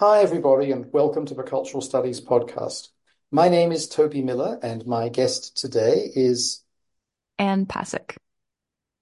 Hi, 0.00 0.20
everybody, 0.20 0.70
and 0.70 0.92
welcome 0.92 1.26
to 1.26 1.34
the 1.34 1.42
Cultural 1.42 1.80
Studies 1.80 2.20
podcast. 2.20 2.90
My 3.32 3.48
name 3.48 3.72
is 3.72 3.88
Toby 3.88 4.22
Miller, 4.22 4.56
and 4.62 4.86
my 4.86 5.08
guest 5.08 5.56
today 5.56 6.08
is 6.14 6.62
Anne 7.36 7.66
Pasek. 7.66 8.16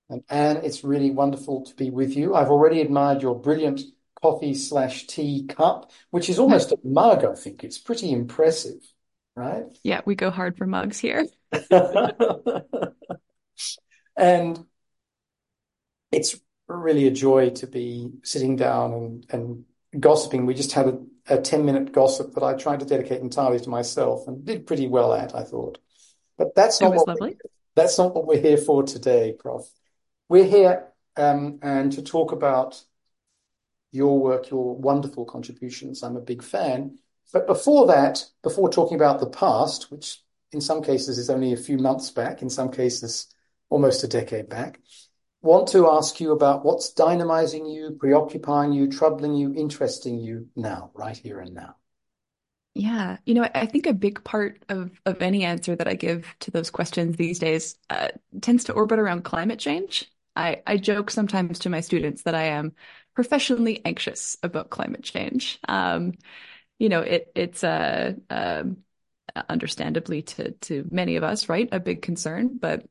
And 0.08 0.22
Anne, 0.30 0.56
it's 0.64 0.84
really 0.84 1.10
wonderful 1.10 1.66
to 1.66 1.74
be 1.74 1.90
with 1.90 2.16
you. 2.16 2.34
I've 2.34 2.48
already 2.48 2.80
admired 2.80 3.20
your 3.20 3.38
brilliant 3.38 3.82
coffee 4.22 4.54
slash 4.54 5.06
tea 5.06 5.44
cup, 5.46 5.92
which 6.12 6.30
is 6.30 6.38
almost 6.38 6.72
a 6.72 6.78
mug, 6.82 7.26
I 7.26 7.34
think. 7.34 7.62
It's 7.62 7.76
pretty 7.76 8.10
impressive, 8.10 8.80
right? 9.34 9.66
Yeah, 9.82 10.00
we 10.06 10.14
go 10.14 10.30
hard 10.30 10.56
for 10.56 10.66
mugs 10.66 10.98
here. 10.98 11.26
and 14.16 14.64
it's 16.10 16.40
really 16.68 17.06
a 17.06 17.10
joy 17.10 17.50
to 17.50 17.66
be 17.66 18.12
sitting 18.22 18.56
down 18.56 18.94
and, 18.94 19.26
and 19.28 19.64
gossiping. 19.98 20.46
We 20.46 20.54
just 20.54 20.72
had 20.72 20.88
a, 20.88 20.98
a 21.28 21.40
10 21.40 21.64
minute 21.64 21.92
gossip 21.92 22.34
that 22.34 22.42
I 22.42 22.54
tried 22.54 22.80
to 22.80 22.86
dedicate 22.86 23.20
entirely 23.20 23.60
to 23.60 23.70
myself 23.70 24.26
and 24.26 24.44
did 24.44 24.66
pretty 24.66 24.88
well 24.88 25.12
at, 25.12 25.34
I 25.34 25.42
thought. 25.42 25.78
But 26.38 26.54
that's 26.54 26.80
not 26.80 26.94
what 26.94 27.08
lovely. 27.08 27.36
that's 27.74 27.98
not 27.98 28.14
what 28.14 28.26
we're 28.26 28.40
here 28.40 28.58
for 28.58 28.82
today, 28.82 29.34
Prof. 29.38 29.64
We're 30.28 30.44
here 30.44 30.88
um, 31.16 31.58
and 31.62 31.92
to 31.92 32.02
talk 32.02 32.32
about 32.32 32.82
your 33.92 34.18
work, 34.18 34.50
your 34.50 34.76
wonderful 34.76 35.24
contributions. 35.24 36.02
I'm 36.02 36.16
a 36.16 36.20
big 36.20 36.42
fan. 36.42 36.98
But 37.32 37.46
before 37.46 37.86
that, 37.86 38.24
before 38.42 38.68
talking 38.68 38.96
about 38.96 39.20
the 39.20 39.30
past, 39.30 39.90
which 39.90 40.22
in 40.52 40.60
some 40.60 40.82
cases 40.82 41.18
is 41.18 41.30
only 41.30 41.52
a 41.52 41.56
few 41.56 41.78
months 41.78 42.10
back, 42.10 42.42
in 42.42 42.50
some 42.50 42.70
cases 42.70 43.26
almost 43.68 44.04
a 44.04 44.08
decade 44.08 44.48
back, 44.48 44.80
want 45.46 45.68
to 45.68 45.90
ask 45.90 46.20
you 46.20 46.32
about 46.32 46.64
what's 46.64 46.92
dynamizing 46.92 47.72
you, 47.72 47.92
preoccupying 47.98 48.72
you, 48.72 48.90
troubling 48.90 49.34
you, 49.34 49.54
interesting 49.54 50.18
you 50.18 50.48
now, 50.56 50.90
right 50.94 51.16
here 51.16 51.40
and 51.40 51.54
now. 51.54 51.76
Yeah, 52.74 53.16
you 53.24 53.32
know, 53.32 53.48
I 53.54 53.64
think 53.64 53.86
a 53.86 53.94
big 53.94 54.22
part 54.22 54.62
of 54.68 54.90
of 55.06 55.22
any 55.22 55.44
answer 55.44 55.74
that 55.74 55.88
I 55.88 55.94
give 55.94 56.26
to 56.40 56.50
those 56.50 56.68
questions 56.70 57.16
these 57.16 57.38
days 57.38 57.78
uh, 57.88 58.08
tends 58.42 58.64
to 58.64 58.74
orbit 58.74 58.98
around 58.98 59.24
climate 59.24 59.58
change. 59.58 60.12
I, 60.34 60.62
I 60.66 60.76
joke 60.76 61.10
sometimes 61.10 61.60
to 61.60 61.70
my 61.70 61.80
students 61.80 62.22
that 62.22 62.34
I 62.34 62.44
am 62.48 62.74
professionally 63.14 63.80
anxious 63.86 64.36
about 64.42 64.68
climate 64.68 65.02
change. 65.02 65.58
Um, 65.66 66.12
you 66.78 66.90
know, 66.90 67.00
it 67.00 67.32
it's 67.34 67.64
a 67.64 68.16
uh, 68.28 68.64
uh, 69.34 69.42
understandably 69.48 70.22
to 70.22 70.50
to 70.52 70.86
many 70.90 71.16
of 71.16 71.22
us, 71.22 71.48
right, 71.48 71.68
a 71.72 71.80
big 71.80 72.02
concern, 72.02 72.58
but 72.58 72.86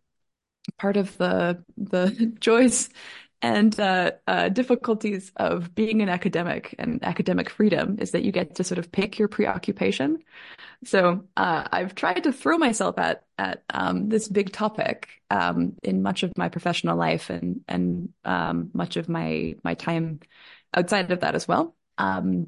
part 0.78 0.98
of 0.98 1.18
the 1.18 1.64
the 1.78 2.34
joys 2.40 2.90
and 3.42 3.80
uh, 3.80 4.12
uh, 4.28 4.50
difficulties 4.50 5.32
of 5.36 5.76
being 5.76 6.02
an 6.02 6.10
academic 6.10 6.74
and 6.80 7.04
academic 7.04 7.50
freedom 7.50 7.98
is 8.00 8.12
that 8.12 8.24
you 8.24 8.32
get 8.32 8.56
to 8.56 8.64
sort 8.64 8.80
of 8.80 8.92
pick 8.92 9.20
your 9.20 9.28
preoccupation. 9.28 10.20
So 10.84 11.26
uh, 11.38 11.68
I've 11.72 11.96
tried 11.96 12.24
to 12.24 12.34
throw 12.34 12.58
myself 12.58 12.98
at 12.98 13.24
at 13.38 13.64
um, 13.72 14.10
this 14.10 14.28
big 14.28 14.52
topic 14.52 15.10
um, 15.30 15.76
in 15.84 16.02
much 16.02 16.24
of 16.24 16.32
my 16.38 16.50
professional 16.50 16.98
life 16.98 17.30
and 17.30 17.62
and 17.68 18.10
um, 18.24 18.72
much 18.74 18.98
of 18.98 19.10
my 19.10 19.56
my 19.64 19.76
time 19.76 20.22
outside 20.74 21.12
of 21.12 21.20
that 21.20 21.36
as 21.36 21.48
well. 21.48 21.76
Um, 21.98 22.48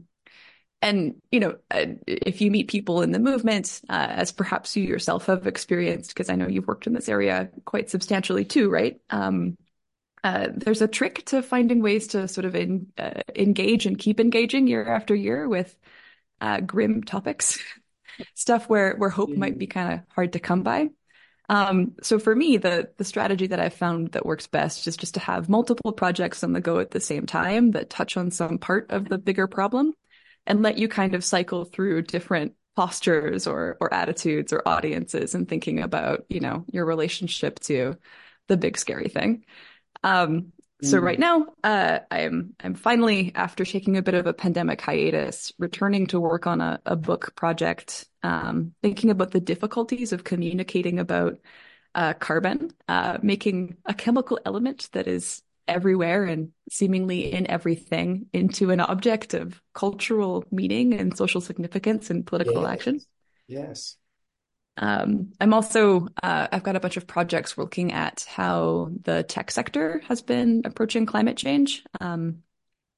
and 0.87 1.15
you 1.31 1.39
know 1.39 1.55
uh, 1.71 1.85
if 2.05 2.41
you 2.41 2.49
meet 2.51 2.67
people 2.67 3.01
in 3.01 3.11
the 3.11 3.19
movement 3.19 3.81
uh, 3.89 4.07
as 4.09 4.31
perhaps 4.31 4.75
you 4.75 4.83
yourself 4.83 5.25
have 5.25 5.47
experienced 5.47 6.09
because 6.11 6.29
i 6.29 6.35
know 6.35 6.47
you've 6.47 6.67
worked 6.67 6.87
in 6.87 6.93
this 6.93 7.09
area 7.09 7.49
quite 7.65 7.89
substantially 7.89 8.45
too 8.45 8.69
right? 8.69 8.99
Um, 9.09 9.57
uh, 10.23 10.49
there's 10.53 10.81
a 10.81 10.87
trick 10.87 11.25
to 11.25 11.41
finding 11.41 11.81
ways 11.81 12.07
to 12.07 12.27
sort 12.27 12.45
of 12.45 12.55
in, 12.55 12.87
uh, 12.97 13.21
engage 13.35 13.85
and 13.85 13.97
keep 13.97 14.19
engaging 14.19 14.67
year 14.67 14.85
after 14.85 15.15
year 15.15 15.47
with 15.47 15.75
uh, 16.41 16.59
grim 16.59 17.03
topics 17.03 17.59
stuff 18.33 18.67
where 18.67 18.95
where 18.95 19.09
hope 19.09 19.29
mm. 19.29 19.37
might 19.37 19.57
be 19.57 19.67
kind 19.67 19.93
of 19.93 19.99
hard 20.13 20.33
to 20.33 20.39
come 20.39 20.63
by. 20.63 20.89
Um, 21.49 21.93
so 22.01 22.19
for 22.19 22.35
me 22.35 22.57
the 22.57 22.89
the 22.97 23.05
strategy 23.05 23.47
that 23.47 23.61
i've 23.61 23.73
found 23.73 24.11
that 24.11 24.25
works 24.25 24.47
best 24.47 24.85
is 24.85 24.97
just 24.97 25.13
to 25.13 25.21
have 25.21 25.47
multiple 25.47 25.93
projects 25.93 26.43
on 26.43 26.51
the 26.51 26.59
go 26.59 26.79
at 26.79 26.91
the 26.91 26.99
same 26.99 27.25
time 27.25 27.71
that 27.71 27.89
touch 27.89 28.17
on 28.17 28.31
some 28.31 28.57
part 28.57 28.91
of 28.91 29.07
the 29.07 29.17
bigger 29.17 29.47
problem 29.47 29.93
and 30.47 30.63
let 30.63 30.77
you 30.77 30.87
kind 30.87 31.13
of 31.13 31.23
cycle 31.23 31.65
through 31.65 32.01
different 32.01 32.53
postures 32.75 33.47
or 33.47 33.77
or 33.79 33.93
attitudes 33.93 34.53
or 34.53 34.67
audiences 34.67 35.35
and 35.35 35.47
thinking 35.47 35.81
about 35.81 36.25
you 36.29 36.39
know 36.39 36.65
your 36.71 36.85
relationship 36.85 37.59
to 37.59 37.95
the 38.47 38.57
big 38.57 38.77
scary 38.77 39.09
thing 39.09 39.43
um 40.03 40.51
so 40.83 40.99
mm. 40.99 41.03
right 41.03 41.19
now 41.19 41.47
uh 41.63 41.99
i'm 42.11 42.53
i'm 42.63 42.75
finally 42.75 43.31
after 43.33 43.65
taking 43.65 43.97
a 43.97 44.03
bit 44.03 44.13
of 44.13 44.27
a 44.27 44.33
pandemic 44.33 44.79
hiatus 44.79 45.51
returning 45.57 46.05
to 46.05 46.19
work 46.19 46.45
on 46.45 46.61
a, 46.61 46.79
a 46.85 46.95
book 46.95 47.33
project 47.35 48.07
um 48.21 48.73
thinking 48.83 49.09
about 49.09 49.31
the 49.31 49.41
difficulties 49.41 50.13
of 50.13 50.23
communicating 50.23 50.99
about 50.99 51.39
uh, 51.95 52.13
carbon, 52.13 52.71
uh, 52.87 53.17
making 53.23 53.75
a 53.85 53.93
chemical 53.93 54.39
element 54.45 54.87
that 54.91 55.07
is 55.07 55.41
everywhere 55.67 56.25
and 56.25 56.51
seemingly 56.69 57.31
in 57.31 57.49
everything 57.49 58.27
into 58.33 58.71
an 58.71 58.79
object 58.79 59.33
of 59.33 59.61
cultural 59.73 60.43
meaning 60.51 60.93
and 60.93 61.17
social 61.17 61.41
significance 61.41 62.09
and 62.09 62.25
political 62.25 62.61
yes. 62.61 62.71
action. 62.71 63.01
Yes. 63.47 63.97
Um, 64.77 65.33
I'm 65.41 65.53
also, 65.53 66.07
uh, 66.21 66.47
I've 66.51 66.63
got 66.63 66.75
a 66.75 66.79
bunch 66.79 66.97
of 66.97 67.07
projects 67.07 67.57
looking 67.57 67.93
at 67.93 68.25
how 68.27 68.91
the 69.01 69.23
tech 69.23 69.49
sector 69.49 70.01
has 70.07 70.21
been 70.21 70.61
approaching 70.65 71.05
climate 71.05 71.37
change. 71.37 71.83
Um, 71.99 72.43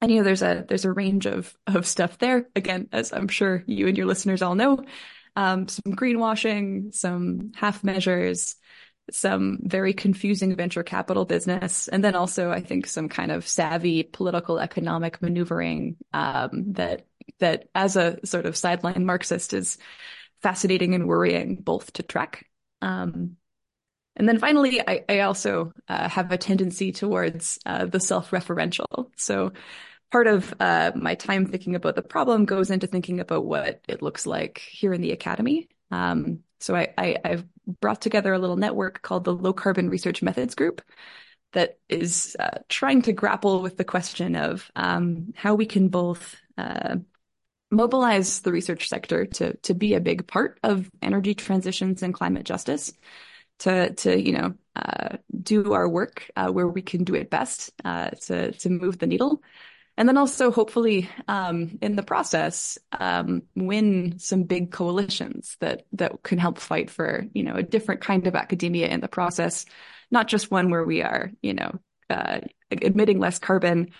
and 0.02 0.10
you 0.10 0.18
know, 0.18 0.24
there's 0.24 0.42
a 0.42 0.64
there's 0.66 0.86
a 0.86 0.92
range 0.92 1.26
of 1.26 1.54
of 1.66 1.86
stuff 1.86 2.18
there. 2.18 2.48
Again, 2.56 2.88
as 2.92 3.12
I'm 3.12 3.28
sure 3.28 3.62
you 3.66 3.86
and 3.86 3.98
your 3.98 4.06
listeners 4.06 4.40
all 4.40 4.54
know, 4.54 4.84
um, 5.36 5.68
some 5.68 5.94
greenwashing, 5.94 6.94
some 6.94 7.52
half 7.54 7.84
measures, 7.84 8.56
some 9.12 9.58
very 9.62 9.92
confusing 9.92 10.54
venture 10.56 10.82
capital 10.82 11.24
business, 11.24 11.88
and 11.88 12.02
then 12.02 12.14
also 12.14 12.50
I 12.50 12.60
think 12.60 12.86
some 12.86 13.08
kind 13.08 13.30
of 13.30 13.46
savvy 13.46 14.02
political 14.02 14.58
economic 14.58 15.20
maneuvering 15.22 15.96
um, 16.12 16.72
that 16.72 17.06
that 17.38 17.68
as 17.74 17.96
a 17.96 18.24
sort 18.24 18.46
of 18.46 18.56
sideline 18.56 19.04
Marxist 19.04 19.52
is 19.52 19.78
fascinating 20.42 20.94
and 20.94 21.06
worrying 21.06 21.56
both 21.56 21.92
to 21.94 22.02
track. 22.02 22.46
Um, 22.82 23.36
and 24.16 24.28
then 24.28 24.38
finally, 24.38 24.80
I, 24.80 25.04
I 25.08 25.20
also 25.20 25.72
uh, 25.88 26.08
have 26.08 26.32
a 26.32 26.38
tendency 26.38 26.92
towards 26.92 27.58
uh, 27.64 27.86
the 27.86 28.00
self-referential. 28.00 29.10
So 29.16 29.52
part 30.10 30.26
of 30.26 30.52
uh, 30.60 30.92
my 30.94 31.14
time 31.14 31.46
thinking 31.46 31.74
about 31.74 31.94
the 31.94 32.02
problem 32.02 32.44
goes 32.44 32.70
into 32.70 32.86
thinking 32.86 33.20
about 33.20 33.44
what 33.44 33.80
it 33.88 34.02
looks 34.02 34.26
like 34.26 34.58
here 34.58 34.92
in 34.92 35.00
the 35.00 35.12
academy. 35.12 35.68
Um, 35.90 36.40
so 36.60 36.74
I, 36.74 36.92
I, 36.96 37.16
I've 37.24 37.44
brought 37.80 38.00
together 38.00 38.32
a 38.32 38.38
little 38.38 38.56
network 38.56 39.02
called 39.02 39.24
the 39.24 39.34
Low 39.34 39.52
Carbon 39.52 39.90
Research 39.90 40.22
Methods 40.22 40.54
Group 40.54 40.82
that 41.52 41.78
is 41.88 42.36
uh, 42.38 42.58
trying 42.68 43.02
to 43.02 43.12
grapple 43.12 43.60
with 43.62 43.76
the 43.76 43.84
question 43.84 44.36
of 44.36 44.70
um, 44.76 45.32
how 45.34 45.54
we 45.54 45.66
can 45.66 45.88
both 45.88 46.36
uh, 46.56 46.96
mobilize 47.70 48.40
the 48.40 48.52
research 48.52 48.88
sector 48.88 49.26
to 49.26 49.56
to 49.58 49.74
be 49.74 49.94
a 49.94 50.00
big 50.00 50.26
part 50.26 50.58
of 50.62 50.90
energy 51.02 51.34
transitions 51.34 52.02
and 52.02 52.14
climate 52.14 52.44
justice, 52.44 52.92
to 53.60 53.92
to 53.94 54.20
you 54.20 54.32
know 54.32 54.54
uh, 54.76 55.16
do 55.42 55.72
our 55.72 55.88
work 55.88 56.30
uh, 56.36 56.48
where 56.50 56.68
we 56.68 56.82
can 56.82 57.04
do 57.04 57.14
it 57.14 57.30
best 57.30 57.72
uh, 57.84 58.10
to 58.10 58.52
to 58.52 58.70
move 58.70 58.98
the 58.98 59.06
needle, 59.06 59.42
and 59.96 60.08
then 60.08 60.16
also 60.16 60.50
hopefully 60.50 61.08
um, 61.28 61.78
in 61.82 61.96
the 61.96 62.02
process 62.02 62.78
um, 62.92 63.42
win 63.54 64.18
some 64.18 64.44
big 64.44 64.70
coalitions 64.70 65.56
that 65.60 65.86
that 65.92 66.22
can 66.22 66.38
help 66.38 66.58
fight 66.58 66.90
for 66.90 67.26
you 67.32 67.42
know 67.42 67.54
a 67.54 67.62
different 67.62 68.00
kind 68.00 68.26
of 68.26 68.34
academia 68.34 68.88
in 68.88 69.00
the 69.00 69.08
process, 69.08 69.66
not 70.10 70.28
just 70.28 70.50
one 70.50 70.70
where 70.70 70.84
we 70.84 71.02
are 71.02 71.30
you 71.42 71.54
know 71.54 71.78
uh, 72.08 72.40
emitting 72.70 73.18
less 73.18 73.38
carbon 73.38 73.90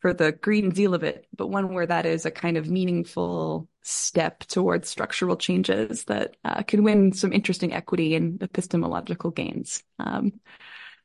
for 0.00 0.14
the 0.14 0.32
green 0.32 0.74
zeal 0.74 0.94
of 0.94 1.04
it, 1.04 1.26
but 1.36 1.48
one 1.48 1.74
where 1.74 1.86
that 1.86 2.06
is 2.06 2.24
a 2.24 2.30
kind 2.30 2.56
of 2.56 2.68
meaningful 2.68 3.68
step 3.82 4.40
towards 4.40 4.88
structural 4.88 5.36
changes 5.36 6.04
that 6.04 6.36
uh, 6.44 6.62
can 6.62 6.82
win 6.82 7.12
some 7.12 7.32
interesting 7.32 7.72
equity 7.72 8.14
and 8.14 8.42
epistemological 8.42 9.30
gains. 9.30 9.82
Um, 9.98 10.40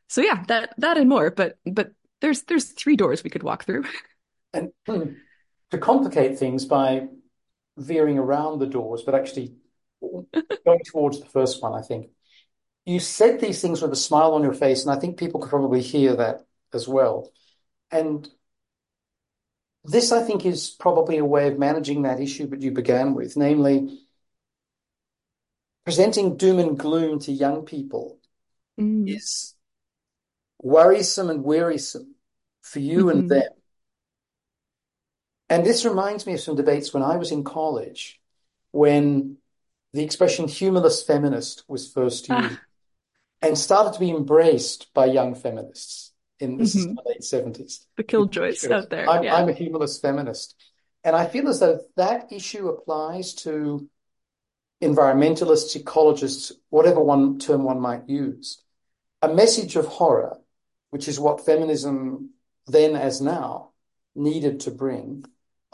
so 0.07 0.21
yeah, 0.21 0.44
that 0.48 0.74
that 0.77 0.98
and 0.98 1.09
more. 1.09 1.30
But 1.30 1.57
but 1.65 1.91
there's 2.21 2.44
there's 2.44 2.71
three 2.71 2.95
doors 2.95 3.24
we 3.24 3.30
could 3.30 3.44
walk 3.44 3.65
through. 3.65 3.83
And 4.56 4.72
to 5.72 5.78
complicate 5.78 6.40
things 6.40 6.66
by 6.66 7.07
veering 7.78 8.18
around 8.18 8.60
the 8.60 8.68
doors, 8.68 9.04
but 9.04 9.16
actually 9.16 9.56
going 10.02 10.81
towards 10.86 11.19
the 11.19 11.25
first 11.25 11.62
one, 11.62 11.74
I 11.74 11.81
think. 11.81 12.10
You 12.86 13.00
said 13.00 13.40
these 13.40 13.62
things 13.62 13.81
with 13.81 13.92
a 13.92 13.98
smile 13.98 14.34
on 14.34 14.44
your 14.44 14.54
face, 14.54 14.86
and 14.86 14.96
I 14.96 15.00
think 15.00 15.18
people 15.18 15.42
could 15.42 15.50
probably 15.50 15.81
hear 15.81 16.16
that 16.16 16.46
as 16.74 16.88
well. 16.88 17.31
And 17.92 18.28
this, 19.84 20.12
I 20.12 20.24
think, 20.24 20.46
is 20.46 20.69
probably 20.69 21.18
a 21.18 21.25
way 21.25 21.48
of 21.48 21.60
managing 21.60 22.04
that 22.04 22.22
issue 22.22 22.48
that 22.48 22.62
you 22.62 22.72
began 22.72 23.13
with, 23.13 23.36
namely 23.36 24.00
presenting 25.84 26.38
doom 26.38 26.60
and 26.60 26.78
gloom 26.78 27.19
to 27.19 27.31
young 27.31 27.66
people 27.66 28.19
mm. 28.80 29.10
is 29.13 29.56
worrisome 30.62 31.30
and 31.30 31.44
wearisome 31.44 32.16
for 32.62 32.80
you 32.80 33.06
mm-hmm. 33.06 33.10
and 33.10 33.31
them 33.31 33.51
And 35.50 35.65
this 35.65 35.86
reminds 35.86 36.25
me 36.25 36.33
of 36.33 36.39
some 36.39 36.56
debates 36.56 36.94
when 36.94 37.03
I 37.03 37.18
was 37.18 37.31
in 37.31 37.44
college, 37.44 38.19
when 38.71 39.38
the 39.94 40.03
expression 40.03 40.47
humorless 40.47 41.03
feminist 41.03 41.63
was 41.68 41.92
first 41.92 42.30
Ah, 42.30 42.42
used 42.42 42.59
and 43.42 43.57
started 43.57 43.94
to 43.94 44.00
be 44.00 44.09
embraced 44.09 44.94
by 44.94 45.06
young 45.06 45.36
feminists 45.36 46.12
in 46.39 46.57
the 46.57 46.97
late 47.06 47.21
70s. 47.21 47.86
The 47.95 48.03
killjoys 48.03 48.65
out 48.69 48.89
there. 48.89 49.09
I'm, 49.09 49.24
Yeah. 49.24 49.36
I'm 49.36 49.50
a 49.50 49.53
humorless 49.53 50.00
feminist. 50.00 50.56
And 51.03 51.15
I 51.15 51.27
feel 51.27 51.48
as 51.48 51.59
though 51.59 51.81
that 51.95 52.33
issue 52.33 52.68
applies 52.68 53.36
to 53.36 53.88
environmentalists, 54.81 55.81
ecologists, 55.81 56.51
whatever 56.69 57.00
one 57.01 57.39
term 57.39 57.63
one 57.63 57.80
might 57.80 58.09
use. 58.09 58.62
A 59.21 59.33
message 59.33 59.75
of 59.75 59.86
horror, 59.86 60.38
which 60.89 61.07
is 61.07 61.19
what 61.19 61.45
feminism 61.45 62.31
then 62.68 62.95
as 62.95 63.21
now 63.21 63.69
needed 64.15 64.62
to 64.62 64.71
bring, 64.71 65.25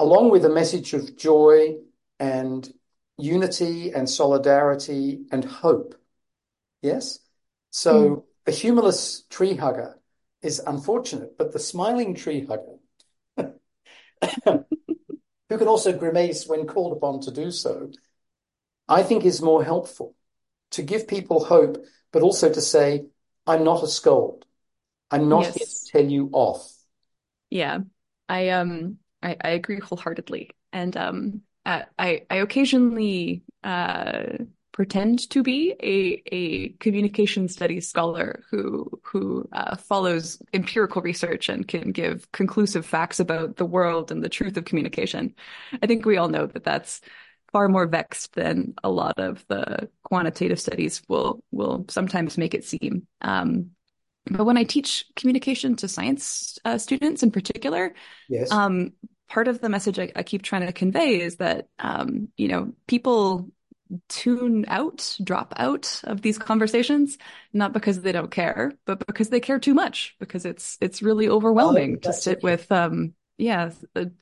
along 0.02 0.32
with 0.32 0.44
a 0.46 0.50
message 0.50 0.94
of 0.94 1.16
joy 1.16 1.76
and 2.20 2.68
unity 3.20 3.92
and 3.92 4.10
solidarity 4.10 5.26
and 5.32 5.46
hope. 5.46 5.94
Yes? 6.82 7.18
Mm. 7.18 7.22
So 7.70 8.26
the 8.46 8.52
humorless 8.52 9.24
tree 9.30 9.56
hugger 9.56 10.00
is 10.42 10.60
unfortunate, 10.66 11.38
but 11.38 11.54
the 11.54 11.60
smiling 11.60 12.16
tree 12.16 12.48
hugger, 12.48 12.80
who 14.46 15.58
can 15.58 15.68
also 15.68 15.96
grimace 15.96 16.48
when 16.48 16.66
called 16.66 16.98
upon 16.98 17.22
to 17.22 17.32
do 17.32 17.52
so, 17.52 17.92
I 18.90 19.04
think 19.04 19.24
is 19.24 19.40
more 19.40 19.64
helpful 19.64 20.16
to 20.72 20.82
give 20.82 21.08
people 21.08 21.46
hope, 21.46 21.78
but 22.12 22.24
also 22.24 22.52
to 22.52 22.62
say, 22.62 23.06
I'm 23.46 23.64
not 23.64 23.84
a 23.84 23.88
scold. 23.88 24.46
I'm 25.12 25.30
not 25.30 25.46
here 25.46 25.68
to 25.68 25.92
tell 25.92 26.06
you 26.06 26.32
off. 26.34 26.68
Yeah. 27.52 27.80
I 28.28 28.50
um 28.50 28.98
I, 29.24 29.38
I 29.44 29.50
agree 29.50 29.80
wholeheartedly. 29.80 30.52
And 30.74 30.96
um 30.98 31.42
uh, 31.66 31.84
I 32.00 32.26
I 32.30 32.36
occasionally 32.38 33.44
uh 33.64 34.24
pretend 34.72 35.30
to 35.30 35.44
be 35.44 35.76
a 35.84 36.24
a 36.34 36.70
communication 36.80 37.48
studies 37.48 37.88
scholar 37.90 38.44
who 38.50 38.90
who 39.04 39.48
uh, 39.52 39.76
follows 39.76 40.42
empirical 40.54 41.02
research 41.02 41.50
and 41.50 41.68
can 41.68 41.92
give 41.92 42.32
conclusive 42.32 42.86
facts 42.86 43.20
about 43.20 43.58
the 43.58 43.66
world 43.66 44.12
and 44.12 44.24
the 44.24 44.30
truth 44.30 44.58
of 44.58 44.66
communication. 44.66 45.36
I 45.84 45.88
think 45.88 46.06
we 46.06 46.18
all 46.18 46.30
know 46.30 46.48
that 46.48 46.64
that's 46.64 47.02
far 47.52 47.68
more 47.68 47.86
vexed 47.86 48.34
than 48.34 48.74
a 48.82 48.90
lot 48.90 49.20
of 49.20 49.46
the 49.50 49.90
quantitative 50.04 50.60
studies 50.60 51.02
will 51.10 51.44
will 51.52 51.86
sometimes 51.90 52.38
make 52.38 52.54
it 52.54 52.64
seem. 52.64 53.08
Um, 53.22 53.72
but 54.30 54.46
when 54.46 54.58
I 54.58 54.64
teach 54.64 55.06
communication 55.16 55.76
to 55.78 55.88
science 55.88 56.60
uh, 56.64 56.78
students 56.78 57.24
in 57.24 57.32
particular, 57.32 57.94
Yes. 58.28 58.50
um, 58.52 58.94
part 59.32 59.48
of 59.48 59.62
the 59.62 59.70
message 59.70 60.00
I, 60.00 60.12
I 60.16 60.24
keep 60.24 60.44
trying 60.44 60.66
to 60.66 60.74
convey 60.74 61.22
is 61.22 61.38
that 61.38 61.68
um, 61.80 62.30
you 62.38 62.48
know 62.50 62.74
people 62.88 63.50
tune 64.10 64.66
out, 64.70 65.18
drop 65.24 65.54
out 65.58 66.02
of 66.06 66.22
these 66.22 66.38
conversations, 66.40 67.18
not 67.54 67.74
because 67.74 68.02
they 68.02 68.14
don't 68.14 68.32
care, 68.32 68.74
but 68.86 69.06
because 69.08 69.30
they 69.30 69.40
care 69.42 69.60
too 69.60 69.74
much, 69.76 70.16
because 70.20 70.46
it's 70.46 70.78
it's 70.82 71.02
really 71.04 71.30
Oh, 71.58 71.78
overwhelming 71.78 72.00
to 72.02 72.14
sit 72.14 72.44
with 72.44 72.72
um, 72.72 73.14
yeah, 73.38 73.72
the, 73.94 74.14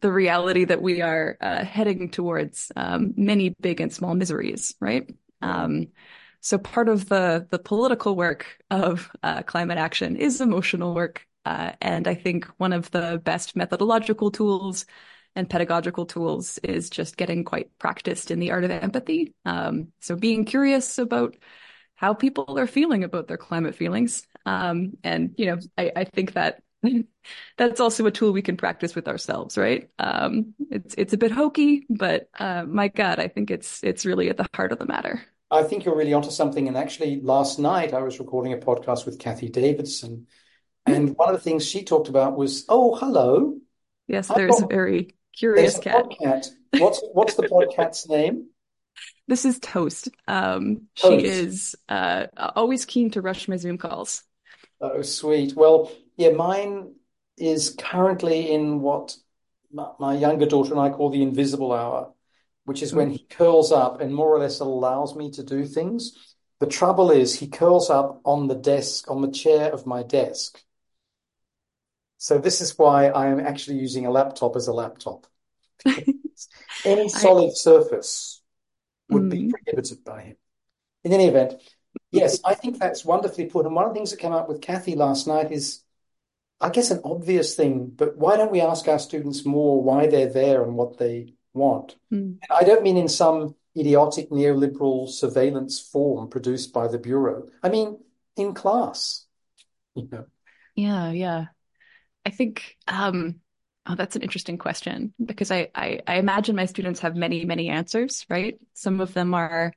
the 0.00 0.12
reality 0.12 0.64
that 0.64 0.82
we 0.82 1.02
are 1.02 1.36
uh, 1.40 1.64
heading 1.64 2.10
towards 2.10 2.70
um, 2.76 3.14
many 3.16 3.50
big 3.60 3.80
and 3.80 3.92
small 3.92 4.14
miseries, 4.14 4.74
right? 4.80 5.10
Um, 5.42 5.88
so 6.40 6.58
part 6.58 6.88
of 6.88 7.08
the 7.08 7.46
the 7.50 7.58
political 7.58 8.14
work 8.16 8.46
of 8.70 9.10
uh, 9.22 9.42
climate 9.42 9.78
action 9.78 10.16
is 10.16 10.40
emotional 10.40 10.94
work, 10.94 11.26
uh, 11.44 11.72
and 11.80 12.06
I 12.06 12.14
think 12.14 12.46
one 12.58 12.72
of 12.72 12.90
the 12.90 13.20
best 13.22 13.56
methodological 13.56 14.30
tools 14.30 14.86
and 15.34 15.48
pedagogical 15.48 16.06
tools 16.06 16.58
is 16.58 16.90
just 16.90 17.16
getting 17.16 17.44
quite 17.44 17.70
practiced 17.78 18.30
in 18.30 18.38
the 18.38 18.50
art 18.50 18.64
of 18.64 18.70
empathy. 18.70 19.34
Um, 19.44 19.88
so 20.00 20.16
being 20.16 20.44
curious 20.44 20.98
about 20.98 21.36
how 21.94 22.14
people 22.14 22.58
are 22.58 22.66
feeling 22.66 23.04
about 23.04 23.28
their 23.28 23.36
climate 23.36 23.74
feelings, 23.74 24.26
um, 24.46 24.92
and 25.04 25.34
you 25.36 25.46
know, 25.46 25.58
I, 25.76 25.92
I 25.96 26.04
think 26.04 26.34
that 26.34 26.62
that's 27.56 27.80
also 27.80 28.06
a 28.06 28.10
tool 28.10 28.32
we 28.32 28.42
can 28.42 28.56
practice 28.56 28.94
with 28.94 29.08
ourselves, 29.08 29.58
right? 29.58 29.88
Um, 29.98 30.54
it's 30.70 30.94
it's 30.96 31.12
a 31.12 31.18
bit 31.18 31.32
hokey, 31.32 31.86
but 31.90 32.28
uh, 32.38 32.64
my 32.64 32.88
God, 32.88 33.18
I 33.18 33.28
think 33.28 33.50
it's 33.50 33.82
it's 33.82 34.06
really 34.06 34.28
at 34.30 34.36
the 34.36 34.48
heart 34.54 34.72
of 34.72 34.78
the 34.78 34.86
matter. 34.86 35.22
I 35.50 35.62
think 35.62 35.84
you're 35.84 35.96
really 35.96 36.12
onto 36.12 36.30
something. 36.30 36.68
And 36.68 36.76
actually, 36.76 37.20
last 37.20 37.58
night 37.58 37.94
I 37.94 38.02
was 38.02 38.18
recording 38.18 38.52
a 38.52 38.58
podcast 38.58 39.06
with 39.06 39.18
Cathy 39.18 39.48
Davidson, 39.48 40.26
and 40.92 41.16
one 41.16 41.28
of 41.28 41.34
the 41.34 41.40
things 41.40 41.66
she 41.66 41.84
talked 41.84 42.08
about 42.08 42.36
was, 42.36 42.64
oh, 42.68 42.94
hello, 42.96 43.58
Yes, 44.08 44.28
there's 44.28 44.60
a 44.60 44.66
very 44.66 45.14
curious 45.36 45.78
cat. 45.78 46.06
podcat. 46.06 46.48
What's 46.78 47.02
what's 47.12 47.34
the 47.34 47.42
podcat's 47.42 48.08
name? 48.08 48.48
This 49.28 49.44
is 49.44 49.58
Toast. 49.58 50.08
Um, 50.26 50.88
she 50.94 51.24
is 51.24 51.76
uh, 51.88 52.26
always 52.36 52.86
keen 52.86 53.10
to 53.10 53.20
rush 53.20 53.46
my 53.46 53.56
Zoom 53.56 53.76
calls. 53.76 54.24
Oh, 54.80 55.02
sweet. 55.02 55.54
Well, 55.54 55.92
yeah, 56.16 56.30
mine 56.30 56.94
is 57.36 57.76
currently 57.78 58.50
in 58.50 58.80
what 58.80 59.16
my, 59.70 59.90
my 60.00 60.14
younger 60.16 60.46
daughter 60.46 60.72
and 60.72 60.80
I 60.80 60.88
call 60.88 61.10
the 61.10 61.22
invisible 61.22 61.72
hour, 61.72 62.12
which 62.64 62.82
is 62.82 62.94
when 62.94 63.10
he 63.10 63.26
curls 63.28 63.70
up 63.70 64.00
and 64.00 64.14
more 64.14 64.34
or 64.34 64.38
less 64.38 64.60
allows 64.60 65.14
me 65.14 65.30
to 65.32 65.42
do 65.42 65.66
things. 65.66 66.34
The 66.60 66.66
trouble 66.66 67.10
is, 67.10 67.38
he 67.38 67.48
curls 67.48 67.90
up 67.90 68.20
on 68.24 68.48
the 68.48 68.54
desk, 68.54 69.10
on 69.10 69.20
the 69.20 69.30
chair 69.30 69.70
of 69.72 69.86
my 69.86 70.02
desk. 70.02 70.60
So 72.18 72.38
this 72.38 72.60
is 72.60 72.76
why 72.78 73.08
I 73.08 73.28
am 73.28 73.40
actually 73.40 73.78
using 73.78 74.06
a 74.06 74.10
laptop 74.10 74.56
as 74.56 74.68
a 74.68 74.72
laptop. 74.72 75.26
Any 76.84 77.08
I 77.12 77.20
solid 77.20 77.56
surface 77.56 78.42
would 79.10 79.28
be 79.28 79.42
mm, 79.42 79.50
prohibited 79.50 80.04
by 80.04 80.22
him. 80.22 80.36
In 81.04 81.12
any 81.12 81.26
event, 81.26 81.54
yes, 82.12 82.40
I 82.44 82.54
think 82.54 82.78
that's 82.78 83.04
wonderfully 83.04 83.46
put. 83.46 83.66
And 83.66 83.74
one 83.74 83.84
of 83.86 83.90
the 83.92 83.96
things 83.96 84.10
that 84.12 84.20
came 84.20 84.32
up 84.32 84.48
with 84.48 84.62
Cathy 84.62 84.96
last 84.96 85.26
night 85.26 85.52
is, 85.52 85.82
I 86.60 86.70
guess, 86.70 86.90
an 86.90 87.00
obvious 87.04 87.56
thing, 87.56 87.88
but 87.96 88.16
why 88.18 88.36
don't 88.36 88.52
we 88.52 88.60
ask 88.60 88.88
our 88.88 88.98
students 88.98 89.46
more 89.46 89.82
why 89.82 90.08
they're 90.08 90.32
there 90.32 90.64
and 90.64 90.76
what 90.76 90.98
they 90.98 91.34
want? 91.54 91.96
mm, 92.10 92.38
And 92.42 92.58
I 92.58 92.64
don't 92.64 92.82
mean 92.84 92.96
in 92.98 93.08
some 93.08 93.56
idiotic 93.78 94.30
neoliberal 94.30 95.08
surveillance 95.08 95.80
form 95.80 96.28
produced 96.30 96.72
by 96.72 96.88
the 96.88 96.98
Bureau. 96.98 97.48
I 97.62 97.70
mean 97.70 97.98
in 98.36 98.54
class, 98.54 99.26
you 99.96 100.08
know. 100.12 100.26
yeah, 100.74 101.10
yeah. 101.12 101.46
I 102.28 102.30
think 102.30 102.76
um, 102.86 103.36
oh, 103.86 103.94
that's 103.94 104.14
an 104.14 104.20
interesting 104.20 104.58
question 104.58 105.14
because 105.24 105.50
I, 105.50 105.70
I 105.74 106.00
I 106.06 106.16
imagine 106.16 106.56
my 106.56 106.66
students 106.66 107.00
have 107.00 107.16
many, 107.16 107.46
many 107.46 107.70
answers, 107.70 108.26
right? 108.28 108.58
Some 108.74 109.00
of 109.00 109.14
them 109.14 109.32
are 109.32 109.72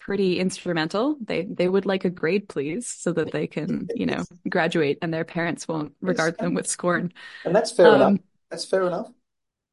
pretty 0.00 0.40
instrumental. 0.40 1.16
They 1.20 1.42
they 1.42 1.68
would 1.68 1.86
like 1.86 2.04
a 2.04 2.10
grade, 2.10 2.48
please, 2.48 2.88
so 2.88 3.12
that 3.12 3.30
they 3.30 3.46
can, 3.46 3.86
you 3.94 4.06
know, 4.06 4.24
graduate 4.48 4.98
and 5.00 5.14
their 5.14 5.24
parents 5.24 5.68
won't 5.68 5.92
regard 6.00 6.38
them 6.38 6.54
with 6.54 6.66
scorn. 6.66 7.12
and 7.44 7.54
that's 7.54 7.70
fair 7.70 7.94
enough. 7.94 8.08
Um, 8.08 8.20
That's 8.50 8.64
fair 8.64 8.82
enough. 8.88 9.12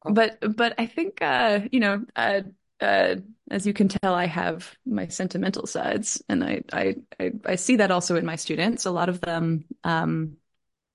but 0.04 0.38
but 0.56 0.74
I 0.78 0.86
think 0.86 1.20
uh, 1.20 1.62
you 1.72 1.80
know, 1.80 2.04
uh, 2.14 2.42
uh, 2.80 3.16
as 3.50 3.66
you 3.66 3.72
can 3.72 3.88
tell, 3.88 4.14
I 4.14 4.26
have 4.26 4.72
my 4.86 5.08
sentimental 5.08 5.66
sides, 5.66 6.22
and 6.28 6.44
I 6.44 6.62
I 6.72 6.94
I, 7.18 7.32
I 7.44 7.54
see 7.56 7.76
that 7.76 7.90
also 7.90 8.14
in 8.14 8.24
my 8.24 8.36
students. 8.36 8.86
A 8.86 8.92
lot 8.92 9.08
of 9.08 9.20
them 9.20 9.64
um, 9.82 10.36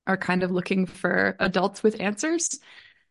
are 0.10 0.18
kind 0.18 0.44
of 0.44 0.52
looking 0.52 0.86
for 0.88 1.36
adults 1.40 1.84
with 1.84 2.02
answers, 2.02 2.60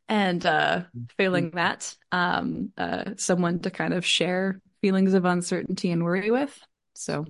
and 0.09 0.45
uh, 0.45 0.83
failing 1.17 1.53
that, 1.53 1.95
um, 2.13 2.73
uh, 2.77 3.13
someone 3.17 3.61
to 3.61 3.71
kind 3.71 3.95
of 3.95 4.05
share 4.05 4.61
feelings 4.81 5.15
of 5.15 5.25
uncertainty 5.25 5.91
and 5.93 6.05
worry 6.05 6.31
with. 6.31 6.59
So. 6.95 7.25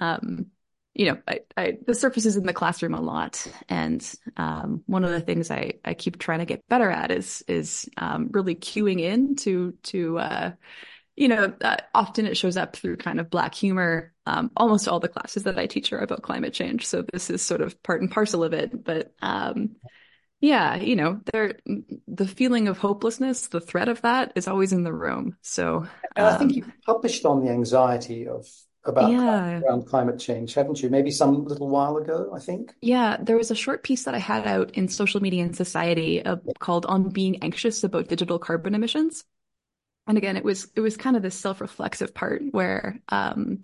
Um, 0.00 0.46
you 0.94 1.06
know, 1.06 1.18
I, 1.26 1.40
I, 1.56 1.78
the 1.86 1.94
surface 1.94 2.26
is 2.26 2.36
in 2.36 2.46
the 2.46 2.52
classroom 2.52 2.94
a 2.94 3.00
lot, 3.00 3.46
and 3.68 4.02
um, 4.36 4.82
one 4.86 5.04
of 5.04 5.10
the 5.10 5.20
things 5.20 5.50
I, 5.50 5.74
I 5.84 5.94
keep 5.94 6.18
trying 6.18 6.40
to 6.40 6.44
get 6.44 6.68
better 6.68 6.90
at 6.90 7.10
is 7.10 7.44
is 7.46 7.88
um, 7.96 8.28
really 8.32 8.56
cueing 8.56 9.00
in 9.00 9.36
to 9.36 9.74
to 9.84 10.18
uh, 10.18 10.52
you 11.16 11.28
know, 11.28 11.52
uh, 11.60 11.76
often 11.94 12.26
it 12.26 12.36
shows 12.36 12.56
up 12.56 12.76
through 12.76 12.96
kind 12.96 13.20
of 13.20 13.30
black 13.30 13.54
humor. 13.54 14.12
Um, 14.26 14.50
almost 14.56 14.88
all 14.88 15.00
the 15.00 15.08
classes 15.08 15.42
that 15.44 15.58
I 15.58 15.66
teach 15.66 15.92
are 15.92 15.98
about 15.98 16.22
climate 16.22 16.52
change, 16.52 16.86
so 16.86 17.04
this 17.12 17.30
is 17.30 17.42
sort 17.42 17.60
of 17.60 17.82
part 17.82 18.00
and 18.00 18.10
parcel 18.10 18.44
of 18.44 18.52
it. 18.52 18.84
But 18.84 19.12
um, 19.20 19.76
yeah, 20.40 20.76
you 20.76 20.96
know, 20.96 21.20
there 21.32 21.58
the 22.08 22.26
feeling 22.26 22.68
of 22.68 22.78
hopelessness, 22.78 23.48
the 23.48 23.60
threat 23.60 23.88
of 23.88 24.02
that 24.02 24.32
is 24.36 24.48
always 24.48 24.72
in 24.72 24.84
the 24.84 24.92
room. 24.92 25.36
So 25.42 25.86
And 26.16 26.26
I 26.26 26.36
think 26.36 26.52
um, 26.52 26.56
you've 26.56 26.72
published 26.86 27.24
on 27.24 27.44
the 27.44 27.50
anxiety 27.50 28.26
of 28.26 28.46
about 28.84 29.10
yeah. 29.10 29.60
around 29.60 29.86
climate 29.86 30.18
change, 30.18 30.54
haven't 30.54 30.82
you? 30.82 30.88
Maybe 30.88 31.10
some 31.10 31.44
little 31.44 31.68
while 31.68 31.98
ago, 31.98 32.32
I 32.34 32.40
think. 32.40 32.72
Yeah, 32.80 33.18
there 33.20 33.36
was 33.36 33.50
a 33.50 33.54
short 33.54 33.82
piece 33.82 34.04
that 34.04 34.14
I 34.14 34.18
had 34.18 34.46
out 34.46 34.70
in 34.72 34.88
Social 34.88 35.20
Media 35.20 35.44
and 35.44 35.54
Society 35.54 36.24
uh, 36.24 36.36
called 36.58 36.86
"On 36.86 37.10
Being 37.10 37.42
Anxious 37.42 37.84
About 37.84 38.08
Digital 38.08 38.38
Carbon 38.38 38.74
Emissions." 38.74 39.24
And 40.06 40.18
again, 40.18 40.36
it 40.36 40.44
was 40.44 40.68
it 40.74 40.80
was 40.80 40.96
kind 40.96 41.16
of 41.16 41.22
this 41.22 41.38
self-reflexive 41.38 42.14
part 42.14 42.42
where 42.50 43.00
um, 43.08 43.62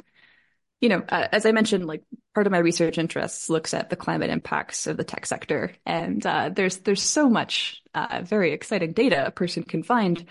you 0.80 0.90
know, 0.90 1.02
uh, 1.08 1.28
as 1.32 1.46
I 1.46 1.52
mentioned, 1.52 1.86
like 1.86 2.02
part 2.34 2.46
of 2.46 2.50
my 2.50 2.58
research 2.58 2.98
interests 2.98 3.48
looks 3.48 3.72
at 3.72 3.88
the 3.88 3.96
climate 3.96 4.30
impacts 4.30 4.86
of 4.86 4.96
the 4.96 5.04
tech 5.04 5.26
sector, 5.26 5.72
and 5.86 6.24
uh, 6.24 6.50
there's 6.50 6.78
there's 6.78 7.02
so 7.02 7.28
much 7.28 7.82
uh, 7.94 8.22
very 8.24 8.52
exciting 8.52 8.92
data 8.92 9.26
a 9.26 9.30
person 9.30 9.62
can 9.62 9.82
find 9.82 10.26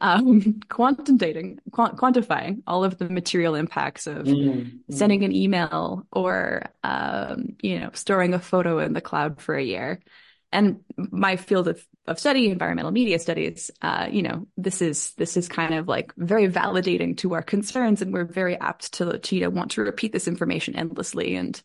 um, 0.00 0.60
quantitating, 0.68 1.58
quant- 1.72 1.96
quantifying 1.96 2.62
all 2.66 2.84
of 2.84 2.98
the 2.98 3.08
material 3.08 3.54
impacts 3.54 4.06
of 4.06 4.26
mm-hmm. 4.26 4.76
sending 4.90 5.24
an 5.24 5.34
email 5.34 6.06
or, 6.12 6.66
um, 6.84 7.56
you 7.62 7.80
know, 7.80 7.90
storing 7.92 8.34
a 8.34 8.38
photo 8.38 8.78
in 8.78 8.92
the 8.92 9.00
cloud 9.00 9.40
for 9.40 9.54
a 9.54 9.64
year. 9.64 10.00
And 10.50 10.80
my 10.96 11.36
field 11.36 11.68
of, 11.68 11.84
of 12.06 12.18
study, 12.18 12.48
environmental 12.48 12.90
media 12.90 13.18
studies, 13.18 13.70
uh, 13.82 14.08
you 14.10 14.22
know, 14.22 14.46
this 14.56 14.80
is, 14.80 15.12
this 15.14 15.36
is 15.36 15.48
kind 15.48 15.74
of 15.74 15.88
like 15.88 16.12
very 16.16 16.48
validating 16.48 17.16
to 17.18 17.34
our 17.34 17.42
concerns. 17.42 18.00
And 18.00 18.12
we're 18.12 18.24
very 18.24 18.58
apt 18.58 18.92
to, 18.94 19.18
to, 19.18 19.36
you 19.36 19.42
know, 19.42 19.50
want 19.50 19.72
to 19.72 19.82
repeat 19.82 20.12
this 20.12 20.26
information 20.26 20.74
endlessly. 20.74 21.36
And 21.36 21.60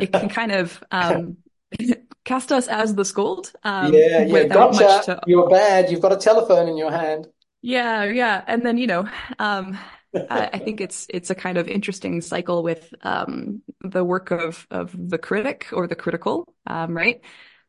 it 0.00 0.12
can 0.12 0.28
kind 0.28 0.52
of, 0.52 0.82
um, 0.92 1.38
cast 2.24 2.52
us 2.52 2.68
as 2.68 2.94
the 2.94 3.04
scold. 3.04 3.52
Um, 3.64 3.92
yeah, 3.92 4.22
yeah, 4.22 4.44
gotcha. 4.44 5.02
To... 5.06 5.20
You're 5.26 5.50
bad. 5.50 5.90
You've 5.90 6.00
got 6.00 6.12
a 6.12 6.16
telephone 6.16 6.68
in 6.68 6.76
your 6.76 6.92
hand. 6.92 7.26
Yeah, 7.62 8.04
yeah. 8.04 8.42
And 8.46 8.64
then, 8.64 8.78
you 8.78 8.86
know, 8.86 9.08
um, 9.38 9.78
I, 10.14 10.50
I 10.52 10.58
think 10.58 10.80
it's 10.80 11.06
it's 11.08 11.30
a 11.30 11.34
kind 11.34 11.58
of 11.58 11.68
interesting 11.68 12.20
cycle 12.20 12.62
with 12.62 12.92
um, 13.02 13.62
the 13.80 14.04
work 14.04 14.30
of 14.30 14.66
of 14.70 14.94
the 14.96 15.18
critic 15.18 15.68
or 15.72 15.86
the 15.86 15.94
critical, 15.94 16.52
um, 16.66 16.94
right? 16.94 17.20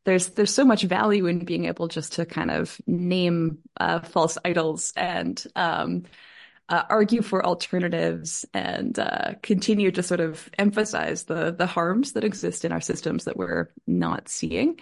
There's 0.05 0.29
there's 0.29 0.53
so 0.53 0.65
much 0.65 0.83
value 0.83 1.27
in 1.27 1.45
being 1.45 1.65
able 1.65 1.87
just 1.87 2.13
to 2.13 2.25
kind 2.25 2.51
of 2.51 2.79
name 2.85 3.59
uh, 3.79 3.99
false 4.01 4.37
idols 4.43 4.91
and 4.95 5.41
um, 5.55 6.03
uh, 6.69 6.83
argue 6.89 7.21
for 7.21 7.45
alternatives 7.45 8.45
and 8.53 8.97
uh, 8.99 9.33
continue 9.41 9.91
to 9.91 10.03
sort 10.03 10.19
of 10.19 10.49
emphasize 10.57 11.23
the 11.23 11.53
the 11.53 11.65
harms 11.67 12.13
that 12.13 12.23
exist 12.23 12.65
in 12.65 12.71
our 12.71 12.81
systems 12.81 13.25
that 13.25 13.37
we're 13.37 13.69
not 13.87 14.27
seeing. 14.29 14.79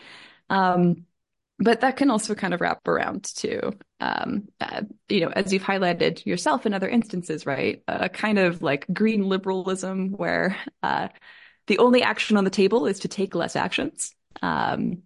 Um, 0.50 1.06
but 1.60 1.82
that 1.82 1.96
can 1.96 2.10
also 2.10 2.34
kind 2.34 2.56
of 2.56 2.62
wrap 2.62 2.88
around 2.88 3.24
to, 3.36 3.72
um, 4.00 4.48
uh, 4.60 4.82
you 5.10 5.20
know, 5.20 5.30
as 5.30 5.54
you've 5.54 5.62
highlighted 5.62 6.26
yourself 6.26 6.66
in 6.66 6.74
other 6.74 6.90
instances, 6.90 7.46
right? 7.46 7.84
A 7.88 8.10
kind 8.10 8.40
of 8.40 8.64
like 8.64 8.88
green 8.92 9.30
liberalism 9.30 10.10
where 10.12 10.58
uh, 10.82 11.10
the 11.68 11.78
only 11.78 12.02
action 12.02 12.36
on 12.36 12.46
the 12.46 12.50
table 12.50 12.88
is 12.88 13.00
to 13.02 13.08
take 13.08 13.36
less 13.36 13.56
actions. 13.56 14.16
Um, 14.42 15.04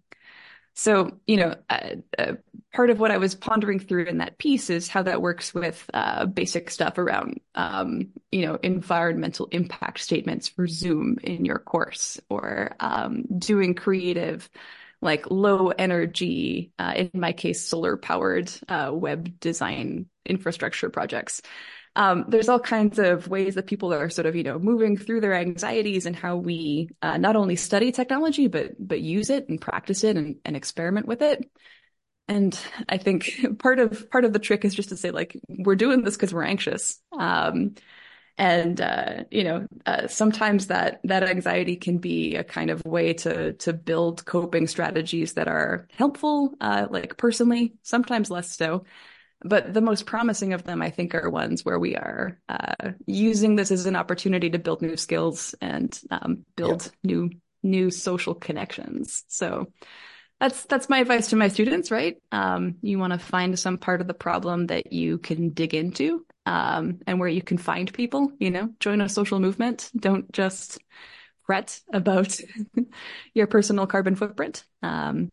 so, 0.76 1.18
you 1.26 1.38
know, 1.38 1.54
uh, 1.70 1.90
uh 2.18 2.32
part 2.74 2.90
of 2.90 3.00
what 3.00 3.10
I 3.10 3.16
was 3.16 3.34
pondering 3.34 3.80
through 3.80 4.04
in 4.04 4.18
that 4.18 4.36
piece 4.36 4.68
is 4.68 4.86
how 4.86 5.02
that 5.04 5.22
works 5.22 5.54
with 5.54 5.88
uh, 5.94 6.26
basic 6.26 6.70
stuff 6.70 6.98
around, 6.98 7.40
um, 7.54 8.08
you 8.30 8.44
know, 8.44 8.58
environmental 8.62 9.46
impact 9.50 10.00
statements 10.00 10.48
for 10.48 10.66
Zoom 10.66 11.16
in 11.22 11.46
your 11.46 11.58
course 11.58 12.20
or 12.28 12.76
um, 12.78 13.24
doing 13.38 13.74
creative 13.74 14.50
like 15.00 15.30
low 15.30 15.68
energy, 15.68 16.72
uh, 16.78 16.92
in 16.96 17.10
my 17.14 17.32
case, 17.32 17.66
solar 17.66 17.96
powered 17.96 18.50
uh, 18.68 18.90
web 18.92 19.40
design 19.40 20.06
infrastructure 20.24 20.90
projects. 20.90 21.40
Um, 21.96 22.26
there's 22.28 22.48
all 22.48 22.60
kinds 22.60 22.98
of 22.98 23.26
ways 23.28 23.54
that 23.56 23.66
people 23.66 23.92
are 23.92 24.10
sort 24.10 24.26
of, 24.26 24.36
you 24.36 24.42
know, 24.44 24.58
moving 24.58 24.96
through 24.96 25.20
their 25.22 25.34
anxieties 25.34 26.06
and 26.06 26.14
how 26.14 26.36
we 26.36 26.90
uh, 27.02 27.16
not 27.16 27.36
only 27.36 27.56
study 27.56 27.90
technology 27.92 28.48
but 28.48 28.72
but 28.78 29.00
use 29.00 29.30
it 29.30 29.48
and 29.48 29.60
practice 29.60 30.04
it 30.04 30.16
and, 30.16 30.36
and 30.44 30.56
experiment 30.56 31.06
with 31.06 31.22
it. 31.22 31.50
And 32.28 32.58
I 32.88 32.98
think 32.98 33.32
part 33.58 33.78
of 33.78 34.10
part 34.10 34.24
of 34.24 34.32
the 34.32 34.38
trick 34.38 34.64
is 34.64 34.74
just 34.74 34.90
to 34.90 34.96
say 34.96 35.10
like 35.10 35.36
we're 35.48 35.76
doing 35.76 36.02
this 36.02 36.16
because 36.16 36.34
we're 36.34 36.44
anxious. 36.44 37.00
Um, 37.18 37.74
and 38.38 38.80
uh, 38.80 39.24
you 39.30 39.44
know 39.44 39.66
uh, 39.86 40.08
sometimes 40.08 40.66
that 40.68 41.00
that 41.04 41.22
anxiety 41.24 41.76
can 41.76 41.98
be 41.98 42.36
a 42.36 42.44
kind 42.44 42.70
of 42.70 42.84
way 42.84 43.14
to 43.14 43.54
to 43.54 43.72
build 43.72 44.24
coping 44.26 44.66
strategies 44.66 45.34
that 45.34 45.48
are 45.48 45.88
helpful 45.92 46.54
uh, 46.60 46.86
like 46.90 47.16
personally 47.16 47.74
sometimes 47.82 48.30
less 48.30 48.50
so 48.56 48.84
but 49.44 49.72
the 49.72 49.80
most 49.80 50.06
promising 50.06 50.52
of 50.52 50.64
them 50.64 50.82
i 50.82 50.90
think 50.90 51.14
are 51.14 51.30
ones 51.30 51.64
where 51.64 51.78
we 51.78 51.96
are 51.96 52.38
uh, 52.48 52.92
using 53.06 53.56
this 53.56 53.70
as 53.70 53.86
an 53.86 53.96
opportunity 53.96 54.50
to 54.50 54.58
build 54.58 54.82
new 54.82 54.96
skills 54.96 55.54
and 55.60 56.00
um, 56.10 56.44
build 56.56 56.84
yep. 56.84 56.92
new 57.04 57.30
new 57.62 57.90
social 57.90 58.34
connections 58.34 59.24
so 59.28 59.66
that's 60.40 60.64
that's 60.66 60.88
my 60.88 60.98
advice 60.98 61.28
to 61.28 61.36
my 61.36 61.48
students 61.48 61.90
right 61.90 62.16
um, 62.32 62.76
you 62.82 62.98
want 62.98 63.12
to 63.12 63.18
find 63.18 63.58
some 63.58 63.78
part 63.78 64.00
of 64.00 64.06
the 64.06 64.14
problem 64.14 64.66
that 64.66 64.92
you 64.92 65.18
can 65.18 65.50
dig 65.50 65.74
into 65.74 66.24
um, 66.46 67.00
and 67.06 67.18
where 67.18 67.28
you 67.28 67.42
can 67.42 67.58
find 67.58 67.92
people, 67.92 68.30
you 68.38 68.50
know, 68.50 68.70
join 68.78 69.00
a 69.00 69.08
social 69.08 69.40
movement. 69.40 69.90
Don't 69.96 70.32
just 70.32 70.78
fret 71.44 71.80
about 71.92 72.40
your 73.34 73.48
personal 73.48 73.86
carbon 73.86 74.14
footprint. 74.14 74.64
Um, 74.82 75.30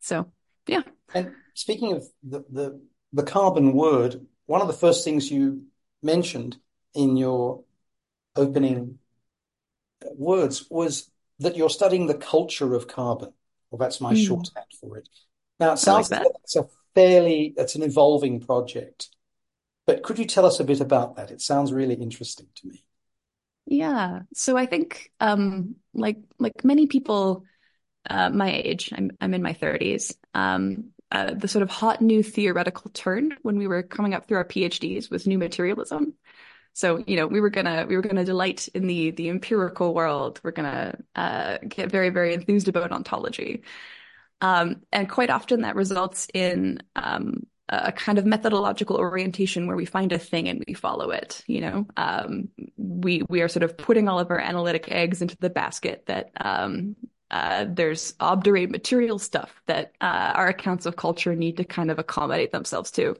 so, 0.00 0.30
yeah. 0.66 0.82
And 1.14 1.32
speaking 1.54 1.92
of 1.92 2.04
the, 2.24 2.44
the, 2.50 2.80
the 3.12 3.22
carbon 3.22 3.72
word, 3.72 4.26
one 4.46 4.60
of 4.60 4.66
the 4.66 4.72
first 4.72 5.04
things 5.04 5.30
you 5.30 5.64
mentioned 6.02 6.56
in 6.94 7.16
your 7.16 7.64
opening 8.36 8.98
words 10.16 10.66
was 10.70 11.10
that 11.38 11.56
you're 11.56 11.70
studying 11.70 12.06
the 12.06 12.14
culture 12.14 12.74
of 12.74 12.88
carbon. 12.88 13.32
Well, 13.70 13.78
that's 13.78 14.00
my 14.00 14.14
mm. 14.14 14.26
shorthand 14.26 14.66
for 14.80 14.96
it. 14.98 15.08
Now, 15.58 15.72
it 15.72 15.78
sounds 15.78 16.10
like 16.10 16.22
that. 16.22 16.32
it's 16.42 16.56
a 16.56 16.66
fairly, 16.94 17.54
it's 17.56 17.74
an 17.74 17.82
evolving 17.82 18.40
project. 18.40 19.08
But 19.86 20.02
could 20.02 20.18
you 20.18 20.26
tell 20.26 20.46
us 20.46 20.60
a 20.60 20.64
bit 20.64 20.80
about 20.80 21.16
that? 21.16 21.30
It 21.30 21.40
sounds 21.40 21.72
really 21.72 21.94
interesting 21.94 22.46
to 22.56 22.68
me. 22.68 22.84
Yeah. 23.66 24.20
So 24.34 24.56
I 24.56 24.66
think, 24.66 25.10
um, 25.20 25.76
like 25.94 26.18
like 26.38 26.64
many 26.64 26.86
people 26.86 27.44
uh, 28.08 28.30
my 28.30 28.50
age, 28.52 28.92
I'm 28.92 29.12
I'm 29.20 29.34
in 29.34 29.42
my 29.42 29.54
30s. 29.54 30.14
Um, 30.34 30.90
uh, 31.12 31.34
the 31.34 31.46
sort 31.46 31.62
of 31.62 31.68
hot 31.70 32.00
new 32.00 32.22
theoretical 32.22 32.90
turn 32.90 33.36
when 33.42 33.58
we 33.58 33.66
were 33.66 33.82
coming 33.82 34.14
up 34.14 34.26
through 34.26 34.38
our 34.38 34.46
PhDs 34.46 35.10
was 35.10 35.26
new 35.26 35.38
materialism. 35.38 36.14
So 36.72 37.04
you 37.06 37.16
know 37.16 37.26
we 37.26 37.40
were 37.40 37.50
gonna 37.50 37.84
we 37.86 37.96
were 37.96 38.02
gonna 38.02 38.24
delight 38.24 38.66
in 38.74 38.86
the 38.86 39.10
the 39.10 39.28
empirical 39.28 39.92
world. 39.92 40.40
We're 40.42 40.52
gonna 40.52 40.98
uh, 41.14 41.58
get 41.68 41.90
very 41.90 42.08
very 42.08 42.32
enthused 42.32 42.66
about 42.66 42.92
ontology, 42.92 43.62
um, 44.40 44.80
and 44.90 45.08
quite 45.08 45.28
often 45.28 45.62
that 45.62 45.76
results 45.76 46.28
in 46.32 46.82
um, 46.96 47.46
a 47.68 47.92
kind 47.92 48.18
of 48.18 48.24
methodological 48.24 48.96
orientation 48.96 49.66
where 49.66 49.76
we 49.76 49.84
find 49.84 50.12
a 50.12 50.18
thing 50.18 50.48
and 50.48 50.64
we 50.66 50.72
follow 50.72 51.10
it. 51.10 51.42
You 51.46 51.60
know, 51.60 51.86
um, 51.98 52.48
we 52.78 53.22
we 53.28 53.42
are 53.42 53.48
sort 53.48 53.64
of 53.64 53.76
putting 53.76 54.08
all 54.08 54.18
of 54.18 54.30
our 54.30 54.40
analytic 54.40 54.90
eggs 54.90 55.20
into 55.20 55.36
the 55.40 55.50
basket 55.50 56.04
that 56.06 56.30
um, 56.40 56.96
uh, 57.32 57.64
there's 57.68 58.14
obdurate 58.20 58.70
material 58.70 59.18
stuff 59.18 59.50
that 59.66 59.92
uh, 60.00 60.32
our 60.34 60.48
accounts 60.48 60.84
of 60.86 60.96
culture 60.96 61.34
need 61.34 61.56
to 61.56 61.64
kind 61.64 61.90
of 61.90 61.98
accommodate 61.98 62.52
themselves 62.52 62.90
to. 62.92 63.16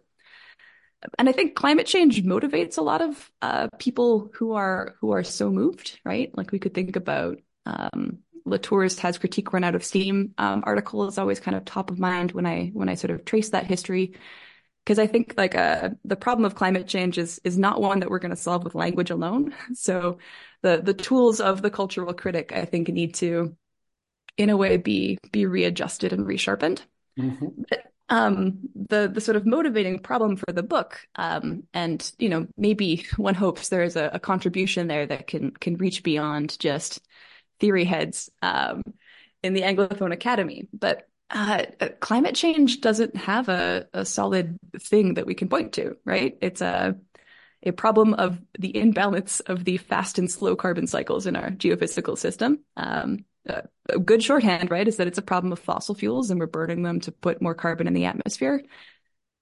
And 1.18 1.28
I 1.28 1.32
think 1.32 1.56
climate 1.56 1.86
change 1.86 2.22
motivates 2.22 2.78
a 2.78 2.82
lot 2.82 3.00
of 3.00 3.30
uh, 3.40 3.68
people 3.78 4.30
who 4.34 4.52
are 4.52 4.94
who 5.00 5.12
are 5.12 5.24
so 5.24 5.50
moved, 5.50 5.98
right? 6.04 6.30
Like 6.36 6.52
we 6.52 6.60
could 6.60 6.74
think 6.74 6.94
about 6.94 7.38
um, 7.66 8.18
Latour's 8.44 8.98
has 9.00 9.18
critique 9.18 9.52
run 9.52 9.64
out 9.64 9.74
of 9.74 9.84
steam 9.84 10.34
um, 10.38 10.62
article 10.64 11.08
is 11.08 11.18
always 11.18 11.40
kind 11.40 11.56
of 11.56 11.64
top 11.64 11.90
of 11.90 11.98
mind 11.98 12.32
when 12.32 12.46
I 12.46 12.70
when 12.72 12.88
I 12.88 12.94
sort 12.94 13.10
of 13.10 13.24
trace 13.24 13.50
that 13.50 13.66
history 13.66 14.14
because 14.84 14.98
I 14.98 15.06
think 15.06 15.34
like 15.36 15.54
uh, 15.54 15.90
the 16.04 16.16
problem 16.16 16.44
of 16.44 16.54
climate 16.54 16.86
change 16.86 17.18
is 17.18 17.40
is 17.44 17.58
not 17.58 17.80
one 17.80 18.00
that 18.00 18.10
we're 18.10 18.18
going 18.18 18.30
to 18.30 18.36
solve 18.36 18.64
with 18.64 18.74
language 18.74 19.10
alone. 19.10 19.54
So 19.74 20.18
the 20.62 20.80
the 20.82 20.94
tools 20.94 21.40
of 21.40 21.62
the 21.62 21.70
cultural 21.70 22.12
critic 22.14 22.52
I 22.52 22.64
think 22.64 22.88
need 22.88 23.14
to 23.14 23.56
in 24.36 24.50
a 24.50 24.56
way 24.56 24.76
be 24.76 25.18
be 25.30 25.46
readjusted 25.46 26.12
and 26.12 26.26
resharpened. 26.26 26.80
Mm-hmm. 27.18 27.62
But, 27.68 27.84
um, 28.08 28.58
the 28.74 29.10
the 29.12 29.20
sort 29.20 29.36
of 29.36 29.46
motivating 29.46 29.98
problem 29.98 30.36
for 30.36 30.52
the 30.52 30.62
book, 30.62 31.00
um, 31.16 31.64
and 31.72 32.12
you 32.18 32.28
know 32.28 32.46
maybe 32.56 33.06
one 33.16 33.34
hopes 33.34 33.68
there 33.68 33.82
is 33.82 33.96
a, 33.96 34.10
a 34.12 34.20
contribution 34.20 34.86
there 34.86 35.06
that 35.06 35.26
can 35.26 35.50
can 35.52 35.76
reach 35.76 36.02
beyond 36.02 36.58
just 36.58 37.00
theory 37.60 37.84
heads 37.84 38.30
um, 38.42 38.82
in 39.42 39.54
the 39.54 39.62
Anglophone 39.62 40.12
Academy. 40.12 40.68
But 40.72 41.08
uh, 41.30 41.64
climate 42.00 42.34
change 42.34 42.80
doesn't 42.80 43.16
have 43.16 43.48
a, 43.48 43.86
a 43.94 44.04
solid 44.04 44.58
thing 44.78 45.14
that 45.14 45.26
we 45.26 45.34
can 45.34 45.48
point 45.48 45.72
to, 45.74 45.96
right? 46.04 46.36
It's 46.42 46.60
a 46.60 46.96
a 47.62 47.70
problem 47.70 48.14
of 48.14 48.38
the 48.58 48.76
imbalance 48.76 49.40
of 49.40 49.64
the 49.64 49.76
fast 49.76 50.18
and 50.18 50.30
slow 50.30 50.56
carbon 50.56 50.86
cycles 50.86 51.26
in 51.26 51.36
our 51.36 51.50
geophysical 51.50 52.18
system. 52.18 52.60
Um, 52.76 53.24
a, 53.46 53.98
good 53.98 54.22
shorthand, 54.22 54.70
right, 54.70 54.86
is 54.86 54.96
that 54.96 55.06
it's 55.06 55.18
a 55.18 55.22
problem 55.22 55.52
of 55.52 55.58
fossil 55.58 55.94
fuels 55.94 56.30
and 56.30 56.38
we're 56.38 56.46
burning 56.46 56.82
them 56.82 57.00
to 57.00 57.12
put 57.12 57.42
more 57.42 57.54
carbon 57.54 57.86
in 57.86 57.94
the 57.94 58.04
atmosphere. 58.04 58.62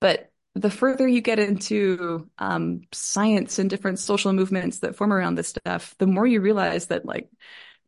But 0.00 0.30
the 0.54 0.71
further 0.71 1.07
you 1.07 1.21
get 1.21 1.38
into 1.38 2.28
um, 2.38 2.83
science 2.92 3.59
and 3.59 3.71
different 3.71 3.99
social 3.99 4.33
movements 4.33 4.80
that 4.80 4.97
form 4.97 5.12
around 5.12 5.37
this 5.37 5.49
stuff, 5.49 5.95
the 5.99 6.07
more 6.07 6.26
you 6.26 6.40
realize 6.40 6.87
that 6.87 7.07
like 7.07 7.28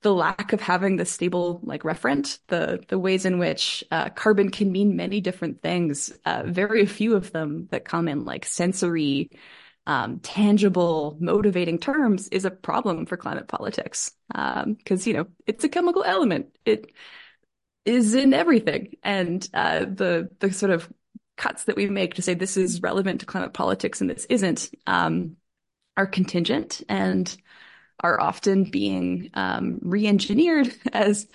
the 0.03 0.13
lack 0.13 0.53
of 0.53 0.61
having 0.61 0.97
the 0.97 1.05
stable 1.05 1.61
like 1.63 1.83
referent, 1.83 2.39
the 2.49 2.85
the 2.89 2.99
ways 2.99 3.25
in 3.25 3.39
which 3.39 3.85
uh, 3.91 4.11
carbon 4.11 4.51
can 4.51 4.71
mean 4.71 4.97
many 4.97 5.21
different 5.21 5.63
things. 5.63 6.13
Uh, 6.25 6.43
very 6.45 6.87
few 6.87 7.15
of 7.15 7.33
them 7.33 7.69
that 7.71 7.85
come 7.85 8.09
in 8.09 8.25
like 8.25 8.45
sensory 8.45 9.31
um, 9.87 10.21
tangible, 10.21 11.17
motivating 11.21 11.79
terms 11.79 12.29
is 12.29 12.45
a 12.45 12.51
problem 12.51 13.07
for 13.07 13.17
climate 13.17 13.49
politics 13.49 14.13
because 14.29 15.07
um, 15.07 15.11
you 15.11 15.13
know 15.13 15.27
it's 15.47 15.65
a 15.65 15.69
chemical 15.69 16.05
element. 16.05 16.57
It 16.65 16.93
is 17.85 18.15
in 18.15 18.33
everything, 18.35 18.95
and 19.03 19.47
uh, 19.55 19.81
the 19.81 20.31
the 20.39 20.53
sort 20.53 20.71
of 20.71 20.89
cuts 21.37 21.65
that 21.65 21.77
we 21.77 21.89
make 21.89 22.15
to 22.15 22.23
say 22.23 22.35
this 22.35 22.57
is 22.57 22.83
relevant 22.83 23.21
to 23.21 23.27
climate 23.27 23.55
politics 23.55 24.01
and 24.01 24.09
this 24.09 24.27
isn't 24.27 24.71
um, 24.87 25.37
are 25.97 26.07
contingent 26.07 26.83
and 26.89 27.37
are 28.01 28.21
often 28.21 28.65
being 28.65 29.31
um, 29.35 29.79
re-engineered 29.83 30.73
as 30.93 31.27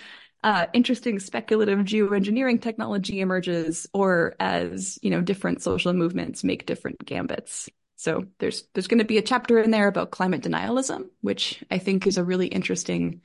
uh, 0.44 0.66
interesting 0.72 1.18
speculative 1.18 1.80
geoengineering 1.80 2.62
technology 2.62 3.20
emerges, 3.20 3.86
or 3.92 4.36
as 4.38 4.98
you 5.02 5.10
know, 5.10 5.20
different 5.20 5.62
social 5.62 5.92
movements 5.92 6.44
make 6.44 6.64
different 6.64 7.04
gambits. 7.04 7.68
So 7.98 8.26
there's 8.38 8.62
there's 8.72 8.86
going 8.86 9.00
to 9.00 9.04
be 9.04 9.18
a 9.18 9.22
chapter 9.22 9.58
in 9.58 9.72
there 9.72 9.88
about 9.88 10.12
climate 10.12 10.42
denialism, 10.42 11.08
which 11.20 11.64
I 11.68 11.78
think 11.78 12.06
is 12.06 12.16
a 12.16 12.22
really 12.22 12.46
interesting. 12.46 13.22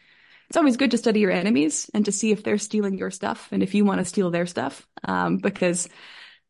It's 0.50 0.58
always 0.58 0.78
good 0.78 0.92
to 0.92 0.98
study 0.98 1.20
your 1.20 1.32
enemies 1.32 1.92
and 1.94 2.04
to 2.06 2.12
see 2.12 2.32
if 2.32 2.44
they're 2.44 2.58
stealing 2.58 2.98
your 2.98 3.12
stuff 3.12 3.50
and 3.52 3.62
if 3.62 3.76
you 3.76 3.86
want 3.86 4.00
to 4.00 4.06
steal 4.06 4.32
their 4.32 4.48
stuff, 4.48 4.88
um, 5.04 5.38
because 5.38 5.90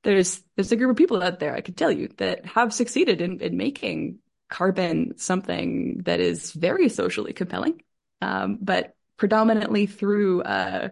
there's 0.04 0.42
there's 0.56 0.72
a 0.72 0.78
group 0.78 0.92
of 0.92 0.96
people 0.96 1.22
out 1.22 1.40
there 1.40 1.54
I 1.54 1.60
can 1.60 1.74
tell 1.74 1.92
you 1.92 2.08
that 2.18 2.46
have 2.46 2.74
succeeded 2.74 3.20
in, 3.20 3.42
in 3.42 3.58
making 3.58 4.20
carbon 4.50 5.18
something 5.18 6.04
that 6.06 6.22
is 6.22 6.54
very 6.54 6.88
socially 6.88 7.34
compelling, 7.34 7.82
um, 8.22 8.58
but 8.62 8.96
predominantly 9.18 9.86
through 9.86 10.44
uh, 10.44 10.90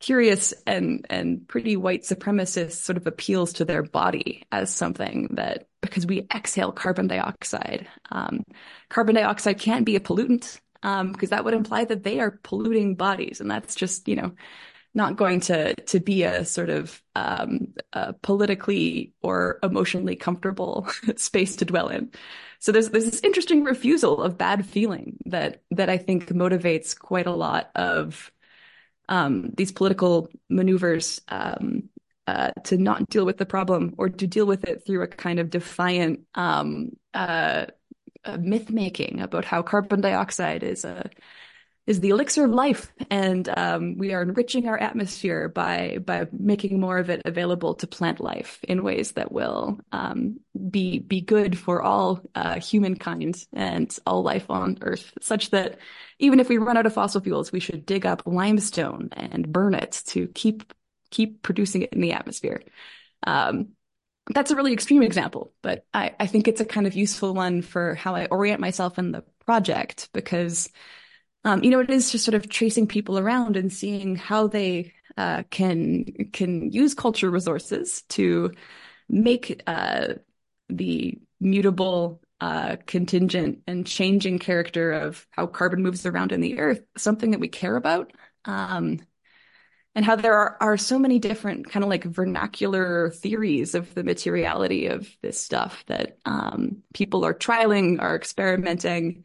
curious 0.00 0.52
and 0.66 1.06
and 1.10 1.46
pretty 1.46 1.76
white 1.76 2.02
supremacist 2.02 2.72
sort 2.72 2.96
of 2.96 3.06
appeals 3.06 3.52
to 3.54 3.64
their 3.64 3.82
body 3.82 4.42
as 4.50 4.72
something 4.72 5.28
that 5.32 5.68
because 5.82 6.06
we 6.06 6.26
exhale 6.34 6.72
carbon 6.72 7.06
dioxide. 7.06 7.86
Um, 8.10 8.44
carbon 8.88 9.14
dioxide 9.14 9.58
can't 9.58 9.86
be 9.86 9.96
a 9.96 10.00
pollutant 10.00 10.58
um, 10.82 11.12
because 11.12 11.30
that 11.30 11.44
would 11.44 11.54
imply 11.54 11.84
that 11.84 12.02
they 12.02 12.20
are 12.20 12.40
polluting 12.42 12.96
bodies, 12.96 13.40
and 13.40 13.50
that's 13.50 13.74
just 13.74 14.08
you 14.08 14.16
know 14.16 14.32
not 14.94 15.16
going 15.16 15.40
to 15.40 15.74
to 15.74 16.00
be 16.00 16.24
a 16.24 16.44
sort 16.44 16.70
of 16.70 17.00
um, 17.14 17.74
a 17.92 18.14
politically 18.14 19.12
or 19.22 19.58
emotionally 19.62 20.16
comfortable 20.16 20.88
space 21.16 21.56
to 21.56 21.64
dwell 21.64 21.88
in. 21.88 22.10
So 22.58 22.72
there's 22.72 22.90
there's 22.90 23.04
this 23.04 23.20
interesting 23.20 23.64
refusal 23.64 24.22
of 24.22 24.38
bad 24.38 24.66
feeling 24.66 25.18
that 25.26 25.62
that 25.70 25.90
I 25.90 25.98
think 25.98 26.28
motivates 26.28 26.98
quite 26.98 27.26
a 27.26 27.34
lot 27.34 27.70
of 27.74 28.32
um, 29.10 29.50
these 29.56 29.72
political 29.72 30.28
maneuvers 30.48 31.20
um, 31.28 31.90
uh, 32.26 32.52
to 32.64 32.78
not 32.78 33.08
deal 33.08 33.26
with 33.26 33.36
the 33.36 33.44
problem 33.44 33.94
or 33.98 34.08
to 34.08 34.26
deal 34.26 34.46
with 34.46 34.64
it 34.64 34.86
through 34.86 35.02
a 35.02 35.08
kind 35.08 35.40
of 35.40 35.50
defiant 35.50 36.20
um, 36.34 36.90
uh, 37.12 37.66
myth 38.38 38.70
making 38.70 39.20
about 39.20 39.44
how 39.44 39.62
carbon 39.62 40.00
dioxide 40.00 40.62
is 40.62 40.84
a 40.84 41.10
is 41.86 42.00
the 42.00 42.10
elixir 42.10 42.44
of 42.44 42.50
life, 42.50 42.92
and 43.10 43.48
um, 43.56 43.96
we 43.96 44.12
are 44.12 44.22
enriching 44.22 44.68
our 44.68 44.78
atmosphere 44.78 45.48
by 45.48 45.98
by 46.04 46.26
making 46.32 46.78
more 46.78 46.98
of 46.98 47.10
it 47.10 47.22
available 47.24 47.74
to 47.74 47.86
plant 47.86 48.20
life 48.20 48.60
in 48.64 48.82
ways 48.82 49.12
that 49.12 49.32
will 49.32 49.80
um, 49.90 50.38
be 50.70 50.98
be 50.98 51.20
good 51.20 51.58
for 51.58 51.82
all 51.82 52.20
uh, 52.34 52.60
humankind 52.60 53.44
and 53.52 53.96
all 54.06 54.22
life 54.22 54.46
on 54.50 54.78
Earth, 54.82 55.12
such 55.20 55.50
that 55.50 55.78
even 56.18 56.38
if 56.38 56.48
we 56.48 56.58
run 56.58 56.76
out 56.76 56.86
of 56.86 56.94
fossil 56.94 57.20
fuels, 57.20 57.50
we 57.50 57.60
should 57.60 57.86
dig 57.86 58.06
up 58.06 58.22
limestone 58.26 59.08
and 59.12 59.50
burn 59.50 59.74
it 59.74 60.02
to 60.06 60.28
keep 60.28 60.72
keep 61.10 61.42
producing 61.42 61.82
it 61.82 61.92
in 61.92 62.00
the 62.00 62.12
atmosphere. 62.12 62.62
Um, 63.26 63.70
that's 64.32 64.50
a 64.50 64.56
really 64.56 64.72
extreme 64.72 65.02
example, 65.02 65.52
but 65.62 65.86
I, 65.92 66.14
I 66.20 66.26
think 66.26 66.46
it's 66.46 66.60
a 66.60 66.64
kind 66.64 66.86
of 66.86 66.94
useful 66.94 67.34
one 67.34 67.62
for 67.62 67.94
how 67.96 68.14
I 68.14 68.26
orient 68.26 68.60
myself 68.60 68.98
in 68.98 69.12
the 69.12 69.24
project 69.44 70.08
because 70.12 70.68
um, 71.44 71.64
you 71.64 71.70
know, 71.70 71.80
it 71.80 71.90
is 71.90 72.12
just 72.12 72.24
sort 72.24 72.34
of 72.34 72.48
tracing 72.48 72.86
people 72.86 73.18
around 73.18 73.56
and 73.56 73.72
seeing 73.72 74.16
how 74.16 74.46
they 74.46 74.92
uh, 75.16 75.42
can 75.50 76.04
can 76.32 76.70
use 76.70 76.94
culture 76.94 77.30
resources 77.30 78.02
to 78.08 78.52
make 79.08 79.62
uh, 79.66 80.14
the 80.68 81.18
mutable, 81.40 82.20
uh, 82.40 82.76
contingent, 82.86 83.62
and 83.66 83.86
changing 83.86 84.38
character 84.38 84.92
of 84.92 85.26
how 85.30 85.46
carbon 85.46 85.82
moves 85.82 86.06
around 86.06 86.32
in 86.32 86.40
the 86.40 86.58
earth 86.58 86.82
something 86.96 87.30
that 87.30 87.40
we 87.40 87.48
care 87.48 87.76
about. 87.76 88.12
Um, 88.44 89.00
and 89.96 90.04
how 90.04 90.14
there 90.14 90.34
are, 90.34 90.56
are 90.60 90.76
so 90.76 91.00
many 91.00 91.18
different 91.18 91.68
kind 91.68 91.82
of 91.82 91.90
like 91.90 92.04
vernacular 92.04 93.10
theories 93.10 93.74
of 93.74 93.92
the 93.94 94.04
materiality 94.04 94.86
of 94.86 95.08
this 95.20 95.42
stuff 95.42 95.84
that 95.88 96.16
um, 96.24 96.82
people 96.94 97.24
are 97.24 97.34
trialing, 97.34 98.00
are 98.00 98.14
experimenting, 98.14 99.24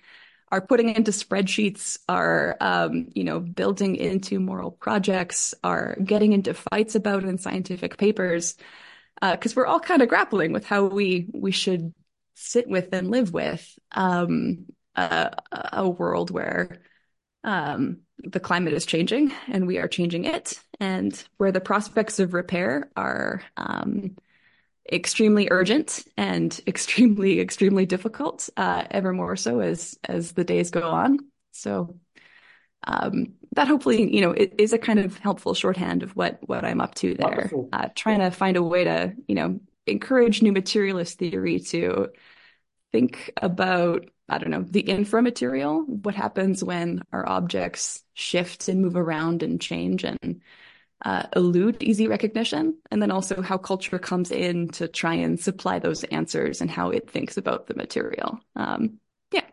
are 0.56 0.62
putting 0.62 0.96
into 0.96 1.12
spreadsheets, 1.12 2.00
are 2.08 2.56
um, 2.62 3.10
you 3.14 3.26
know 3.26 3.42
building 3.42 3.98
into 3.98 4.40
moral 4.40 4.72
projects, 4.72 5.54
are 5.64 5.98
getting 6.04 6.32
into 6.32 6.54
fights 6.54 6.96
about 6.96 7.26
in 7.26 7.38
scientific 7.38 7.98
papers, 7.98 8.56
because 9.22 9.52
uh, 9.52 9.56
we're 9.58 9.66
all 9.66 9.82
kind 9.82 10.02
of 10.02 10.08
grappling 10.08 10.54
with 10.54 10.66
how 10.66 10.86
we 10.86 11.28
we 11.34 11.52
should 11.52 11.94
sit 12.36 12.70
with 12.70 12.94
and 12.94 13.12
live 13.12 13.34
with 13.34 13.78
um, 13.92 14.66
a, 14.96 15.36
a, 15.74 15.90
world 15.90 16.32
where 16.32 16.82
um, 17.44 18.00
the 18.18 18.40
climate 18.40 18.74
is 18.74 18.86
changing 18.86 19.34
and 19.48 19.68
we 19.68 19.78
are 19.78 19.90
changing 19.90 20.24
it, 20.24 20.58
and 20.80 21.22
where 21.36 21.52
the 21.52 21.60
prospects 21.60 22.20
of 22.20 22.34
repair 22.34 22.90
are 22.96 23.42
um, 23.58 24.16
extremely 24.92 25.48
urgent 25.52 26.06
and 26.18 26.60
extremely, 26.68 27.40
extremely 27.40 27.86
difficult, 27.86 28.50
uh, 28.58 28.84
ever 28.92 29.14
more 29.14 29.36
so 29.36 29.60
as 29.60 29.98
as 30.04 30.34
the 30.34 30.44
days 30.44 30.72
go 30.72 30.90
on. 30.90 31.20
So 31.52 31.98
um, 32.86 33.34
that 33.56 33.68
hopefully, 33.68 34.14
you 34.14 34.22
know, 34.22 34.36
is 34.36 34.74
a 34.74 34.78
kind 34.78 35.00
of 35.00 35.18
helpful 35.18 35.54
shorthand 35.54 36.04
of 36.04 36.16
what 36.16 36.40
what 36.46 36.66
I'm 36.66 36.82
up 36.82 36.96
to 36.96 37.16
there. 37.16 37.52
Uh, 37.74 37.90
trying 37.96 38.20
to 38.20 38.32
find 38.32 38.58
a 38.58 38.64
way 38.64 38.84
to, 38.84 39.14
you 39.28 39.36
know, 39.36 39.60
encourage 39.88 40.42
new 40.42 40.52
materialist 40.52 41.18
theory 41.18 41.60
to 41.60 42.10
think 42.92 43.32
about 43.42 44.10
I 44.28 44.40
don't 44.40 44.50
know, 44.50 44.66
the 44.68 44.82
infra 44.82 45.22
material 45.22 45.82
what 45.82 46.16
happens 46.16 46.64
when 46.64 47.04
our 47.12 47.28
objects 47.28 48.04
shift 48.14 48.68
and 48.68 48.82
move 48.82 48.96
around 48.96 49.44
and 49.44 49.62
change 49.62 50.04
and 50.04 50.42
uh, 51.06 51.28
elude 51.36 51.82
easy 51.84 52.08
recognition, 52.08 52.78
and 52.90 53.02
then 53.02 53.12
also 53.12 53.42
how 53.42 53.58
culture 53.58 54.00
comes 54.00 54.32
in 54.32 54.70
to 54.70 54.88
try 54.88 55.14
and 55.14 55.40
supply 55.40 55.78
those 55.78 56.04
answers 56.06 56.62
and 56.62 56.70
how 56.70 56.90
it 56.90 57.10
thinks 57.10 57.38
about 57.38 57.68
the 57.68 57.76
material. 57.76 58.40
Um, 58.56 59.00
yeah. 59.32 59.46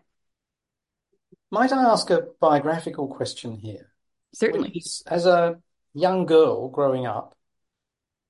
Might 1.51 1.73
I 1.73 1.85
ask 1.85 2.09
a 2.09 2.27
biographical 2.41 3.07
question 3.07 3.57
here? 3.57 3.93
Certainly. 4.35 4.83
As 5.07 5.27
a 5.27 5.59
young 5.93 6.25
girl 6.25 6.71
growing 6.71 7.07
up, 7.07 7.37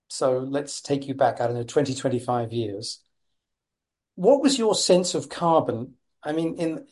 so 0.09 0.39
let's 0.41 0.81
take 0.83 1.07
you 1.07 1.15
back, 1.15 1.41
I 1.41 1.47
don't 1.47 1.55
know, 1.55 1.63
20, 1.63 1.95
25 1.95 2.53
years. 2.53 2.99
What 4.17 4.43
was 4.43 4.59
your 4.59 4.75
sense 4.75 5.15
of 5.15 5.29
carbon? 5.29 5.95
I 6.23 6.33
mean, 6.33 6.57
in 6.57 6.87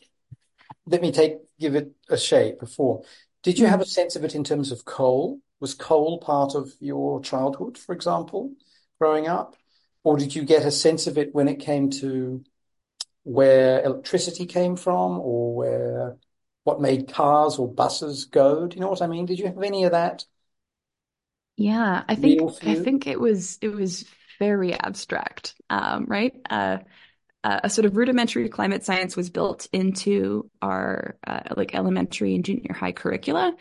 let 0.87 1.01
me 1.01 1.11
take 1.11 1.37
give 1.59 1.75
it 1.75 1.91
a 2.09 2.17
shape, 2.17 2.61
a 2.61 2.65
form. 2.65 3.03
Did 3.43 3.59
you 3.59 3.67
have 3.67 3.81
a 3.81 3.85
sense 3.85 4.15
of 4.15 4.23
it 4.23 4.33
in 4.33 4.43
terms 4.43 4.71
of 4.71 4.85
coal? 4.85 5.39
Was 5.61 5.73
coal 5.75 6.19
part 6.19 6.55
of 6.55 6.73
your 6.81 7.21
childhood, 7.21 7.77
for 7.77 7.95
example, 7.95 8.53
growing 8.99 9.27
up? 9.27 9.55
Or 10.03 10.17
did 10.17 10.35
you 10.35 10.43
get 10.43 10.65
a 10.65 10.71
sense 10.71 11.07
of 11.07 11.17
it 11.17 11.33
when 11.33 11.47
it 11.47 11.61
came 11.61 11.89
to 12.01 12.43
where 13.23 13.83
electricity 13.83 14.45
came 14.47 14.75
from 14.75 15.19
or 15.19 15.55
where 15.55 16.17
what 16.63 16.81
made 16.81 17.13
cars 17.13 17.57
or 17.57 17.73
buses 17.73 18.25
go? 18.25 18.67
Do 18.67 18.75
you 18.75 18.81
know 18.81 18.89
what 18.89 19.01
I 19.01 19.07
mean? 19.07 19.25
Did 19.27 19.39
you 19.39 19.45
have 19.47 19.61
any 19.61 19.85
of 19.85 19.91
that? 19.91 20.25
Yeah, 21.57 22.03
I 22.07 22.15
think 22.15 22.41
I 22.65 22.75
think 22.75 23.07
it 23.07 23.19
was 23.19 23.59
it 23.61 23.69
was 23.69 24.05
very 24.39 24.73
abstract, 24.73 25.55
um, 25.69 26.05
right? 26.05 26.33
Uh, 26.49 26.79
uh, 27.43 27.61
a 27.63 27.69
sort 27.69 27.85
of 27.85 27.95
rudimentary 27.97 28.49
climate 28.49 28.83
science 28.83 29.15
was 29.15 29.29
built 29.29 29.67
into 29.73 30.49
our 30.61 31.17
uh, 31.25 31.41
like 31.57 31.75
elementary 31.75 32.35
and 32.35 32.45
junior 32.45 32.73
high 32.73 32.91
curricula, 32.91 33.55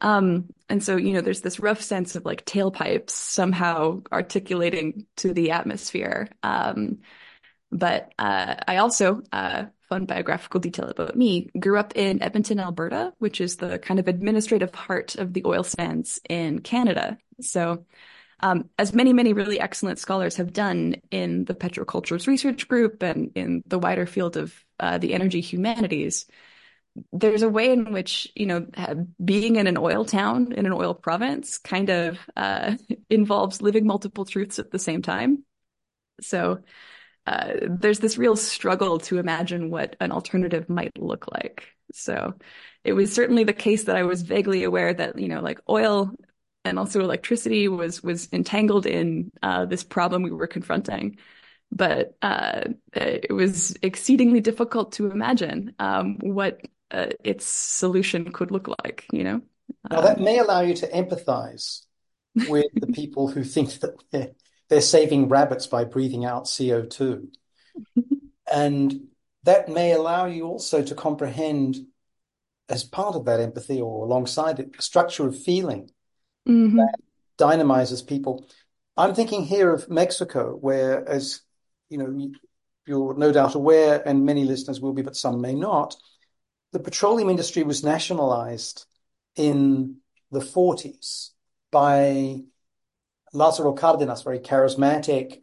um, 0.00 0.48
and 0.68 0.82
so, 0.82 0.96
you 0.96 1.12
know, 1.12 1.20
there's 1.20 1.40
this 1.40 1.60
rough 1.60 1.80
sense 1.80 2.16
of 2.16 2.24
like 2.24 2.44
tailpipes 2.44 3.10
somehow 3.10 4.02
articulating 4.12 5.06
to 5.16 5.32
the 5.32 5.52
atmosphere. 5.52 6.28
Um, 6.42 6.98
but 7.70 8.12
uh, 8.18 8.56
I 8.66 8.76
also, 8.78 9.22
uh, 9.32 9.66
fun 9.88 10.04
biographical 10.06 10.60
detail 10.60 10.88
about 10.88 11.16
me, 11.16 11.50
grew 11.58 11.78
up 11.78 11.96
in 11.96 12.22
Edmonton, 12.22 12.60
Alberta, 12.60 13.12
which 13.18 13.40
is 13.40 13.56
the 13.56 13.78
kind 13.78 14.00
of 14.00 14.08
administrative 14.08 14.74
heart 14.74 15.14
of 15.16 15.32
the 15.32 15.44
oil 15.44 15.62
sands 15.62 16.20
in 16.28 16.60
Canada. 16.60 17.18
So, 17.40 17.84
um, 18.40 18.68
as 18.78 18.92
many, 18.92 19.12
many 19.12 19.32
really 19.32 19.58
excellent 19.58 19.98
scholars 19.98 20.36
have 20.36 20.52
done 20.52 20.96
in 21.10 21.46
the 21.46 21.54
Petrocultures 21.54 22.26
Research 22.26 22.68
Group 22.68 23.02
and 23.02 23.30
in 23.34 23.62
the 23.66 23.78
wider 23.78 24.04
field 24.04 24.36
of 24.36 24.54
uh, 24.78 24.98
the 24.98 25.14
energy 25.14 25.40
humanities, 25.40 26.26
there's 27.12 27.42
a 27.42 27.48
way 27.48 27.70
in 27.70 27.92
which 27.92 28.28
you 28.34 28.46
know 28.46 28.66
being 29.24 29.56
in 29.56 29.66
an 29.66 29.76
oil 29.76 30.04
town 30.04 30.52
in 30.52 30.66
an 30.66 30.72
oil 30.72 30.94
province 30.94 31.58
kind 31.58 31.90
of 31.90 32.18
uh, 32.36 32.76
involves 33.10 33.62
living 33.62 33.86
multiple 33.86 34.24
truths 34.24 34.58
at 34.58 34.70
the 34.70 34.78
same 34.78 35.02
time 35.02 35.44
so 36.20 36.60
uh, 37.26 37.54
there's 37.62 37.98
this 37.98 38.18
real 38.18 38.36
struggle 38.36 38.98
to 38.98 39.18
imagine 39.18 39.70
what 39.70 39.96
an 40.00 40.12
alternative 40.12 40.68
might 40.68 40.96
look 40.98 41.26
like. 41.32 41.68
So 41.92 42.34
it 42.84 42.92
was 42.92 43.12
certainly 43.12 43.44
the 43.44 43.52
case 43.52 43.84
that 43.84 43.96
I 43.96 44.04
was 44.04 44.22
vaguely 44.22 44.62
aware 44.64 44.94
that, 44.94 45.18
you 45.18 45.28
know, 45.28 45.40
like 45.40 45.60
oil 45.68 46.12
and 46.64 46.78
also 46.78 47.00
electricity 47.00 47.68
was 47.68 48.02
was 48.02 48.28
entangled 48.32 48.86
in 48.86 49.32
uh, 49.42 49.66
this 49.66 49.84
problem 49.84 50.22
we 50.22 50.30
were 50.30 50.46
confronting. 50.46 51.18
But 51.72 52.16
uh, 52.22 52.62
it 52.94 53.32
was 53.32 53.76
exceedingly 53.82 54.40
difficult 54.40 54.92
to 54.92 55.10
imagine 55.10 55.74
um, 55.80 56.18
what 56.20 56.60
uh, 56.90 57.06
its 57.24 57.46
solution 57.46 58.32
could 58.32 58.50
look 58.50 58.68
like, 58.68 59.06
you 59.12 59.24
know? 59.24 59.42
Now, 59.90 60.00
that 60.02 60.20
may 60.20 60.38
allow 60.38 60.60
you 60.60 60.74
to 60.74 60.88
empathize 60.88 61.82
with 62.48 62.66
the 62.74 62.86
people 62.92 63.28
who 63.28 63.44
think 63.44 63.80
that 63.80 63.94
they're, 64.10 64.30
they're 64.68 64.80
saving 64.80 65.28
rabbits 65.28 65.66
by 65.66 65.84
breathing 65.84 66.24
out 66.24 66.44
CO2. 66.44 67.28
and 68.52 69.00
that 69.44 69.68
may 69.68 69.92
allow 69.92 70.26
you 70.26 70.46
also 70.46 70.82
to 70.82 70.94
comprehend, 70.94 71.76
as 72.68 72.84
part 72.84 73.14
of 73.14 73.24
that 73.26 73.40
empathy 73.40 73.80
or 73.80 74.04
alongside 74.04 74.58
it, 74.58 74.76
the 74.76 74.82
structure 74.82 75.26
of 75.26 75.40
feeling 75.40 75.90
mm-hmm. 76.48 76.76
that 76.76 76.96
dynamizes 77.38 78.06
people. 78.06 78.46
I'm 78.96 79.14
thinking 79.14 79.44
here 79.44 79.72
of 79.72 79.90
Mexico, 79.90 80.56
where, 80.56 81.08
as 81.08 81.42
you 81.90 81.98
know, 81.98 82.30
you're 82.86 83.14
no 83.14 83.32
doubt 83.32 83.54
aware, 83.54 84.02
and 84.06 84.24
many 84.24 84.44
listeners 84.44 84.80
will 84.80 84.92
be, 84.92 85.02
but 85.02 85.16
some 85.16 85.40
may 85.40 85.54
not, 85.54 85.96
the 86.76 86.82
petroleum 86.82 87.30
industry 87.30 87.62
was 87.62 87.82
nationalized 87.82 88.84
in 89.34 89.96
the 90.30 90.40
40s 90.40 91.30
by 91.70 92.42
Lázaro 93.32 93.74
Cárdenas, 93.74 94.22
very 94.22 94.40
charismatic, 94.40 95.40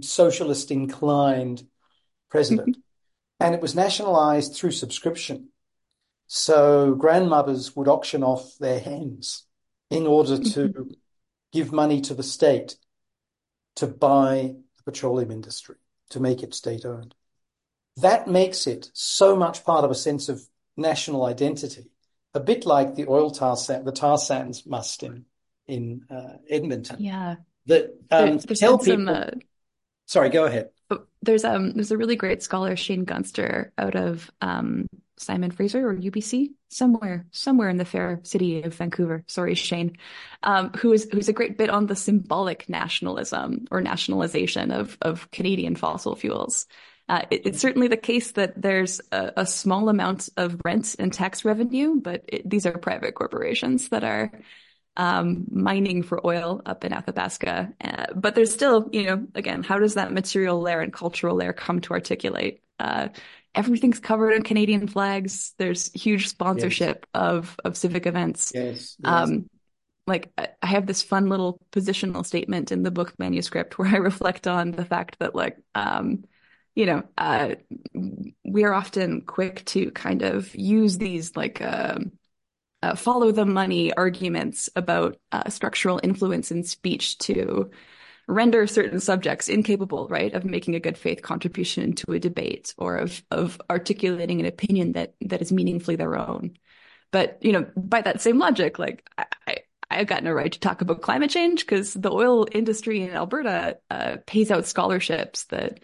socialist 0.00 0.70
inclined 0.70 1.66
president. 2.30 2.78
and 3.38 3.54
it 3.54 3.60
was 3.60 3.74
nationalized 3.74 4.56
through 4.56 4.70
subscription. 4.70 5.50
So 6.26 6.94
grandmothers 6.94 7.76
would 7.76 7.86
auction 7.86 8.22
off 8.22 8.56
their 8.58 8.80
hens 8.80 9.44
in 9.90 10.06
order 10.06 10.38
to 10.38 10.68
mm-hmm. 10.70 10.90
give 11.52 11.70
money 11.70 12.00
to 12.00 12.14
the 12.14 12.22
state 12.22 12.76
to 13.74 13.86
buy 13.86 14.54
the 14.78 14.90
petroleum 14.90 15.32
industry, 15.32 15.76
to 16.08 16.20
make 16.20 16.42
it 16.42 16.54
state 16.54 16.86
owned. 16.86 17.14
That 17.98 18.28
makes 18.28 18.66
it 18.66 18.90
so 18.92 19.36
much 19.36 19.64
part 19.64 19.84
of 19.84 19.90
a 19.90 19.94
sense 19.94 20.28
of 20.28 20.42
national 20.76 21.24
identity, 21.24 21.90
a 22.34 22.40
bit 22.40 22.66
like 22.66 22.94
the 22.94 23.08
oil 23.08 23.30
tar 23.30 23.56
sand, 23.56 23.86
the 23.86 23.92
tar 23.92 24.18
sands 24.18 24.66
must 24.66 25.02
in 25.02 25.24
in 25.66 26.04
uh, 26.10 26.36
Edmonton. 26.48 26.96
Yeah. 27.00 27.36
That 27.66 27.94
um, 28.10 28.38
there, 28.38 28.56
tell 28.56 28.78
people. 28.78 29.06
Some, 29.06 29.08
uh, 29.08 29.30
sorry, 30.06 30.28
go 30.28 30.44
ahead. 30.44 30.70
Oh, 30.90 31.02
there's 31.22 31.44
um 31.44 31.72
there's 31.72 31.90
a 31.90 31.96
really 31.96 32.16
great 32.16 32.42
scholar 32.42 32.76
Shane 32.76 33.04
Gunster 33.04 33.72
out 33.76 33.96
of 33.96 34.30
um 34.40 34.86
Simon 35.18 35.50
Fraser 35.50 35.88
or 35.88 35.96
UBC 35.96 36.50
somewhere 36.68 37.26
somewhere 37.32 37.68
in 37.68 37.76
the 37.76 37.84
fair 37.84 38.20
city 38.22 38.62
of 38.62 38.74
Vancouver. 38.74 39.24
Sorry, 39.26 39.54
Shane, 39.54 39.96
um, 40.42 40.70
who 40.76 40.92
is 40.92 41.08
who's 41.10 41.28
a 41.28 41.32
great 41.32 41.58
bit 41.58 41.70
on 41.70 41.86
the 41.86 41.96
symbolic 41.96 42.68
nationalism 42.68 43.66
or 43.70 43.80
nationalization 43.80 44.70
of 44.70 44.96
of 45.02 45.30
Canadian 45.32 45.74
fossil 45.74 46.14
fuels. 46.14 46.66
Uh, 47.08 47.22
it, 47.30 47.46
it's 47.46 47.60
certainly 47.60 47.88
the 47.88 47.96
case 47.96 48.32
that 48.32 48.60
there's 48.60 49.00
a, 49.12 49.32
a, 49.36 49.46
small 49.46 49.88
amount 49.88 50.28
of 50.36 50.60
rent 50.64 50.96
and 50.98 51.12
tax 51.12 51.44
revenue, 51.44 52.00
but 52.00 52.24
it, 52.26 52.48
these 52.48 52.66
are 52.66 52.76
private 52.76 53.14
corporations 53.14 53.90
that 53.90 54.02
are 54.02 54.32
um, 54.96 55.44
mining 55.50 56.02
for 56.02 56.26
oil 56.26 56.62
up 56.66 56.84
in 56.84 56.92
Athabasca. 56.92 57.72
Uh, 57.80 58.06
but 58.14 58.34
there's 58.34 58.52
still, 58.52 58.88
you 58.92 59.04
know, 59.04 59.26
again, 59.34 59.62
how 59.62 59.78
does 59.78 59.94
that 59.94 60.12
material 60.12 60.60
layer 60.60 60.80
and 60.80 60.92
cultural 60.92 61.36
layer 61.36 61.52
come 61.52 61.80
to 61.82 61.92
articulate? 61.92 62.62
Uh, 62.80 63.08
everything's 63.54 64.00
covered 64.00 64.32
in 64.32 64.42
Canadian 64.42 64.88
flags. 64.88 65.54
There's 65.58 65.92
huge 65.92 66.28
sponsorship 66.28 67.06
yes. 67.14 67.22
of 67.22 67.56
of 67.64 67.76
civic 67.76 68.06
events. 68.06 68.52
Yes. 68.54 68.96
yes. 68.98 68.98
Um, 69.04 69.48
like 70.06 70.30
I 70.36 70.66
have 70.66 70.86
this 70.86 71.02
fun 71.02 71.28
little 71.28 71.60
positional 71.72 72.24
statement 72.24 72.70
in 72.70 72.82
the 72.82 72.90
book 72.90 73.14
manuscript 73.18 73.78
where 73.78 73.88
I 73.88 73.96
reflect 73.96 74.46
on 74.46 74.72
the 74.72 74.84
fact 74.84 75.18
that 75.18 75.34
like 75.34 75.56
um, 75.74 76.24
you 76.76 76.86
know 76.86 77.02
uh, 77.18 77.56
we 78.44 78.64
are 78.64 78.72
often 78.72 79.22
quick 79.22 79.64
to 79.64 79.90
kind 79.90 80.22
of 80.22 80.54
use 80.54 80.98
these 80.98 81.34
like 81.34 81.60
um, 81.60 82.12
uh, 82.82 82.94
follow 82.94 83.32
the 83.32 83.46
money 83.46 83.92
arguments 83.94 84.68
about 84.76 85.16
uh, 85.32 85.48
structural 85.48 85.98
influence 86.04 86.52
in 86.52 86.62
speech 86.62 87.18
to 87.18 87.70
render 88.28 88.66
certain 88.66 89.00
subjects 89.00 89.48
incapable, 89.48 90.08
right, 90.08 90.34
of 90.34 90.44
making 90.44 90.74
a 90.74 90.80
good 90.80 90.98
faith 90.98 91.22
contribution 91.22 91.94
to 91.94 92.12
a 92.12 92.18
debate 92.18 92.74
or 92.76 92.96
of 92.96 93.22
of 93.30 93.60
articulating 93.70 94.40
an 94.40 94.46
opinion 94.46 94.92
that 94.92 95.14
that 95.22 95.42
is 95.42 95.52
meaningfully 95.52 95.96
their 95.96 96.16
own. 96.16 96.56
But 97.10 97.38
you 97.40 97.52
know, 97.52 97.66
by 97.76 98.02
that 98.02 98.20
same 98.20 98.38
logic, 98.38 98.78
like 98.78 99.08
I, 99.46 99.58
I've 99.90 100.08
got 100.08 100.24
no 100.24 100.32
right 100.32 100.52
to 100.52 100.60
talk 100.60 100.80
about 100.80 101.02
climate 101.02 101.30
change 101.30 101.60
because 101.60 101.94
the 101.94 102.10
oil 102.10 102.46
industry 102.52 103.02
in 103.02 103.10
Alberta 103.10 103.78
uh, 103.90 104.16
pays 104.26 104.50
out 104.50 104.66
scholarships 104.66 105.44
that 105.44 105.80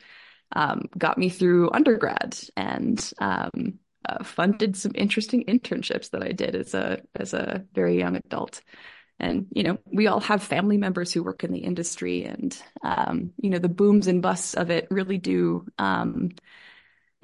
um, 0.54 0.82
got 0.96 1.18
me 1.18 1.28
through 1.28 1.70
undergrad 1.72 2.38
and 2.56 3.12
um, 3.18 3.78
uh, 4.08 4.24
funded 4.24 4.76
some 4.76 4.92
interesting 4.94 5.44
internships 5.44 6.10
that 6.10 6.22
I 6.22 6.32
did 6.32 6.54
as 6.54 6.74
a 6.74 7.02
as 7.14 7.34
a 7.34 7.64
very 7.74 7.98
young 7.98 8.16
adult. 8.16 8.60
And 9.18 9.46
you 9.52 9.62
know, 9.62 9.78
we 9.86 10.08
all 10.08 10.20
have 10.20 10.42
family 10.42 10.78
members 10.78 11.12
who 11.12 11.22
work 11.22 11.44
in 11.44 11.52
the 11.52 11.60
industry, 11.60 12.24
and 12.24 12.56
um, 12.82 13.32
you 13.36 13.50
know, 13.50 13.58
the 13.58 13.68
booms 13.68 14.08
and 14.08 14.20
busts 14.20 14.54
of 14.54 14.70
it 14.70 14.88
really 14.90 15.18
do 15.18 15.66
um, 15.78 16.30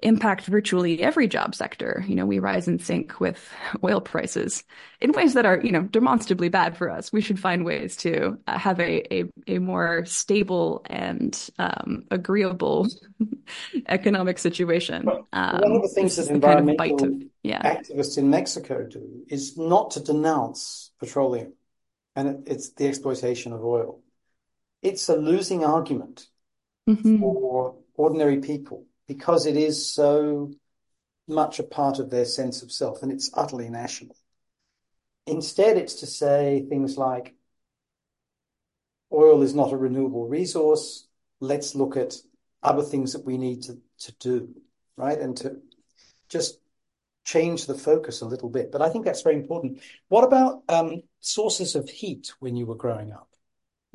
impact 0.03 0.47
virtually 0.47 1.03
every 1.03 1.27
job 1.29 1.55
sector. 1.55 2.05
You 2.07 2.15
know, 2.15 2.27
we 2.27 2.39
rise 2.39 2.69
and 2.69 2.81
sink 2.81 3.21
with 3.21 3.49
oil 3.83 4.01
prices 4.01 4.65
in 5.01 5.13
ways 5.13 5.35
that 5.35 5.47
are, 5.47 5.61
you 5.61 5.73
know, 5.73 5.83
demonstrably 5.83 6.49
bad 6.49 6.77
for 6.77 6.91
us. 6.91 7.13
We 7.13 7.21
should 7.21 7.39
find 7.39 7.65
ways 7.65 7.97
to 7.99 8.39
uh, 8.47 8.59
have 8.59 8.81
a, 8.81 9.15
a, 9.15 9.25
a 9.47 9.59
more 9.59 10.05
stable 10.05 10.85
and 10.87 11.39
um, 11.59 12.05
agreeable 12.11 12.89
economic 13.89 14.39
situation. 14.39 15.09
Um, 15.33 15.61
one 15.61 15.73
of 15.77 15.83
the 15.83 15.93
things 15.95 16.17
that 16.17 16.29
environmental 16.29 16.77
kind 16.77 17.01
of 17.01 17.23
of, 17.23 17.29
yeah. 17.43 17.77
activists 17.77 18.19
in 18.19 18.31
Mexico 18.31 18.85
do 18.85 19.25
is 19.29 19.57
not 19.57 19.93
to 19.93 20.01
denounce 20.01 20.91
petroleum 20.99 21.53
and 22.19 22.49
it's 22.49 22.71
the 22.71 22.89
exploitation 22.89 23.53
of 23.53 23.65
oil. 23.65 24.01
It's 24.83 25.09
a 25.09 25.17
losing 25.17 25.65
argument 25.65 26.27
mm-hmm. 26.89 27.21
for 27.21 27.77
ordinary 27.95 28.39
people 28.39 28.88
because 29.09 29.47
it 29.47 29.57
is 29.57 29.93
so 29.93 30.53
much 31.27 31.59
a 31.59 31.65
part 31.65 31.99
of 31.99 32.11
their 32.11 32.25
sense 32.25 32.63
of 32.63 32.71
self 32.71 33.03
and 33.03 33.11
it's 33.11 33.31
utterly 33.35 33.69
national. 33.69 34.15
Instead, 35.27 35.77
it's 35.77 35.95
to 35.95 36.07
say 36.07 36.65
things 36.69 36.97
like 36.97 37.35
oil 39.13 39.43
is 39.43 39.55
not 39.55 39.73
a 39.73 39.77
renewable 39.77 40.27
resource. 40.29 41.07
Let's 41.41 41.75
look 41.75 41.97
at 41.97 42.15
other 42.63 42.83
things 42.83 43.13
that 43.15 43.25
we 43.25 43.39
need 43.39 43.63
to, 43.65 43.79
to 44.01 44.13
do, 44.21 44.55
right? 44.97 45.19
And 45.19 45.37
to 45.39 45.57
just 46.29 46.59
change 47.25 47.67
the 47.67 47.75
focus 47.75 48.23
a 48.23 48.27
little 48.27 48.49
bit. 48.49 48.73
But 48.73 48.83
I 48.83 48.89
think 48.89 49.05
that's 49.05 49.23
very 49.23 49.37
important. 49.37 49.81
What 50.09 50.25
about 50.25 50.63
um, 50.69 51.03
sources 51.21 51.75
of 51.75 51.89
heat 51.89 52.33
when 52.41 52.57
you 52.57 52.67
were 52.67 52.75
growing 52.75 53.13
up? 53.13 53.29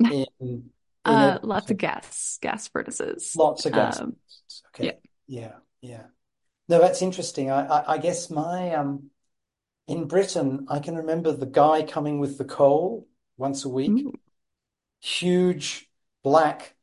In, 0.00 0.26
in 0.40 0.70
uh, 1.04 1.38
lots 1.42 1.70
of 1.70 1.76
gas, 1.76 2.38
gas 2.40 2.68
furnaces. 2.68 3.34
Lots 3.36 3.66
of 3.66 3.72
gas. 3.72 4.00
Um, 4.00 4.16
okay. 4.74 4.86
Yeah. 4.86 4.92
Yeah. 5.26 5.54
Yeah. 5.80 6.04
No, 6.68 6.78
that's 6.78 7.02
interesting. 7.02 7.50
I, 7.50 7.66
I, 7.66 7.94
I 7.94 7.98
guess 7.98 8.30
my 8.30 8.74
um, 8.74 9.10
in 9.86 10.06
Britain, 10.06 10.66
I 10.68 10.78
can 10.78 10.96
remember 10.96 11.32
the 11.32 11.46
guy 11.46 11.82
coming 11.82 12.18
with 12.18 12.38
the 12.38 12.44
coal 12.44 13.06
once 13.36 13.64
a 13.64 13.68
week. 13.68 13.90
Ooh. 13.90 14.14
Huge 15.00 15.90
black, 16.22 16.74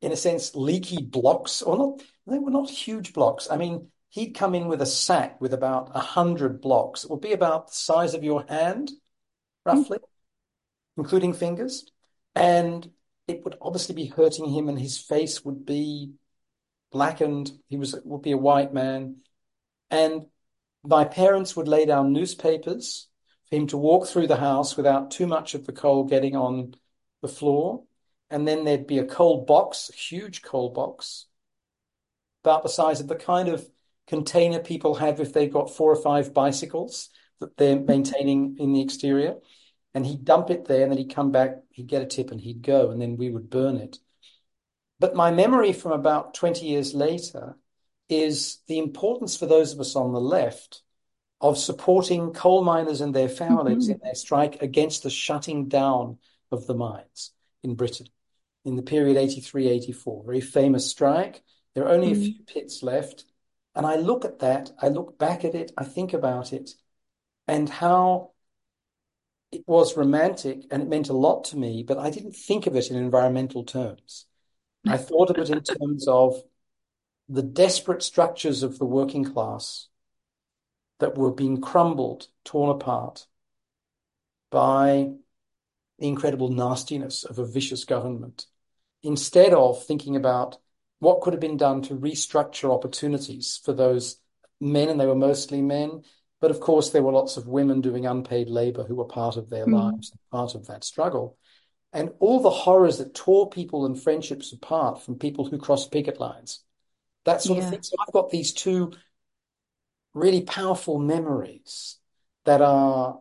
in 0.00 0.12
a 0.12 0.16
sense, 0.16 0.54
leaky 0.54 1.02
blocks, 1.02 1.62
or 1.62 1.76
not. 1.76 2.02
They 2.26 2.38
were 2.38 2.50
not 2.50 2.70
huge 2.70 3.12
blocks. 3.12 3.48
I 3.50 3.56
mean, 3.56 3.88
he'd 4.10 4.32
come 4.32 4.54
in 4.54 4.68
with 4.68 4.80
a 4.80 4.86
sack 4.86 5.40
with 5.40 5.52
about 5.52 5.90
a 5.94 6.00
hundred 6.00 6.60
blocks. 6.60 7.04
It 7.04 7.10
would 7.10 7.20
be 7.20 7.32
about 7.32 7.68
the 7.68 7.74
size 7.74 8.14
of 8.14 8.22
your 8.22 8.44
hand, 8.48 8.92
roughly, 9.64 9.98
mm. 9.98 10.02
including 10.96 11.32
fingers. 11.32 11.90
And 12.36 12.88
it 13.26 13.42
would 13.44 13.56
obviously 13.60 13.96
be 13.96 14.06
hurting 14.06 14.48
him, 14.48 14.68
and 14.68 14.78
his 14.78 14.98
face 14.98 15.44
would 15.44 15.66
be 15.66 16.12
blackened. 16.92 17.52
He 17.68 17.76
was 17.76 17.94
would 18.04 18.22
be 18.22 18.32
a 18.32 18.38
white 18.38 18.72
man. 18.72 19.16
And 19.90 20.26
my 20.84 21.04
parents 21.04 21.56
would 21.56 21.68
lay 21.68 21.86
down 21.86 22.12
newspapers 22.12 23.08
for 23.48 23.56
him 23.56 23.66
to 23.68 23.76
walk 23.76 24.06
through 24.08 24.26
the 24.26 24.36
house 24.36 24.76
without 24.76 25.10
too 25.10 25.26
much 25.26 25.54
of 25.54 25.66
the 25.66 25.72
coal 25.72 26.04
getting 26.04 26.36
on 26.36 26.74
the 27.22 27.28
floor. 27.28 27.84
And 28.30 28.46
then 28.46 28.64
there'd 28.64 28.86
be 28.86 28.98
a 28.98 29.04
coal 29.04 29.44
box, 29.44 29.90
a 29.90 29.96
huge 29.96 30.42
coal 30.42 30.70
box, 30.70 31.26
about 32.42 32.62
the 32.62 32.68
size 32.68 33.00
of 33.00 33.08
the 33.08 33.16
kind 33.16 33.48
of 33.48 33.68
container 34.06 34.60
people 34.60 34.96
have 34.96 35.20
if 35.20 35.32
they've 35.32 35.52
got 35.52 35.74
four 35.74 35.90
or 35.90 36.02
five 36.02 36.32
bicycles 36.32 37.10
that 37.40 37.56
they're 37.56 37.78
maintaining 37.78 38.56
in 38.58 38.72
the 38.72 38.80
exterior. 38.80 39.36
And 39.94 40.04
he'd 40.04 40.24
dump 40.24 40.50
it 40.50 40.66
there 40.66 40.82
and 40.82 40.92
then 40.92 40.98
he'd 40.98 41.14
come 41.14 41.32
back, 41.32 41.56
he'd 41.70 41.86
get 41.86 42.02
a 42.02 42.06
tip 42.06 42.30
and 42.30 42.40
he'd 42.40 42.62
go, 42.62 42.90
and 42.90 43.00
then 43.00 43.16
we 43.16 43.30
would 43.30 43.48
burn 43.48 43.76
it. 43.76 43.98
But 44.98 45.14
my 45.14 45.30
memory 45.30 45.72
from 45.72 45.92
about 45.92 46.34
20 46.34 46.66
years 46.66 46.94
later 46.94 47.56
is 48.08 48.58
the 48.68 48.78
importance 48.78 49.36
for 49.36 49.46
those 49.46 49.72
of 49.72 49.80
us 49.80 49.96
on 49.96 50.12
the 50.12 50.20
left 50.20 50.82
of 51.40 51.58
supporting 51.58 52.32
coal 52.32 52.64
miners 52.64 53.00
and 53.00 53.14
their 53.14 53.28
families 53.28 53.84
mm-hmm. 53.84 53.92
in 53.92 54.00
their 54.02 54.14
strike 54.14 54.62
against 54.62 55.02
the 55.02 55.10
shutting 55.10 55.68
down 55.68 56.18
of 56.50 56.66
the 56.66 56.74
mines 56.74 57.32
in 57.62 57.74
Britain 57.74 58.06
in 58.64 58.76
the 58.76 58.82
period 58.82 59.16
83 59.16 59.68
84. 59.68 60.24
Very 60.24 60.40
famous 60.40 60.90
strike. 60.90 61.42
There 61.74 61.84
are 61.84 61.92
only 61.92 62.12
mm-hmm. 62.12 62.20
a 62.20 62.24
few 62.24 62.44
pits 62.44 62.82
left. 62.82 63.24
And 63.74 63.84
I 63.84 63.96
look 63.96 64.24
at 64.24 64.38
that, 64.38 64.72
I 64.80 64.88
look 64.88 65.18
back 65.18 65.44
at 65.44 65.54
it, 65.54 65.70
I 65.76 65.84
think 65.84 66.14
about 66.14 66.54
it, 66.54 66.70
and 67.46 67.68
how 67.68 68.30
it 69.52 69.62
was 69.66 69.96
romantic 69.96 70.64
and 70.70 70.82
it 70.82 70.88
meant 70.88 71.10
a 71.10 71.16
lot 71.16 71.44
to 71.44 71.58
me, 71.58 71.82
but 71.82 71.98
I 71.98 72.10
didn't 72.10 72.34
think 72.34 72.66
of 72.66 72.74
it 72.74 72.90
in 72.90 72.96
environmental 72.96 73.64
terms. 73.64 74.25
I 74.88 74.96
thought 74.96 75.30
of 75.30 75.38
it 75.38 75.50
in 75.50 75.62
terms 75.62 76.06
of 76.08 76.42
the 77.28 77.42
desperate 77.42 78.02
structures 78.02 78.62
of 78.62 78.78
the 78.78 78.84
working 78.84 79.24
class 79.24 79.88
that 81.00 81.16
were 81.16 81.32
being 81.32 81.60
crumbled, 81.60 82.28
torn 82.44 82.70
apart 82.70 83.26
by 84.50 85.10
the 85.98 86.08
incredible 86.08 86.48
nastiness 86.48 87.24
of 87.24 87.38
a 87.38 87.46
vicious 87.46 87.84
government, 87.84 88.46
instead 89.02 89.52
of 89.52 89.84
thinking 89.84 90.16
about 90.16 90.58
what 90.98 91.20
could 91.20 91.32
have 91.32 91.40
been 91.40 91.56
done 91.56 91.82
to 91.82 91.94
restructure 91.94 92.72
opportunities 92.72 93.60
for 93.64 93.72
those 93.72 94.16
men, 94.60 94.88
and 94.88 94.98
they 94.98 95.06
were 95.06 95.14
mostly 95.14 95.60
men. 95.60 96.02
But 96.40 96.50
of 96.50 96.60
course, 96.60 96.90
there 96.90 97.02
were 97.02 97.12
lots 97.12 97.36
of 97.36 97.48
women 97.48 97.80
doing 97.80 98.06
unpaid 98.06 98.48
labor 98.48 98.84
who 98.84 98.94
were 98.94 99.04
part 99.04 99.36
of 99.36 99.50
their 99.50 99.66
mm. 99.66 99.72
lives, 99.72 100.12
part 100.30 100.54
of 100.54 100.66
that 100.66 100.84
struggle. 100.84 101.36
And 101.92 102.10
all 102.18 102.40
the 102.40 102.50
horrors 102.50 102.98
that 102.98 103.14
tore 103.14 103.48
people 103.48 103.86
and 103.86 104.00
friendships 104.00 104.52
apart 104.52 105.02
from 105.02 105.18
people 105.18 105.46
who 105.46 105.58
crossed 105.58 105.90
picket 105.90 106.20
lines, 106.20 106.60
that 107.24 107.42
sort 107.42 107.58
yeah. 107.58 107.64
of 107.64 107.70
thing. 107.70 107.82
So 107.82 107.96
I've 108.00 108.12
got 108.12 108.30
these 108.30 108.52
two 108.52 108.92
really 110.12 110.42
powerful 110.42 110.98
memories 110.98 111.96
that 112.44 112.60
are, 112.60 113.20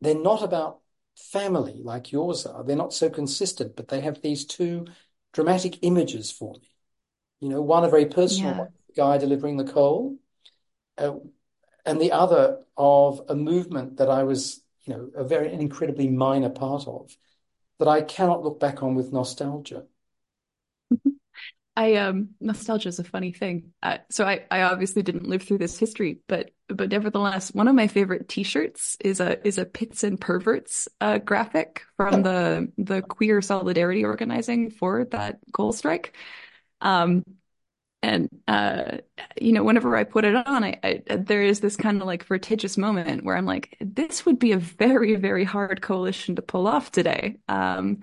they're 0.00 0.14
not 0.14 0.42
about 0.42 0.80
family 1.16 1.80
like 1.82 2.12
yours 2.12 2.46
are. 2.46 2.64
They're 2.64 2.76
not 2.76 2.94
so 2.94 3.10
consistent, 3.10 3.76
but 3.76 3.88
they 3.88 4.00
have 4.00 4.22
these 4.22 4.44
two 4.44 4.86
dramatic 5.32 5.78
images 5.82 6.30
for 6.30 6.54
me. 6.54 6.68
You 7.40 7.48
know, 7.48 7.60
one 7.60 7.84
a 7.84 7.88
very 7.88 8.06
personal 8.06 8.52
yeah. 8.52 8.58
one, 8.58 8.68
the 8.86 8.94
guy 8.94 9.18
delivering 9.18 9.56
the 9.56 9.64
coal, 9.64 10.16
uh, 10.96 11.14
and 11.84 12.00
the 12.00 12.12
other 12.12 12.60
of 12.76 13.22
a 13.28 13.34
movement 13.34 13.96
that 13.96 14.08
I 14.08 14.22
was, 14.22 14.62
you 14.84 14.94
know, 14.94 15.10
a 15.16 15.24
very 15.24 15.52
an 15.52 15.60
incredibly 15.60 16.08
minor 16.08 16.50
part 16.50 16.86
of, 16.86 17.16
that 17.82 17.90
I 17.90 18.02
cannot 18.02 18.44
look 18.44 18.60
back 18.60 18.82
on 18.82 18.94
with 18.94 19.12
nostalgia. 19.12 19.84
I 21.74 21.94
um 21.94 22.30
nostalgia 22.40 22.90
is 22.90 22.98
a 22.98 23.04
funny 23.04 23.32
thing. 23.32 23.72
Uh, 23.82 23.98
so 24.10 24.24
I 24.24 24.44
I 24.50 24.62
obviously 24.62 25.02
didn't 25.02 25.26
live 25.26 25.42
through 25.42 25.58
this 25.58 25.78
history, 25.78 26.20
but 26.28 26.50
but 26.68 26.90
nevertheless, 26.90 27.52
one 27.52 27.66
of 27.66 27.74
my 27.74 27.86
favorite 27.86 28.28
T-shirts 28.28 28.96
is 29.00 29.20
a 29.20 29.44
is 29.46 29.58
a 29.58 29.64
pits 29.64 30.04
and 30.04 30.20
perverts 30.20 30.86
uh, 31.00 31.18
graphic 31.18 31.82
from 31.96 32.22
the 32.22 32.70
the 32.76 33.02
queer 33.02 33.40
solidarity 33.40 34.04
organizing 34.04 34.70
for 34.70 35.06
that 35.06 35.38
coal 35.52 35.72
strike. 35.72 36.14
Um, 36.82 37.24
and 38.02 38.28
uh, 38.48 38.98
you 39.40 39.52
know, 39.52 39.62
whenever 39.62 39.96
I 39.96 40.04
put 40.04 40.24
it 40.24 40.34
on, 40.34 40.64
I, 40.64 40.78
I 40.82 41.02
there 41.16 41.42
is 41.42 41.60
this 41.60 41.76
kind 41.76 42.00
of 42.00 42.06
like 42.06 42.24
vertigious 42.24 42.76
moment 42.76 43.24
where 43.24 43.36
I'm 43.36 43.46
like, 43.46 43.76
this 43.80 44.26
would 44.26 44.38
be 44.38 44.52
a 44.52 44.58
very 44.58 45.14
very 45.16 45.44
hard 45.44 45.82
coalition 45.82 46.36
to 46.36 46.42
pull 46.42 46.66
off 46.66 46.90
today. 46.90 47.38
Um, 47.48 48.00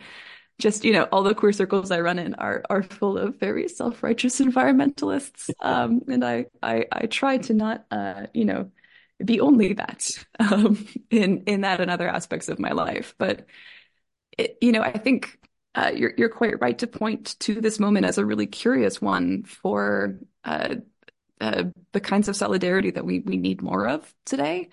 just 0.60 0.84
you 0.86 0.94
know 0.94 1.04
all 1.12 1.24
the 1.24 1.36
queer 1.36 1.54
circles 1.54 1.92
I 1.92 2.02
run 2.02 2.20
in 2.20 2.36
are 2.36 2.64
are 2.70 2.84
full 2.84 3.18
of 3.18 3.40
very 3.40 3.68
self 3.68 4.04
righteous 4.04 4.40
environmentalists, 4.42 5.50
um, 5.62 6.02
and 6.08 6.24
I, 6.26 6.48
I 6.62 6.86
I 6.92 7.06
try 7.08 7.38
to 7.40 7.54
not 7.54 7.86
uh, 7.92 8.28
you 8.34 8.46
know 8.46 8.72
be 9.24 9.42
only 9.42 9.74
that 9.74 10.10
um, 10.40 10.86
in 11.10 11.44
in 11.46 11.62
that 11.62 11.82
and 11.82 11.92
other 11.92 12.10
aspects 12.10 12.50
of 12.50 12.60
my 12.60 12.72
life. 12.72 13.16
But 13.18 13.46
it, 14.38 14.58
you 14.62 14.72
know 14.74 14.82
I 14.82 14.98
think 14.98 15.39
uh, 15.80 15.92
you're 15.96 16.14
you're 16.18 16.30
quite 16.30 16.60
right 16.60 16.78
to 16.78 16.88
point 16.88 17.40
to 17.40 17.62
this 17.62 17.80
moment 17.80 18.06
as 18.06 18.18
a 18.18 18.26
really 18.26 18.48
curious 18.48 19.02
one 19.02 19.44
for 19.44 20.20
uh, 20.44 20.76
uh 21.40 21.64
the 21.94 22.02
kinds 22.02 22.28
of 22.28 22.36
solidarity 22.36 22.92
that 22.92 23.06
we 23.06 23.20
we 23.20 23.38
need 23.38 23.62
more 23.62 23.88
of 23.88 24.14
today. 24.26 24.70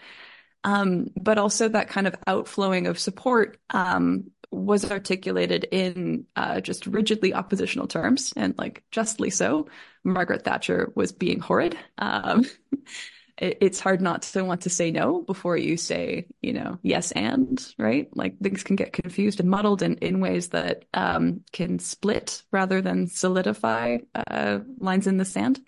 Um, 0.65 1.11
but 1.17 1.39
also 1.39 1.69
that 1.69 1.89
kind 1.89 2.09
of 2.09 2.17
outflowing 2.27 2.89
of 2.89 2.99
support 2.99 3.57
um, 3.71 4.33
was 4.51 4.91
articulated 4.91 5.65
in 5.71 6.27
uh, 6.35 6.61
just 6.61 6.87
rigidly 6.89 7.33
oppositional 7.33 7.87
terms, 7.87 8.33
and 8.37 8.59
like 8.59 8.83
justly 8.91 9.31
so. 9.31 9.69
Margaret 10.03 10.45
Thatcher 10.45 10.93
was 10.97 11.13
being 11.13 11.39
horrid. 11.39 11.79
Um, 11.99 12.47
it, 13.39 13.59
it's 13.61 13.81
hard 13.81 14.01
not 14.01 14.23
to 14.23 14.45
want 14.45 14.63
to 14.63 14.71
say 14.71 14.91
no 14.91 15.23
before 15.23 15.57
you 15.57 15.77
say, 15.77 16.27
you 16.41 16.53
know, 16.53 16.79
yes 16.83 17.13
and 17.13 17.75
right. 17.79 18.09
Like 18.17 18.39
things 18.39 18.63
can 18.63 18.77
get 18.77 18.93
confused 18.93 19.41
and 19.41 19.51
muddled 19.51 19.83
in, 19.83 19.97
in 19.97 20.21
ways 20.21 20.49
that 20.49 20.85
um, 20.95 21.43
can 21.53 21.79
split 21.79 22.43
rather 22.51 22.81
than 22.81 23.09
solidify 23.09 23.99
uh, 24.15 24.61
lines 24.79 25.07
in 25.07 25.19
the 25.19 25.25
sand. 25.25 25.61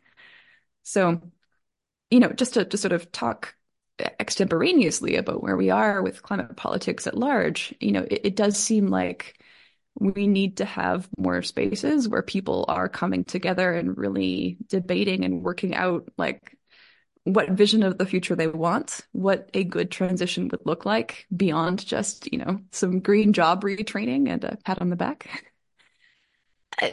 So, 0.83 1.21
you 2.11 2.21
know, 2.21 2.33
just 2.33 2.55
to, 2.55 2.65
to 2.65 2.77
sort 2.77 2.93
of 2.93 3.13
talk 3.13 3.55
extemporaneously 4.21 5.17
about 5.17 5.43
where 5.43 5.57
we 5.57 5.71
are 5.71 6.03
with 6.03 6.23
climate 6.23 6.57
politics 6.57 7.07
at 7.07 7.17
large, 7.17 7.75
you 7.81 7.93
know, 7.93 8.07
it, 8.11 8.21
it 8.25 8.37
does 8.37 8.57
seem 8.57 8.89
like 8.89 9.39
we 9.99 10.27
need 10.27 10.59
to 10.59 10.65
have 10.65 11.09
more 11.19 11.43
spaces 11.43 12.09
where 12.09 12.23
people 12.23 12.65
are 12.69 12.89
coming 12.89 13.25
together 13.25 13.73
and 13.73 13.99
really 13.99 14.57
debating 14.69 15.25
and 15.25 15.43
working 15.43 15.75
out 15.75 16.09
like 16.17 16.57
what 17.33 17.51
vision 17.51 17.83
of 17.83 17.99
the 17.99 18.07
future 18.07 18.35
they 18.35 18.47
want, 18.47 19.01
what 19.13 19.51
a 19.55 19.65
good 19.65 19.91
transition 19.91 20.49
would 20.49 20.65
look 20.65 20.85
like 20.85 21.27
beyond 21.35 21.85
just, 21.85 22.33
you 22.33 22.39
know, 22.39 22.61
some 22.73 23.01
green 23.01 23.33
job 23.33 23.63
retraining 23.63 24.29
and 24.29 24.45
a 24.45 24.57
pat 24.65 24.81
on 24.81 24.91
the 24.91 24.97
back. 24.97 25.53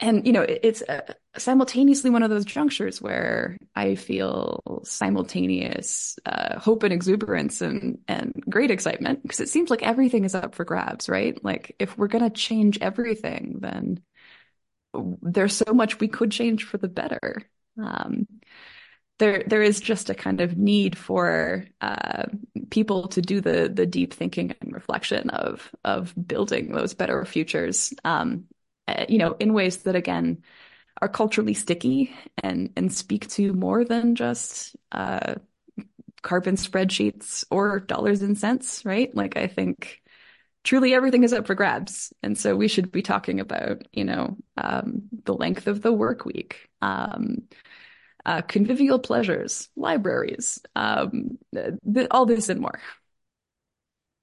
And 0.00 0.24
you 0.24 0.32
know 0.32 0.42
it's 0.42 0.80
uh, 0.82 1.12
simultaneously 1.36 2.08
one 2.10 2.22
of 2.22 2.30
those 2.30 2.44
junctures 2.44 3.02
where 3.02 3.56
i 3.74 3.96
feel 3.96 4.80
simultaneous 4.84 6.16
uh, 6.24 6.56
hope 6.60 6.84
and 6.84 6.92
exuberance 6.92 7.60
and 7.60 7.98
and 8.06 8.32
great 8.48 8.70
excitement 8.70 9.22
because 9.22 9.40
it 9.40 9.48
seems 9.48 9.70
like 9.70 9.82
everything 9.82 10.24
is 10.24 10.36
up 10.36 10.54
for 10.54 10.64
grabs 10.64 11.08
right? 11.08 11.44
Like 11.44 11.74
if 11.80 11.98
we're 11.98 12.06
going 12.06 12.22
to 12.22 12.30
change 12.30 12.78
everything 12.80 13.56
then 13.58 14.00
there's 15.22 15.54
so 15.54 15.72
much 15.72 16.00
we 16.00 16.08
could 16.08 16.30
change 16.30 16.64
for 16.64 16.78
the 16.78 16.88
better. 16.88 17.42
Um, 17.82 18.26
there 19.18 19.42
there 19.46 19.62
is 19.62 19.80
just 19.80 20.10
a 20.10 20.14
kind 20.14 20.40
of 20.40 20.56
need 20.56 20.96
for 20.96 21.64
uh, 21.80 22.24
people 22.70 23.08
to 23.08 23.22
do 23.22 23.40
the 23.40 23.68
the 23.72 23.86
deep 23.86 24.14
thinking 24.14 24.54
and 24.60 24.72
reflection 24.72 25.30
of 25.30 25.70
of 25.84 26.14
building 26.26 26.72
those 26.72 26.94
better 26.94 27.24
futures 27.24 27.92
um, 28.04 28.44
uh, 28.88 29.04
you 29.08 29.18
know, 29.18 29.36
in 29.38 29.52
ways 29.52 29.78
that 29.78 29.94
again 29.96 30.42
are 31.02 31.08
culturally 31.08 31.54
sticky 31.54 32.14
and 32.42 32.72
and 32.76 32.92
speak 32.92 33.28
to 33.30 33.52
more 33.52 33.84
than 33.84 34.14
just 34.14 34.76
uh, 34.92 35.36
carbon 36.22 36.56
spreadsheets 36.56 37.44
or 37.50 37.80
dollars 37.80 38.22
and 38.22 38.38
cents, 38.38 38.84
right? 38.84 39.14
Like 39.14 39.36
I 39.36 39.46
think 39.46 40.02
truly 40.64 40.94
everything 40.94 41.24
is 41.24 41.32
up 41.32 41.46
for 41.46 41.54
grabs, 41.54 42.12
and 42.22 42.38
so 42.38 42.56
we 42.56 42.68
should 42.68 42.92
be 42.92 43.02
talking 43.02 43.40
about 43.40 43.82
you 43.92 44.04
know 44.04 44.36
um, 44.56 45.02
the 45.24 45.34
length 45.34 45.66
of 45.66 45.82
the 45.82 45.92
work 45.92 46.24
week. 46.24 46.68
Um, 46.82 47.48
uh, 48.28 48.42
convivial 48.42 48.98
pleasures, 48.98 49.70
libraries, 49.74 50.60
um, 50.76 51.38
th- 51.54 52.08
all 52.10 52.26
this 52.26 52.50
and 52.50 52.60
more. 52.60 52.78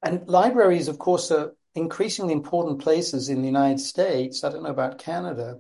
And 0.04 0.28
libraries, 0.28 0.88
of 0.88 1.00
course, 1.00 1.32
are 1.32 1.56
increasingly 1.74 2.34
important 2.34 2.80
places 2.80 3.30
in 3.30 3.42
the 3.42 3.48
United 3.48 3.80
States, 3.80 4.44
I 4.44 4.50
don't 4.50 4.62
know 4.62 4.70
about 4.70 5.00
Canada, 5.00 5.60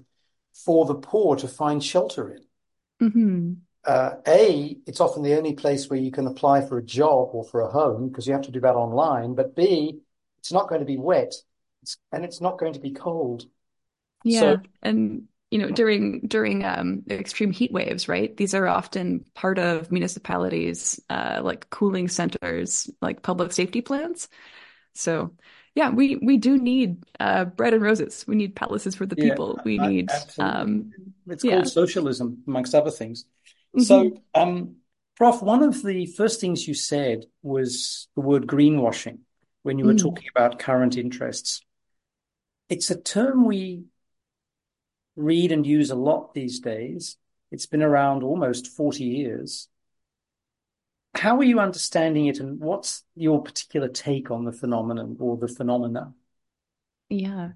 for 0.54 0.86
the 0.86 0.96
poor 0.96 1.36
to 1.38 1.48
find 1.48 1.84
shelter 1.84 2.36
in. 2.36 3.08
Mm-hmm. 3.08 3.54
Uh, 3.84 4.12
a, 4.28 4.78
it's 4.86 5.02
often 5.02 5.24
the 5.24 5.36
only 5.36 5.54
place 5.54 5.90
where 5.90 6.00
you 6.00 6.12
can 6.12 6.28
apply 6.28 6.62
for 6.62 6.78
a 6.78 6.84
job 6.84 7.30
or 7.34 7.44
for 7.44 7.62
a 7.62 7.72
home 7.72 8.10
because 8.10 8.28
you 8.28 8.34
have 8.34 8.44
to 8.44 8.52
do 8.52 8.60
that 8.60 8.76
online. 8.76 9.34
But 9.34 9.56
B, 9.56 10.00
it's 10.38 10.52
not 10.52 10.70
going 10.70 10.82
to 10.82 10.86
be 10.86 10.98
wet 10.98 11.34
it's, 11.82 11.98
and 12.12 12.24
it's 12.24 12.42
not 12.42 12.58
going 12.58 12.74
to 12.74 12.80
be 12.80 12.92
cold. 12.92 13.46
Yeah. 14.24 14.40
So, 14.40 14.58
and 14.82 15.28
you 15.56 15.62
know, 15.62 15.70
during 15.70 16.20
during 16.28 16.66
um, 16.66 17.04
extreme 17.10 17.50
heat 17.50 17.72
waves, 17.72 18.10
right? 18.10 18.36
These 18.36 18.54
are 18.54 18.68
often 18.68 19.24
part 19.36 19.58
of 19.58 19.90
municipalities, 19.90 21.00
uh, 21.10 21.40
like 21.42 21.70
cooling 21.70 22.10
centers, 22.10 22.90
like 23.02 23.22
public 23.22 23.54
safety 23.54 23.80
plans. 23.80 24.28
So 24.96 25.32
yeah, 25.74 25.92
we 25.92 26.18
we 26.18 26.36
do 26.36 26.58
need 26.58 27.06
uh, 27.22 27.46
bread 27.46 27.74
and 27.74 27.82
roses. 27.82 28.26
We 28.28 28.36
need 28.36 28.54
palaces 28.54 28.96
for 28.96 29.06
the 29.06 29.16
people. 29.16 29.56
Yeah, 29.56 29.64
we 29.64 29.78
need. 29.78 30.10
Um, 30.38 30.92
it's 31.26 31.46
yeah. 31.46 31.54
called 31.54 31.70
socialism, 31.70 32.44
amongst 32.46 32.76
other 32.76 32.92
things. 32.92 33.24
Mm-hmm. 33.74 33.84
So, 33.84 34.22
um, 34.34 34.76
Prof, 35.16 35.42
one 35.42 35.64
of 35.64 35.82
the 35.82 36.06
first 36.06 36.42
things 36.42 36.68
you 36.68 36.74
said 36.74 37.28
was 37.44 38.10
the 38.16 38.22
word 38.22 38.46
greenwashing 38.46 39.20
when 39.64 39.80
you 39.80 39.86
were 39.86 39.94
mm. 39.94 40.02
talking 40.02 40.28
about 40.36 40.60
current 40.60 40.98
interests. 40.98 41.62
It's 42.68 42.92
a 42.92 43.00
term 43.00 43.46
we 43.46 43.86
read 45.16 45.52
and 45.52 45.66
use 45.66 45.92
a 45.92 45.96
lot 45.96 46.34
these 46.34 46.60
days. 46.60 47.18
It's 47.52 47.66
been 47.66 47.84
around 47.84 48.24
almost 48.24 48.68
40 48.68 49.04
years. 49.04 49.68
How 51.14 51.38
are 51.38 51.44
you 51.44 51.60
understanding 51.60 52.26
it 52.26 52.40
and 52.40 52.60
what's 52.60 53.04
your 53.16 53.42
particular 53.42 53.88
take 53.88 54.32
on 54.32 54.44
the 54.44 54.52
phenomenon 54.52 55.16
or 55.20 55.38
the 55.38 55.48
phenomena? 55.48 56.14
Yeah. 57.10 57.52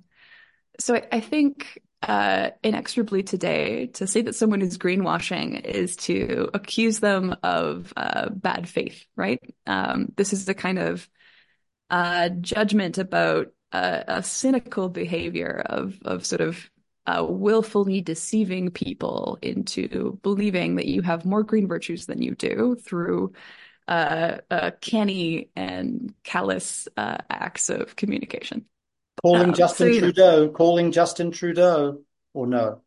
So 0.80 0.96
I, 0.96 1.08
I 1.12 1.20
think 1.20 1.80
uh, 2.02 2.52
inexorably 2.64 3.24
today, 3.24 3.88
to 3.88 4.08
say 4.08 4.22
that 4.22 4.36
someone 4.36 4.62
is 4.62 4.78
greenwashing 4.78 5.66
is 5.66 5.98
to 5.98 6.50
accuse 6.54 7.00
them 7.00 7.36
of 7.44 7.92
uh, 7.98 8.30
bad 8.30 8.70
faith, 8.70 9.06
right? 9.18 9.42
Um, 9.68 10.14
this 10.16 10.32
is 10.32 10.46
the 10.46 10.54
kind 10.54 10.80
of 10.80 11.10
uh, 11.90 12.30
judgment 12.30 12.98
about 12.98 13.48
a 13.72 14.24
cynical 14.24 14.90
behavior 14.90 15.62
of 15.64 16.00
of 16.04 16.26
sort 16.26 16.42
of 16.42 16.70
uh, 17.10 17.26
willfully 17.28 18.02
deceiving 18.02 18.70
people 18.70 19.40
into 19.42 20.20
believing 20.22 20.76
that 20.76 20.86
you 20.86 21.02
have 21.02 21.26
more 21.26 21.42
green 21.42 21.68
virtues 21.68 22.06
than 22.06 22.22
you 22.22 22.36
do 22.36 22.76
through 22.76 23.34
uh, 23.88 24.38
uh, 24.52 24.72
canny 24.80 25.50
and 25.56 26.14
callous 26.24 26.88
uh, 26.98 27.18
acts 27.30 27.70
of 27.70 27.96
communication. 27.96 28.66
Calling 29.24 29.50
um, 29.50 29.54
Justin 29.56 29.94
so, 29.94 30.00
Trudeau, 30.00 30.46
know, 30.46 30.52
calling 30.52 30.92
Justin 30.92 31.32
Trudeau, 31.32 32.02
or 32.36 32.46
no? 32.46 32.82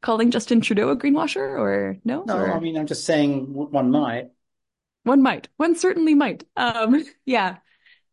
Calling 0.00 0.30
Justin 0.30 0.62
Trudeau 0.62 0.88
a 0.88 0.96
greenwasher, 0.96 1.36
or 1.36 1.98
no? 2.02 2.24
No, 2.26 2.38
or... 2.38 2.54
I 2.54 2.60
mean, 2.60 2.78
I'm 2.78 2.86
just 2.86 3.04
saying 3.04 3.52
one 3.52 3.90
might. 3.90 4.30
One 5.02 5.22
might. 5.22 5.48
One 5.58 5.76
certainly 5.76 6.14
might. 6.14 6.44
Um, 6.56 7.04
yeah. 7.26 7.58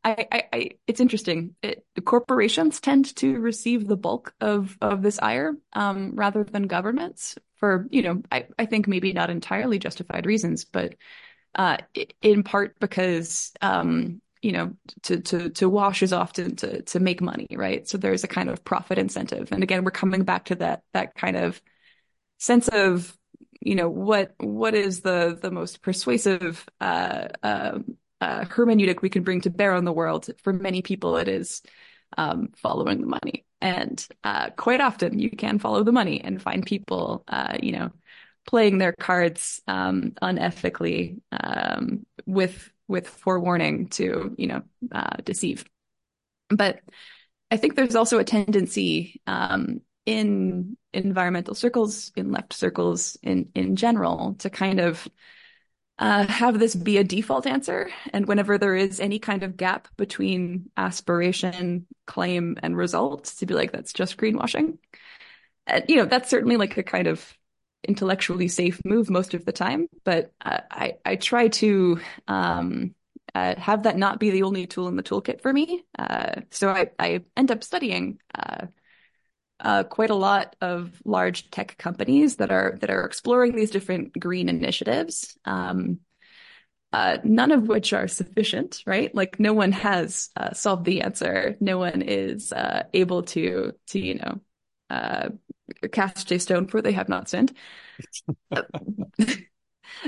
I, 0.04 0.28
I, 0.32 0.44
I, 0.52 0.70
it's 0.86 1.00
interesting. 1.00 1.56
It, 1.62 1.86
corporations 2.04 2.82
tend 2.82 3.16
to 3.18 3.40
receive 3.40 3.88
the 3.88 3.96
bulk 3.96 4.34
of 4.42 4.78
of 4.82 5.02
this 5.02 5.20
ire, 5.22 5.56
um, 5.74 6.12
rather 6.16 6.44
than 6.44 6.68
governments 6.68 7.38
for, 7.56 7.88
you 7.90 8.02
know, 8.02 8.22
I, 8.32 8.48
I 8.60 8.66
think 8.66 8.88
maybe 8.88 9.14
not 9.14 9.30
entirely 9.30 9.80
justified 9.80 10.26
reasons, 10.26 10.66
but 10.66 10.96
uh, 11.56 11.78
in 12.22 12.44
part 12.44 12.80
because, 12.80 13.54
um, 13.62 14.22
you 14.42 14.52
know, 14.52 14.74
to 15.04 15.22
to 15.22 15.50
to 15.52 15.70
wash 15.70 16.04
is 16.04 16.14
often 16.14 16.56
to 16.58 16.82
to 16.84 17.00
make 17.00 17.22
money, 17.22 17.48
right? 17.52 17.88
So 17.88 17.98
there's 17.98 18.24
a 18.24 18.28
kind 18.28 18.50
of 18.50 18.66
profit 18.66 18.98
incentive, 18.98 19.52
and 19.52 19.64
again, 19.64 19.84
we're 19.86 19.92
coming 19.92 20.24
back 20.24 20.46
to 20.46 20.56
that 20.56 20.84
that 20.94 21.16
kind 21.16 21.38
of 21.38 21.62
sense 22.40 22.68
of 22.68 23.18
you 23.62 23.76
know 23.76 23.90
what 23.90 24.34
what 24.40 24.76
is 24.76 25.02
the 25.02 25.38
the 25.42 25.52
most 25.52 25.82
persuasive 25.82 26.66
uh, 26.82 27.28
uh, 27.44 27.80
uh, 28.24 28.46
hermeneutic 28.46 29.02
we 29.02 29.10
can 29.10 29.24
bring 29.24 29.42
to 29.42 29.50
bear 29.50 29.74
on 29.74 29.84
the 29.84 29.92
world. 29.92 30.30
For 30.44 30.54
many 30.54 30.82
people, 30.82 31.18
it 31.18 31.28
is 31.28 31.62
um, 32.18 32.50
following 32.56 33.02
the 33.02 33.08
money. 33.08 33.46
And 33.60 34.06
uh, 34.24 34.52
quite 34.52 34.80
often, 34.80 35.20
you 35.20 35.30
can 35.30 35.60
follow 35.60 35.84
the 35.84 35.92
money 35.92 36.22
and 36.22 36.42
find 36.42 36.66
people, 36.66 37.24
uh, 37.28 37.58
you 37.62 37.74
know, 37.74 37.92
playing 38.48 38.78
their 38.78 38.94
cards 38.94 39.62
um, 39.68 40.14
unethically 40.22 41.20
um, 41.32 42.06
with 42.26 42.72
with 42.88 43.08
forewarning 43.08 43.88
to, 43.90 44.36
you 44.38 44.48
know, 44.48 44.62
uh, 44.92 45.18
deceive. 45.24 45.66
But 46.50 46.80
I 47.52 47.58
think 47.58 47.76
there's 47.76 47.96
also 47.96 48.20
a 48.20 48.26
tendency 48.26 49.22
um, 49.28 49.82
in 50.06 50.78
environmental 50.94 51.56
circles, 51.56 52.12
in 52.16 52.32
left 52.32 52.54
circles, 52.54 53.18
in 53.22 53.50
in 53.54 53.76
general, 53.76 54.36
to 54.40 54.50
kind 54.50 54.80
of 54.80 55.08
uh, 56.00 56.26
have 56.26 56.60
this 56.60 56.76
be 56.76 56.98
a 56.98 57.04
default 57.04 57.46
answer. 57.46 57.90
And 58.12 58.28
whenever 58.28 58.58
there 58.58 58.76
is 58.76 59.00
any 59.00 59.20
kind 59.20 59.44
of 59.44 59.58
gap 59.58 59.88
between 59.98 60.70
aspiration, 60.76 61.86
claim, 62.08 62.58
and 62.64 62.76
results, 62.76 63.36
to 63.36 63.46
be 63.46 63.54
like, 63.54 63.72
that's 63.72 63.94
just 63.94 64.18
greenwashing. 64.18 64.78
And, 65.68 65.86
you 65.88 65.98
know, 65.98 66.06
that's 66.06 66.30
certainly 66.30 66.58
like 66.58 66.78
a 66.78 66.84
kind 66.84 67.08
of 67.08 67.38
intellectually 67.88 68.48
safe 68.48 68.82
move 68.86 69.10
most 69.10 69.34
of 69.34 69.46
the 69.46 69.52
time. 69.52 69.88
But 70.04 70.32
uh, 70.44 70.62
I, 70.70 70.94
I 71.06 71.16
try 71.16 71.50
to 71.50 72.00
um, 72.28 72.96
uh, 73.36 73.56
have 73.58 73.84
that 73.84 73.98
not 73.98 74.20
be 74.20 74.32
the 74.32 74.44
only 74.44 74.68
tool 74.68 74.88
in 74.88 74.96
the 74.96 75.04
toolkit 75.04 75.42
for 75.42 75.54
me. 75.54 75.84
Uh, 75.98 76.42
so 76.52 76.70
I, 76.70 76.92
I 76.98 77.24
end 77.38 77.52
up 77.52 77.64
studying 77.64 78.20
uh, 79.64 79.84
quite 79.86 80.10
a 80.10 80.16
lot 80.16 80.56
of 80.62 80.92
large 81.06 81.50
tech 81.50 81.78
companies 81.78 82.36
that 82.36 82.52
are 82.52 82.78
that 82.82 82.90
are 82.90 83.06
exploring 83.06 83.56
these 83.56 83.72
different 83.72 84.18
green 84.20 84.50
initiatives. 84.50 85.38
Um, 85.46 86.00
uh, 86.92 87.18
none 87.24 87.52
of 87.52 87.68
which 87.68 87.92
are 87.94 88.08
sufficient, 88.08 88.84
right? 88.86 89.16
Like 89.16 89.40
no 89.40 89.54
one 89.54 89.72
has 89.72 90.30
uh, 90.36 90.54
solved 90.54 90.86
the 90.86 91.02
answer. 91.02 91.56
No 91.60 91.80
one 91.80 92.04
is 92.04 92.52
uh, 92.52 92.84
able 92.94 93.24
to 93.24 93.74
to 93.88 94.00
you 94.00 94.16
know 94.16 94.42
uh, 94.90 95.30
cast 95.92 96.32
a 96.32 96.40
stone 96.40 96.68
for 96.68 96.82
they 96.82 96.92
have 96.92 97.10
not 97.10 97.30
sinned. 97.30 97.54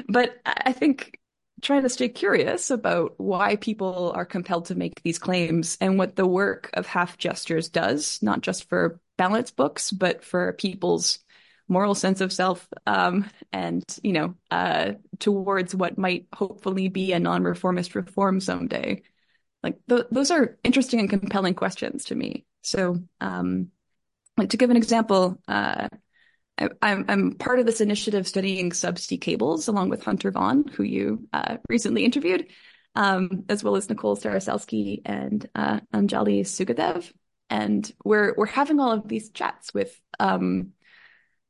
but 0.10 0.36
I 0.46 0.74
think 0.74 1.20
trying 1.62 1.84
to 1.84 1.90
stay 1.90 2.10
curious 2.10 2.70
about 2.70 3.14
why 3.18 3.56
people 3.56 4.12
are 4.14 4.26
compelled 4.26 4.66
to 4.66 4.76
make 4.76 5.02
these 5.02 5.18
claims 5.18 5.78
and 5.80 5.98
what 5.98 6.18
the 6.18 6.28
work 6.28 6.70
of 6.74 6.86
half 6.86 7.18
gestures 7.18 7.70
does, 7.70 8.20
not 8.22 8.42
just 8.42 8.68
for 8.70 9.00
balance 9.18 9.52
books, 9.52 9.92
but 9.92 10.24
for 10.24 10.54
people's 10.54 11.20
moral 11.68 11.96
sense 11.96 12.22
of 12.22 12.32
self 12.32 12.68
um, 12.86 13.30
and 13.52 13.84
you 14.04 14.14
know 14.14 14.36
uh, 14.52 14.94
towards 15.20 15.74
what 15.74 15.98
might 15.98 16.28
hopefully 16.34 16.90
be 16.90 17.14
a 17.14 17.20
non-reformist 17.20 17.96
reform 17.96 18.40
someday. 18.40 19.02
Like 19.64 19.80
th- 19.90 20.06
those 20.12 20.30
are 20.30 20.58
interesting 20.64 21.00
and 21.00 21.10
compelling 21.10 21.56
questions 21.56 22.06
to 22.06 22.16
me. 22.16 22.46
So 22.62 23.00
um, 23.20 23.70
like 24.38 24.50
to 24.50 24.58
give 24.58 24.70
an 24.70 24.78
example 24.78 25.40
uh, 25.48 25.88
I, 26.58 26.70
I'm, 26.82 27.06
I'm 27.08 27.32
part 27.34 27.60
of 27.60 27.66
this 27.66 27.82
initiative 27.82 28.28
studying 28.28 28.72
subsea 28.72 29.20
cables 29.20 29.68
along 29.68 29.90
with 29.90 30.04
Hunter 30.04 30.32
Vaughan, 30.32 30.68
who 30.68 30.84
you 30.84 31.28
uh, 31.34 31.58
recently 31.70 32.06
interviewed, 32.06 32.48
um, 32.96 33.46
as 33.50 33.64
well 33.64 33.76
as 33.76 33.90
Nicole 33.90 34.16
Starosielski 34.16 35.02
and 35.06 35.48
uh, 35.56 35.80
Anjali 35.94 36.42
Sugadev 36.42 37.12
and 37.50 37.92
we're 38.04 38.34
we're 38.38 38.46
having 38.46 38.80
all 38.80 38.92
of 38.92 39.08
these 39.08 39.30
chats 39.30 39.74
with 39.74 40.00
um, 40.20 40.72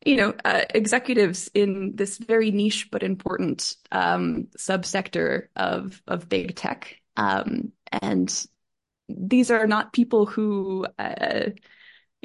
you 0.05 0.17
know 0.17 0.33
uh, 0.43 0.61
executives 0.73 1.49
in 1.53 1.93
this 1.95 2.17
very 2.17 2.51
niche 2.51 2.89
but 2.91 3.03
important 3.03 3.75
um, 3.91 4.47
subsector 4.57 5.47
of 5.55 6.01
of 6.07 6.29
big 6.29 6.55
tech. 6.55 7.01
Um, 7.17 7.71
and 7.91 8.47
these 9.07 9.51
are 9.51 9.67
not 9.67 9.93
people 9.93 10.25
who 10.25 10.85
uh, 10.99 11.49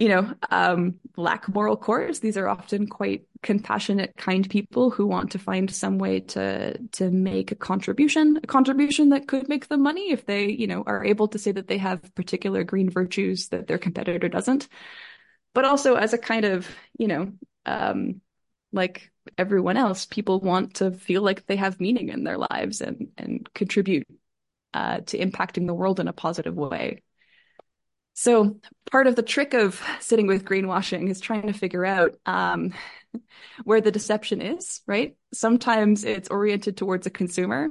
you 0.00 0.08
know, 0.08 0.32
um, 0.50 0.94
lack 1.18 1.46
moral 1.46 1.76
cores. 1.76 2.20
These 2.20 2.38
are 2.38 2.48
often 2.48 2.86
quite 2.86 3.26
compassionate, 3.42 4.16
kind 4.16 4.48
people 4.48 4.88
who 4.88 5.06
want 5.06 5.32
to 5.32 5.38
find 5.38 5.70
some 5.70 5.98
way 5.98 6.20
to 6.20 6.78
to 6.92 7.10
make 7.10 7.52
a 7.52 7.54
contribution, 7.54 8.38
a 8.42 8.46
contribution 8.46 9.10
that 9.10 9.28
could 9.28 9.46
make 9.46 9.68
them 9.68 9.82
money 9.82 10.10
if 10.10 10.24
they, 10.24 10.48
you 10.48 10.66
know, 10.66 10.82
are 10.86 11.04
able 11.04 11.28
to 11.28 11.38
say 11.38 11.52
that 11.52 11.68
they 11.68 11.76
have 11.76 12.14
particular 12.14 12.64
green 12.64 12.88
virtues 12.88 13.48
that 13.48 13.66
their 13.66 13.76
competitor 13.76 14.28
doesn't. 14.30 14.68
But 15.52 15.66
also 15.66 15.96
as 15.96 16.14
a 16.14 16.18
kind 16.18 16.46
of, 16.46 16.66
you 16.98 17.06
know, 17.06 17.32
um, 17.66 18.22
like 18.72 19.12
everyone 19.36 19.76
else, 19.76 20.06
people 20.06 20.40
want 20.40 20.76
to 20.76 20.92
feel 20.92 21.20
like 21.20 21.44
they 21.44 21.56
have 21.56 21.78
meaning 21.78 22.08
in 22.08 22.24
their 22.24 22.38
lives 22.38 22.80
and 22.80 23.08
and 23.18 23.46
contribute 23.52 24.06
uh, 24.72 25.00
to 25.00 25.18
impacting 25.18 25.66
the 25.66 25.74
world 25.74 26.00
in 26.00 26.08
a 26.08 26.14
positive 26.14 26.54
way. 26.54 27.02
So 28.20 28.60
part 28.90 29.06
of 29.06 29.16
the 29.16 29.22
trick 29.22 29.54
of 29.54 29.80
sitting 29.98 30.26
with 30.26 30.44
greenwashing 30.44 31.08
is 31.08 31.20
trying 31.20 31.46
to 31.46 31.54
figure 31.54 31.86
out 31.86 32.16
um, 32.26 32.74
where 33.64 33.80
the 33.80 33.90
deception 33.90 34.42
is, 34.42 34.82
right? 34.86 35.16
Sometimes 35.32 36.04
it's 36.04 36.28
oriented 36.28 36.76
towards 36.76 37.06
a 37.06 37.10
consumer. 37.10 37.70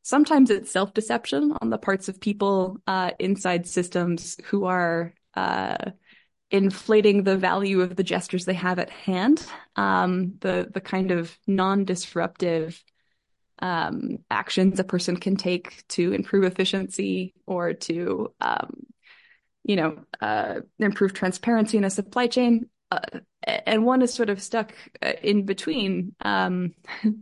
Sometimes 0.00 0.48
it's 0.48 0.72
self-deception 0.72 1.52
on 1.60 1.68
the 1.68 1.76
parts 1.76 2.08
of 2.08 2.18
people 2.18 2.78
uh, 2.86 3.10
inside 3.18 3.66
systems 3.66 4.38
who 4.46 4.64
are 4.64 5.12
uh, 5.34 5.76
inflating 6.50 7.22
the 7.22 7.36
value 7.36 7.82
of 7.82 7.94
the 7.94 8.02
gestures 8.02 8.46
they 8.46 8.54
have 8.54 8.78
at 8.78 8.88
hand. 8.88 9.44
Um, 9.76 10.36
the 10.40 10.70
the 10.72 10.80
kind 10.80 11.10
of 11.10 11.36
non-disruptive 11.46 12.82
um, 13.58 14.16
actions 14.30 14.80
a 14.80 14.84
person 14.84 15.18
can 15.18 15.36
take 15.36 15.86
to 15.88 16.14
improve 16.14 16.44
efficiency 16.44 17.34
or 17.46 17.74
to 17.74 18.32
um, 18.40 18.86
you 19.70 19.76
know, 19.76 19.96
uh, 20.20 20.62
improve 20.80 21.14
transparency 21.14 21.78
in 21.78 21.84
a 21.84 21.90
supply 21.90 22.26
chain. 22.26 22.68
Uh, 22.90 23.20
and 23.46 23.86
one 23.86 24.02
is 24.02 24.12
sort 24.12 24.28
of 24.28 24.42
stuck 24.42 24.74
uh, 25.00 25.12
in 25.22 25.46
between 25.46 26.12
um, 26.22 26.74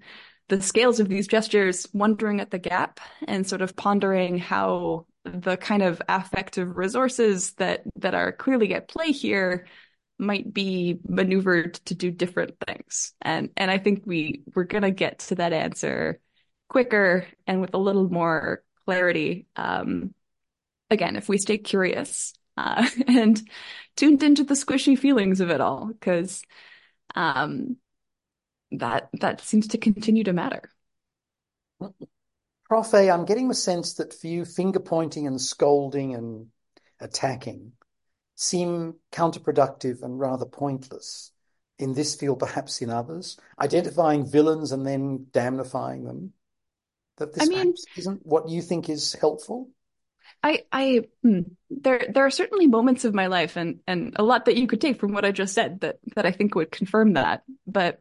the 0.48 0.62
scales 0.62 0.98
of 0.98 1.10
these 1.10 1.28
gestures, 1.28 1.86
wondering 1.92 2.40
at 2.40 2.50
the 2.50 2.58
gap 2.58 3.00
and 3.26 3.46
sort 3.46 3.60
of 3.60 3.76
pondering 3.76 4.38
how 4.38 5.04
the 5.24 5.58
kind 5.58 5.82
of 5.82 6.00
affective 6.08 6.78
resources 6.78 7.52
that 7.56 7.82
that 7.96 8.14
are 8.14 8.32
clearly 8.32 8.72
at 8.72 8.88
play 8.88 9.12
here 9.12 9.66
might 10.18 10.50
be 10.50 10.98
maneuvered 11.06 11.74
to 11.74 11.94
do 11.94 12.10
different 12.10 12.54
things. 12.66 13.12
And 13.20 13.50
and 13.58 13.70
I 13.70 13.76
think 13.76 14.04
we 14.06 14.42
we're 14.54 14.64
gonna 14.64 14.90
get 14.90 15.18
to 15.18 15.34
that 15.34 15.52
answer 15.52 16.18
quicker 16.70 17.26
and 17.46 17.60
with 17.60 17.74
a 17.74 17.78
little 17.78 18.08
more 18.08 18.62
clarity 18.86 19.48
um, 19.54 20.14
again, 20.90 21.16
if 21.16 21.28
we 21.28 21.38
stay 21.38 21.58
curious 21.58 22.32
uh, 22.58 22.88
and 23.06 23.40
tuned 23.96 24.22
into 24.22 24.44
the 24.44 24.54
squishy 24.54 24.98
feelings 24.98 25.40
of 25.40 25.50
it 25.50 25.60
all 25.60 25.86
because 25.86 26.42
um, 27.14 27.76
that 28.72 29.08
that 29.20 29.40
seems 29.40 29.68
to 29.68 29.78
continue 29.78 30.24
to 30.24 30.32
matter. 30.32 30.62
Prof 32.68 32.92
A, 32.92 33.10
I'm 33.10 33.24
getting 33.24 33.48
the 33.48 33.54
sense 33.54 33.94
that 33.94 34.12
for 34.12 34.26
you, 34.26 34.44
finger 34.44 34.80
pointing 34.80 35.26
and 35.26 35.40
scolding 35.40 36.14
and 36.14 36.48
attacking 37.00 37.72
seem 38.34 38.94
counterproductive 39.10 40.02
and 40.02 40.18
rather 40.18 40.44
pointless 40.44 41.32
in 41.78 41.94
this 41.94 42.14
field, 42.14 42.40
perhaps 42.40 42.82
in 42.82 42.90
others. 42.90 43.38
Identifying 43.60 44.26
villains 44.26 44.72
and 44.72 44.86
then 44.86 45.26
damnifying 45.30 46.04
them. 46.04 46.32
That 47.16 47.32
this 47.32 47.44
I 47.44 47.46
mean, 47.46 47.74
isn't 47.96 48.24
what 48.24 48.48
you 48.48 48.62
think 48.62 48.88
is 48.88 49.14
helpful. 49.14 49.70
I, 50.42 50.62
I, 50.72 51.02
hmm, 51.22 51.40
there, 51.70 52.06
there 52.12 52.24
are 52.26 52.30
certainly 52.30 52.66
moments 52.66 53.04
of 53.04 53.14
my 53.14 53.26
life, 53.26 53.56
and 53.56 53.80
and 53.86 54.14
a 54.16 54.22
lot 54.22 54.44
that 54.44 54.56
you 54.56 54.66
could 54.66 54.80
take 54.80 55.00
from 55.00 55.12
what 55.12 55.24
I 55.24 55.32
just 55.32 55.54
said 55.54 55.80
that 55.80 55.98
that 56.14 56.26
I 56.26 56.30
think 56.32 56.54
would 56.54 56.70
confirm 56.70 57.14
that. 57.14 57.42
But 57.66 58.00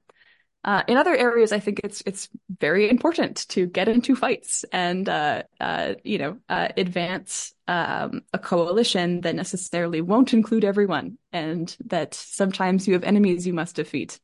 uh, 0.64 0.84
in 0.88 0.98
other 0.98 1.16
areas, 1.16 1.52
I 1.52 1.60
think 1.60 1.82
it's 1.84 2.04
it's 2.06 2.30
very 2.60 2.90
important 2.90 3.48
to 3.50 3.66
get 3.68 3.88
into 3.88 4.16
fights 4.16 4.66
and 4.72 5.08
uh, 5.10 5.44
uh, 5.60 5.96
you 6.04 6.18
know 6.20 6.38
uh, 6.50 6.70
advance 6.78 7.54
um, 7.68 8.22
a 8.34 8.40
coalition 8.40 9.22
that 9.22 9.36
necessarily 9.36 10.02
won't 10.02 10.34
include 10.34 10.64
everyone, 10.66 11.18
and 11.32 11.76
that 11.86 12.14
sometimes 12.14 12.88
you 12.88 12.94
have 12.94 13.04
enemies 13.04 13.48
you 13.48 13.54
must 13.54 13.76
defeat. 13.78 14.20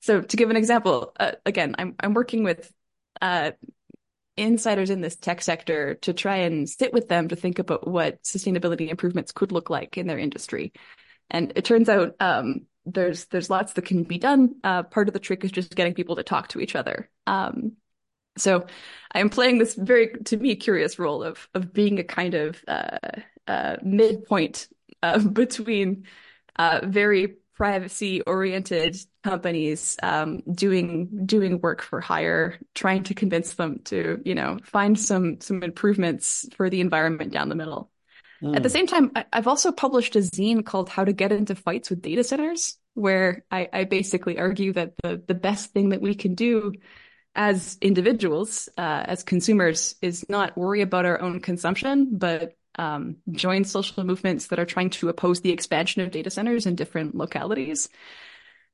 So, 0.00 0.22
to 0.22 0.36
give 0.36 0.50
an 0.50 0.56
example, 0.56 1.12
uh, 1.18 1.32
again, 1.46 1.74
I'm 1.78 1.94
I'm 2.00 2.14
working 2.14 2.44
with 2.44 2.72
uh, 3.20 3.52
insiders 4.38 4.90
in 4.90 5.00
this 5.00 5.16
tech 5.16 5.42
sector 5.42 5.94
to 5.96 6.12
try 6.12 6.36
and 6.36 6.68
sit 6.68 6.92
with 6.92 7.08
them 7.08 7.28
to 7.28 7.36
think 7.36 7.58
about 7.58 7.86
what 7.86 8.22
sustainability 8.22 8.88
improvements 8.88 9.32
could 9.32 9.52
look 9.52 9.70
like 9.70 9.98
in 9.98 10.06
their 10.06 10.18
industry. 10.18 10.72
And 11.30 11.52
it 11.56 11.64
turns 11.64 11.88
out 11.88 12.14
um, 12.20 12.66
there's 12.86 13.26
there's 13.26 13.50
lots 13.50 13.74
that 13.74 13.84
can 13.84 14.04
be 14.04 14.18
done. 14.18 14.56
Uh, 14.64 14.82
part 14.82 15.08
of 15.08 15.14
the 15.14 15.20
trick 15.20 15.44
is 15.44 15.52
just 15.52 15.74
getting 15.74 15.94
people 15.94 16.16
to 16.16 16.22
talk 16.22 16.48
to 16.48 16.60
each 16.60 16.74
other. 16.74 17.10
Um, 17.26 17.72
so 18.36 18.66
I 19.12 19.20
am 19.20 19.30
playing 19.30 19.58
this 19.58 19.74
very, 19.74 20.12
to 20.26 20.36
me, 20.36 20.56
curious 20.56 20.98
role 20.98 21.22
of 21.22 21.48
of 21.54 21.72
being 21.72 21.98
a 21.98 22.04
kind 22.04 22.34
of 22.34 22.62
uh, 22.66 22.98
uh, 23.46 23.76
midpoint 23.82 24.68
uh, 25.02 25.18
between 25.32 26.04
uh, 26.56 26.80
very 26.84 27.36
privacy 27.58 28.22
oriented 28.22 28.96
companies 29.24 29.96
um, 30.02 30.40
doing 30.50 31.26
doing 31.26 31.60
work 31.60 31.82
for 31.82 32.00
hire, 32.00 32.58
trying 32.74 33.02
to 33.02 33.14
convince 33.14 33.54
them 33.54 33.80
to 33.84 34.22
you 34.24 34.34
know 34.34 34.58
find 34.62 34.98
some 34.98 35.40
some 35.40 35.62
improvements 35.62 36.48
for 36.56 36.70
the 36.70 36.80
environment 36.80 37.32
down 37.32 37.48
the 37.48 37.56
middle. 37.56 37.90
Mm. 38.40 38.54
At 38.54 38.62
the 38.62 38.70
same 38.70 38.86
time, 38.86 39.10
I, 39.16 39.24
have 39.32 39.48
also 39.48 39.72
published 39.72 40.14
a 40.14 40.20
zine 40.20 40.64
called 40.64 40.88
"How 40.88 41.04
to 41.04 41.12
Get 41.12 41.32
into 41.32 41.56
Fights 41.56 41.90
with 41.90 42.00
Data 42.00 42.22
Centers," 42.22 42.78
where 42.94 43.44
I, 43.50 43.68
I 43.72 43.84
basically 43.84 44.38
argue 44.38 44.72
that 44.74 44.94
the 45.02 45.20
the 45.26 45.34
best 45.34 45.72
thing 45.72 45.90
that 45.90 46.00
we 46.00 46.14
can 46.14 46.36
do 46.36 46.72
as 47.34 47.76
individuals, 47.80 48.68
uh, 48.78 49.02
as 49.06 49.24
consumers, 49.24 49.96
is 50.00 50.24
not 50.28 50.56
worry 50.56 50.82
about 50.82 51.06
our 51.06 51.20
own 51.20 51.40
consumption, 51.40 52.10
but 52.12 52.54
um, 52.78 53.16
join 53.30 53.64
social 53.64 54.04
movements 54.04 54.48
that 54.48 54.58
are 54.58 54.64
trying 54.64 54.90
to 54.90 55.08
oppose 55.08 55.40
the 55.40 55.52
expansion 55.52 56.02
of 56.02 56.10
data 56.10 56.30
centers 56.30 56.66
in 56.66 56.74
different 56.74 57.14
localities. 57.14 57.88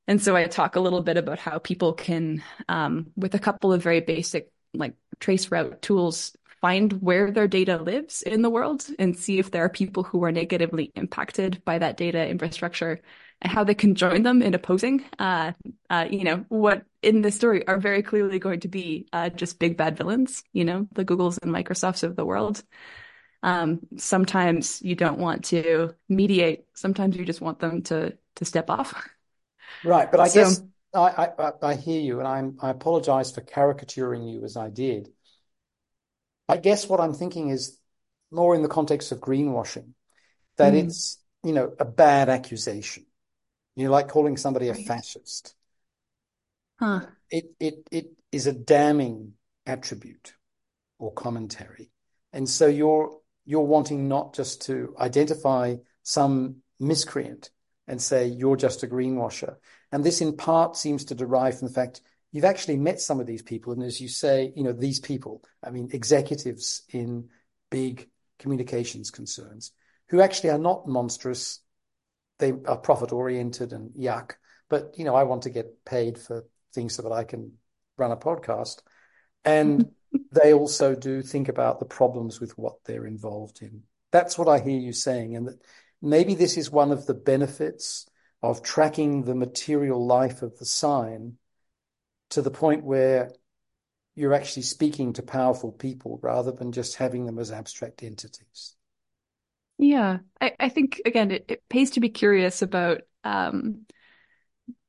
And 0.07 0.22
so 0.22 0.36
I 0.36 0.44
talk 0.44 0.76
a 0.76 0.80
little 0.80 1.02
bit 1.02 1.16
about 1.16 1.38
how 1.38 1.59
people 1.59 1.94
can, 1.94 2.42
um, 2.68 3.07
with 3.16 3.34
a 3.34 3.38
couple 3.38 3.72
of 3.72 3.82
very 3.82 4.00
basic 4.00 4.50
like 4.74 4.94
trace 5.20 5.50
route 5.50 5.80
tools, 5.80 6.36
find 6.61 6.94
where 7.02 7.30
their 7.30 7.48
data 7.48 7.76
lives 7.76 8.22
in 8.22 8.42
the 8.42 8.50
world 8.50 8.86
and 8.98 9.18
see 9.18 9.38
if 9.38 9.50
there 9.50 9.64
are 9.64 9.68
people 9.68 10.02
who 10.02 10.24
are 10.24 10.32
negatively 10.32 10.90
impacted 10.94 11.62
by 11.64 11.78
that 11.78 11.96
data 11.96 12.26
infrastructure 12.26 13.00
and 13.42 13.52
how 13.52 13.64
they 13.64 13.74
can 13.74 13.94
join 13.94 14.22
them 14.22 14.40
in 14.42 14.55
opposing, 14.55 15.05
uh, 15.18 15.52
uh, 15.90 16.07
you 16.11 16.24
know, 16.24 16.44
what 16.48 16.84
in 17.02 17.20
this 17.20 17.36
story 17.36 17.66
are 17.66 17.78
very 17.78 18.02
clearly 18.02 18.38
going 18.38 18.61
to 18.61 18.68
be 18.68 19.07
uh, 19.12 19.28
just 19.28 19.59
big 19.59 19.76
bad 19.76 19.96
villains, 19.96 20.42
you 20.52 20.64
know, 20.64 20.88
the 20.92 21.05
Googles 21.05 21.38
and 21.42 21.52
Microsofts 21.52 22.02
of 22.02 22.16
the 22.16 22.24
world. 22.24 22.62
Um, 23.45 23.80
sometimes 23.99 24.80
you 24.80 24.95
don't 24.95 25.18
want 25.18 25.45
to 25.47 25.95
mediate. 26.09 26.64
Sometimes 26.72 27.14
you 27.14 27.26
just 27.26 27.42
want 27.42 27.59
them 27.59 27.82
to 27.82 28.16
to 28.36 28.45
step 28.47 28.70
off. 28.70 28.95
Right, 29.84 30.11
but 30.11 30.18
I 30.18 30.28
so, 30.28 30.40
guess 30.40 30.62
I, 30.95 31.28
I, 31.38 31.53
I 31.62 31.74
hear 31.74 32.01
you, 32.01 32.20
and 32.20 32.26
I'm 32.26 32.57
I 32.62 32.70
apologize 32.70 33.32
for 33.32 33.42
caricaturing 33.42 34.26
you 34.26 34.45
as 34.45 34.57
I 34.57 34.70
did. 34.70 35.11
I 36.49 36.57
guess 36.57 36.88
what 36.88 37.01
I'm 37.01 37.12
thinking 37.12 37.51
is 37.51 37.78
more 38.32 38.55
in 38.55 38.62
the 38.62 38.68
context 38.68 39.12
of 39.12 39.20
greenwashing, 39.20 39.90
that 40.57 40.72
mm. 40.72 40.86
it's 40.86 41.18
you 41.42 41.53
know 41.53 41.70
a 41.78 41.84
bad 41.84 42.30
accusation. 42.30 43.05
You 43.76 43.84
know, 43.84 43.90
like 43.90 44.09
calling 44.09 44.38
somebody 44.38 44.68
a 44.68 44.74
fascist. 44.74 45.55
Huh. 46.80 47.03
It 47.30 47.53
it 47.61 47.86
it 47.90 48.07
is 48.32 48.47
a 48.47 48.55
damning 48.55 49.34
attribute 49.66 50.32
or 50.99 51.12
commentary, 51.12 51.90
and 52.32 52.49
so 52.49 52.68
you're 52.68 53.20
you're 53.45 53.62
wanting 53.62 54.09
not 54.09 54.34
just 54.34 54.62
to 54.62 54.95
identify 54.99 55.76
some 56.03 56.57
miscreant 56.80 57.51
and 57.86 58.01
say 58.01 58.26
you're 58.26 58.57
just 58.57 58.82
a 58.82 58.86
greenwasher. 58.86 59.57
And 59.92 60.03
this 60.03 60.20
in 60.20 60.36
part 60.36 60.76
seems 60.76 61.07
to 61.07 61.14
derive 61.14 61.59
from 61.59 61.68
the 61.68 61.74
fact 61.74 62.01
you've 62.32 62.45
actually 62.45 62.76
met 62.76 63.01
some 63.01 63.20
of 63.20 63.26
these 63.26 63.42
people. 63.42 63.72
And 63.72 63.82
as 63.82 64.01
you 64.01 64.09
say, 64.09 64.53
you 64.57 64.64
know, 64.64 64.72
these 64.72 65.01
people, 65.01 65.42
I 65.62 65.70
mean, 65.70 65.90
executives 65.92 66.82
in 66.90 67.28
big 67.70 68.09
communications 68.38 69.11
concerns 69.11 69.72
who 70.09 70.20
actually 70.20 70.51
are 70.51 70.59
not 70.59 70.88
monstrous. 70.88 71.61
They 72.38 72.53
are 72.66 72.76
profit 72.76 73.12
oriented 73.12 73.72
and 73.72 73.90
yuck. 73.90 74.32
But, 74.68 74.95
you 74.99 75.05
know, 75.05 75.14
I 75.14 75.24
want 75.24 75.42
to 75.42 75.51
get 75.51 75.84
paid 75.84 76.18
for 76.18 76.45
things 76.74 76.95
so 76.95 77.03
that 77.03 77.12
I 77.12 77.24
can 77.24 77.53
run 77.97 78.11
a 78.11 78.16
podcast. 78.16 78.80
And 79.45 79.80
mm-hmm. 79.80 79.90
They 80.32 80.52
also 80.52 80.94
do 80.94 81.22
think 81.22 81.48
about 81.48 81.78
the 81.78 81.86
problems 81.86 82.40
with 82.40 82.56
what 82.58 82.76
they're 82.84 83.06
involved 83.06 83.62
in. 83.62 83.82
That's 84.10 84.38
what 84.38 84.48
I 84.48 84.58
hear 84.58 84.78
you 84.78 84.92
saying. 84.92 85.36
And 85.36 85.48
that 85.48 85.62
maybe 86.02 86.34
this 86.34 86.56
is 86.56 86.70
one 86.70 86.92
of 86.92 87.06
the 87.06 87.14
benefits 87.14 88.06
of 88.42 88.62
tracking 88.62 89.24
the 89.24 89.34
material 89.34 90.04
life 90.04 90.42
of 90.42 90.58
the 90.58 90.66
sign 90.66 91.38
to 92.30 92.42
the 92.42 92.50
point 92.50 92.84
where 92.84 93.32
you're 94.14 94.34
actually 94.34 94.62
speaking 94.62 95.12
to 95.14 95.22
powerful 95.22 95.72
people 95.72 96.18
rather 96.22 96.52
than 96.52 96.72
just 96.72 96.96
having 96.96 97.26
them 97.26 97.38
as 97.38 97.50
abstract 97.50 98.02
entities. 98.02 98.76
Yeah, 99.78 100.18
I, 100.40 100.52
I 100.60 100.68
think 100.68 101.00
again 101.04 101.32
it, 101.32 101.46
it 101.48 101.68
pays 101.68 101.90
to 101.92 102.00
be 102.00 102.08
curious 102.08 102.62
about 102.62 103.02
um, 103.24 103.86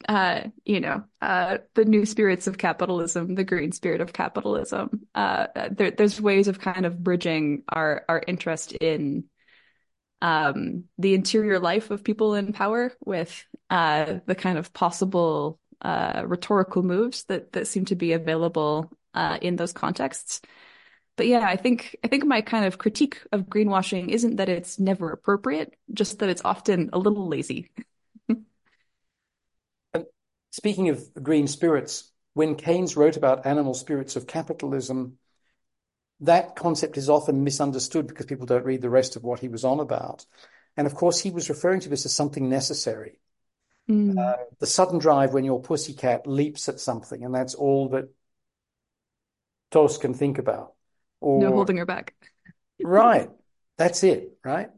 uh, 0.08 0.42
you 0.64 0.80
know, 0.80 1.04
uh, 1.22 1.58
the 1.74 1.86
new 1.86 2.06
spirits 2.06 2.48
of 2.48 2.58
capitalism, 2.58 3.36
the 3.36 3.44
green 3.44 3.72
spirit 3.72 4.02
of 4.02 4.14
capitalism. 4.14 5.02
Uh, 5.16 5.48
there, 5.72 5.92
there's 5.92 6.22
ways 6.22 6.48
of 6.48 6.60
kind 6.60 6.86
of 6.86 7.04
bridging 7.04 7.64
our 7.70 8.06
our 8.08 8.22
interest 8.28 8.74
in 8.74 9.26
um, 10.22 10.86
the 10.98 11.14
interior 11.14 11.60
life 11.60 11.92
of 11.92 12.04
people 12.04 12.36
in 12.36 12.54
power 12.54 12.92
with 13.06 13.46
uh, 13.70 14.16
the 14.26 14.36
kind 14.36 14.58
of 14.58 14.74
possible 14.74 15.60
uh, 15.82 16.24
rhetorical 16.26 16.84
moves 16.84 17.26
that 17.26 17.52
that 17.54 17.68
seem 17.68 17.86
to 17.86 17.96
be 17.96 18.14
available 18.14 18.92
uh, 19.14 19.38
in 19.42 19.56
those 19.56 19.74
contexts. 19.74 20.42
But 21.18 21.28
yeah, 21.28 21.46
I 21.48 21.56
think 21.56 21.96
I 22.04 22.08
think 22.08 22.26
my 22.26 22.42
kind 22.42 22.66
of 22.66 22.78
critique 22.78 23.22
of 23.32 23.44
greenwashing 23.48 24.10
isn't 24.10 24.38
that 24.38 24.50
it's 24.50 24.80
never 24.80 25.12
appropriate, 25.12 25.76
just 25.94 26.20
that 26.20 26.30
it's 26.30 26.44
often 26.46 26.90
a 26.94 27.00
little 27.00 27.28
lazy. 27.28 27.72
Speaking 30.56 30.88
of 30.88 31.14
green 31.22 31.48
spirits, 31.48 32.10
when 32.34 32.56
Keynes 32.56 32.96
wrote 32.96 33.18
about 33.18 33.46
animal 33.46 33.74
spirits 33.74 34.16
of 34.16 34.26
capitalism, 34.26 35.18
that 36.22 36.56
concept 36.56 36.98
is 36.98 37.10
often 37.10 37.44
misunderstood 37.44 38.08
because 38.08 38.26
people 38.26 38.46
don't 38.46 38.64
read 38.64 38.82
the 38.82 38.90
rest 38.90 39.18
of 39.18 39.24
what 39.26 39.42
he 39.42 39.50
was 39.50 39.66
on 39.66 39.82
about. 39.82 40.26
And 40.78 40.88
of 40.88 40.96
course, 40.96 41.20
he 41.20 41.30
was 41.30 41.50
referring 41.50 41.82
to 41.82 41.90
this 41.90 42.06
as 42.06 42.16
something 42.16 42.48
necessary. 42.48 43.20
Mm. 43.90 44.18
Uh, 44.18 44.38
the 44.60 44.66
sudden 44.66 44.98
drive 44.98 45.34
when 45.34 45.44
your 45.44 45.62
pussycat 45.62 46.26
leaps 46.26 46.70
at 46.70 46.80
something, 46.80 47.26
and 47.26 47.36
that's 47.36 47.54
all 47.54 47.90
that 47.90 48.08
Tos 49.72 49.98
can 49.98 50.14
think 50.14 50.38
about. 50.38 50.72
Or, 51.20 51.42
no 51.42 51.52
holding 51.52 51.76
her 51.76 51.86
back. 51.86 52.16
right. 52.82 53.30
That's 53.78 54.06
it. 54.06 54.38
Right. 54.42 54.70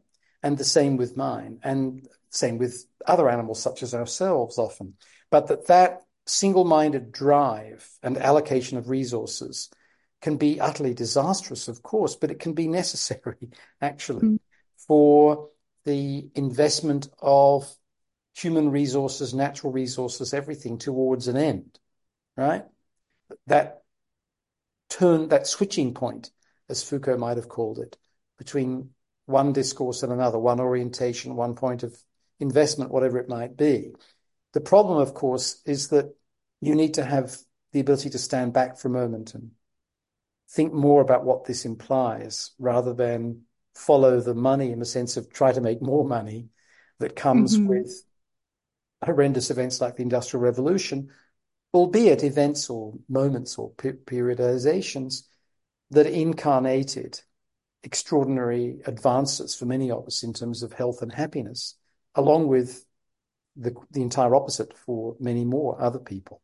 And 0.41 0.57
the 0.57 0.63
same 0.63 0.97
with 0.97 1.15
mine, 1.15 1.59
and 1.61 2.07
same 2.31 2.57
with 2.57 2.83
other 3.05 3.29
animals 3.29 3.61
such 3.61 3.83
as 3.83 3.93
ourselves 3.93 4.57
often 4.57 4.95
but 5.29 5.47
that 5.47 5.67
that 5.67 6.01
single-minded 6.25 7.11
drive 7.11 7.89
and 8.03 8.17
allocation 8.17 8.77
of 8.77 8.89
resources 8.89 9.69
can 10.21 10.37
be 10.37 10.59
utterly 10.59 10.93
disastrous, 10.93 11.67
of 11.67 11.83
course, 11.83 12.15
but 12.15 12.31
it 12.31 12.39
can 12.39 12.53
be 12.53 12.67
necessary, 12.67 13.49
actually, 13.81 14.27
mm. 14.27 14.39
for 14.87 15.49
the 15.85 16.29
investment 16.35 17.07
of 17.19 17.71
human 18.35 18.69
resources, 18.69 19.33
natural 19.33 19.71
resources, 19.71 20.33
everything 20.33 20.77
towards 20.77 21.27
an 21.27 21.37
end, 21.37 21.79
right? 22.35 22.65
That 23.47 23.83
turn, 24.89 25.29
that 25.29 25.47
switching 25.47 25.93
point, 25.93 26.31
as 26.69 26.83
Foucault 26.83 27.17
might 27.17 27.37
have 27.37 27.49
called 27.49 27.79
it, 27.79 27.97
between 28.37 28.91
one 29.25 29.53
discourse 29.53 30.03
and 30.03 30.11
another, 30.11 30.39
one 30.39 30.59
orientation, 30.59 31.35
one 31.35 31.55
point 31.55 31.83
of 31.83 31.97
investment, 32.39 32.91
whatever 32.91 33.17
it 33.17 33.29
might 33.29 33.57
be. 33.57 33.91
The 34.57 34.61
problem, 34.61 34.97
of 34.97 35.13
course, 35.13 35.61
is 35.67 35.89
that 35.89 36.15
you 36.61 36.73
need 36.73 36.95
to 36.95 37.05
have 37.05 37.37
the 37.73 37.79
ability 37.79 38.09
to 38.09 38.17
stand 38.17 38.53
back 38.53 38.75
for 38.75 38.87
a 38.87 38.91
moment 38.91 39.35
and 39.35 39.51
think 40.49 40.73
more 40.73 40.99
about 40.99 41.23
what 41.23 41.45
this 41.45 41.63
implies 41.63 42.53
rather 42.57 42.91
than 42.91 43.43
follow 43.75 44.19
the 44.19 44.33
money 44.33 44.71
in 44.71 44.79
the 44.79 44.85
sense 44.85 45.15
of 45.15 45.31
try 45.31 45.51
to 45.51 45.61
make 45.61 45.79
more 45.79 46.03
money 46.03 46.49
that 46.97 47.15
comes 47.15 47.59
hmm 47.59 47.67
with 47.67 48.03
horrendous 49.05 49.51
events 49.51 49.79
like 49.79 49.95
the 49.95 50.01
Industrial 50.01 50.41
Revolution, 50.43 51.11
albeit 51.71 52.23
events 52.23 52.67
or 52.67 52.95
moments 53.07 53.59
or 53.59 53.69
periodizations 53.73 55.21
that 55.91 56.07
incarnated 56.07 57.21
extraordinary 57.83 58.79
advances 58.87 59.53
for 59.53 59.65
many 59.67 59.91
of 59.91 60.07
us 60.07 60.23
in 60.23 60.33
terms 60.33 60.63
of 60.63 60.73
health 60.73 61.03
and 61.03 61.13
happiness, 61.13 61.75
along 62.15 62.47
with 62.47 62.86
the, 63.57 63.75
the 63.91 64.01
entire 64.01 64.35
opposite 64.35 64.77
for 64.77 65.15
many 65.19 65.45
more 65.45 65.81
other 65.81 65.99
people. 65.99 66.41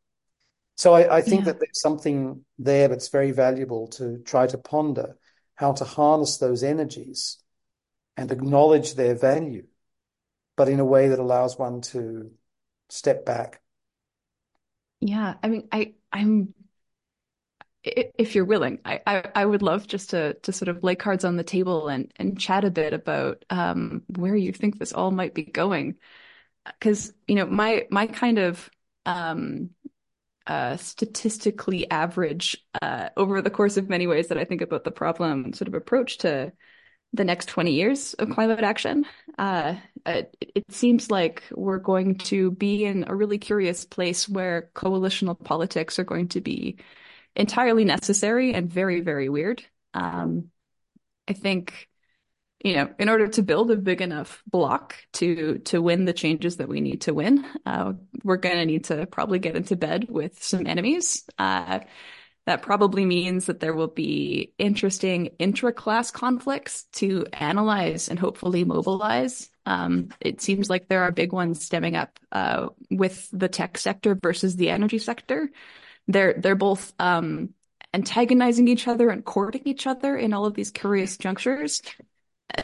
So 0.75 0.93
I, 0.93 1.17
I 1.17 1.21
think 1.21 1.41
Yeah. 1.41 1.45
that 1.45 1.59
there's 1.59 1.81
something 1.81 2.43
there 2.57 2.87
that's 2.87 3.09
very 3.09 3.31
valuable 3.31 3.87
to 3.89 4.19
try 4.25 4.47
to 4.47 4.57
ponder 4.57 5.17
how 5.55 5.73
to 5.73 5.85
harness 5.85 6.37
those 6.37 6.63
energies 6.63 7.37
and 8.17 8.31
acknowledge 8.31 8.95
their 8.95 9.15
value, 9.15 9.67
but 10.55 10.69
in 10.69 10.79
a 10.79 10.85
way 10.85 11.09
that 11.09 11.19
allows 11.19 11.57
one 11.59 11.81
to 11.81 12.31
step 12.89 13.25
back. 13.25 13.61
Yeah. 14.99 15.35
I 15.43 15.47
mean, 15.49 15.67
I, 15.71 15.93
I'm, 16.11 16.53
if 17.83 18.33
you're 18.33 18.45
willing, 18.45 18.79
I, 18.85 19.01
I, 19.05 19.23
I 19.35 19.45
would 19.45 19.61
love 19.61 19.87
just 19.87 20.11
to, 20.11 20.35
to 20.35 20.53
sort 20.53 20.69
of 20.69 20.83
lay 20.83 20.95
cards 20.95 21.25
on 21.25 21.35
the 21.35 21.43
table 21.43 21.89
and, 21.89 22.11
and 22.15 22.39
chat 22.39 22.63
a 22.63 22.71
bit 22.71 22.93
about, 22.93 23.43
um, 23.49 24.03
where 24.15 24.35
you 24.35 24.53
think 24.53 24.79
this 24.79 24.93
all 24.93 25.11
might 25.11 25.33
be 25.33 25.43
going. 25.43 25.95
Because, 26.65 27.13
you 27.27 27.35
know, 27.35 27.45
my, 27.45 27.87
my 27.89 28.07
kind 28.07 28.39
of, 28.39 28.69
um, 29.05 29.71
uh, 30.47 30.77
statistically 30.77 31.89
average, 31.89 32.57
uh, 32.81 33.09
over 33.15 33.41
the 33.41 33.49
course 33.49 33.77
of 33.77 33.89
many 33.89 34.07
ways 34.07 34.27
that 34.27 34.37
I 34.37 34.45
think 34.45 34.61
about 34.61 34.83
the 34.83 34.91
problem 34.91 35.53
sort 35.53 35.67
of 35.67 35.73
approach 35.73 36.19
to 36.19 36.51
the 37.13 37.23
next 37.23 37.47
20 37.47 37.71
years 37.71 38.13
of 38.15 38.29
climate 38.31 38.63
action. 38.63 39.05
Uh, 39.37 39.75
it, 40.05 40.35
it 40.55 40.71
seems 40.71 41.11
like 41.11 41.43
we're 41.51 41.77
going 41.77 42.15
to 42.17 42.51
be 42.51 42.85
in 42.85 43.05
a 43.07 43.15
really 43.15 43.37
curious 43.37 43.85
place 43.85 44.27
where 44.27 44.71
coalitional 44.75 45.41
politics 45.41 45.99
are 45.99 46.03
going 46.03 46.27
to 46.29 46.41
be 46.41 46.77
entirely 47.35 47.85
necessary 47.85 48.53
and 48.53 48.69
very, 48.69 49.01
very 49.01 49.29
weird. 49.29 49.63
Um, 49.93 50.49
I 51.27 51.33
think, 51.33 51.87
you 52.63 52.75
know, 52.75 52.89
in 52.97 53.09
order 53.09 53.27
to 53.27 53.43
build 53.43 53.71
a 53.71 53.75
big 53.75 54.01
enough 54.01 54.41
block 54.49 54.95
to 55.13 55.59
to 55.59 55.81
win 55.81 56.05
the 56.05 56.13
changes 56.13 56.57
that 56.57 56.69
we 56.69 56.79
need 56.79 57.01
to 57.01 57.13
win, 57.13 57.45
uh, 57.65 57.93
we're 58.23 58.37
going 58.37 58.55
to 58.55 58.65
need 58.65 58.85
to 58.85 59.05
probably 59.05 59.37
get 59.39 59.57
into 59.57 59.75
bed 59.75 60.07
with 60.09 60.41
some 60.41 60.65
enemies. 60.65 61.25
Uh, 61.37 61.81
that 62.45 62.61
probably 62.61 63.05
means 63.05 63.45
that 63.45 63.59
there 63.59 63.73
will 63.73 63.87
be 63.87 64.53
interesting 64.57 65.27
intra-class 65.39 66.11
conflicts 66.11 66.83
to 66.93 67.25
analyze 67.31 68.09
and 68.09 68.19
hopefully 68.19 68.65
mobilize. 68.65 69.49
Um, 69.65 70.09
it 70.19 70.41
seems 70.41 70.69
like 70.69 70.87
there 70.87 71.03
are 71.03 71.11
big 71.11 71.31
ones 71.31 71.63
stemming 71.63 71.95
up 71.95 72.19
uh, 72.33 72.67
with 72.91 73.29
the 73.31 73.47
tech 73.47 73.77
sector 73.77 74.15
versus 74.15 74.57
the 74.57 74.69
energy 74.69 74.99
sector. 74.99 75.51
They're 76.07 76.33
they're 76.33 76.55
both 76.55 76.93
um, 76.99 77.53
antagonizing 77.93 78.67
each 78.69 78.87
other 78.87 79.09
and 79.09 79.23
courting 79.23 79.63
each 79.65 79.85
other 79.85 80.15
in 80.15 80.33
all 80.33 80.45
of 80.45 80.53
these 80.53 80.71
curious 80.71 81.17
junctures. 81.17 81.81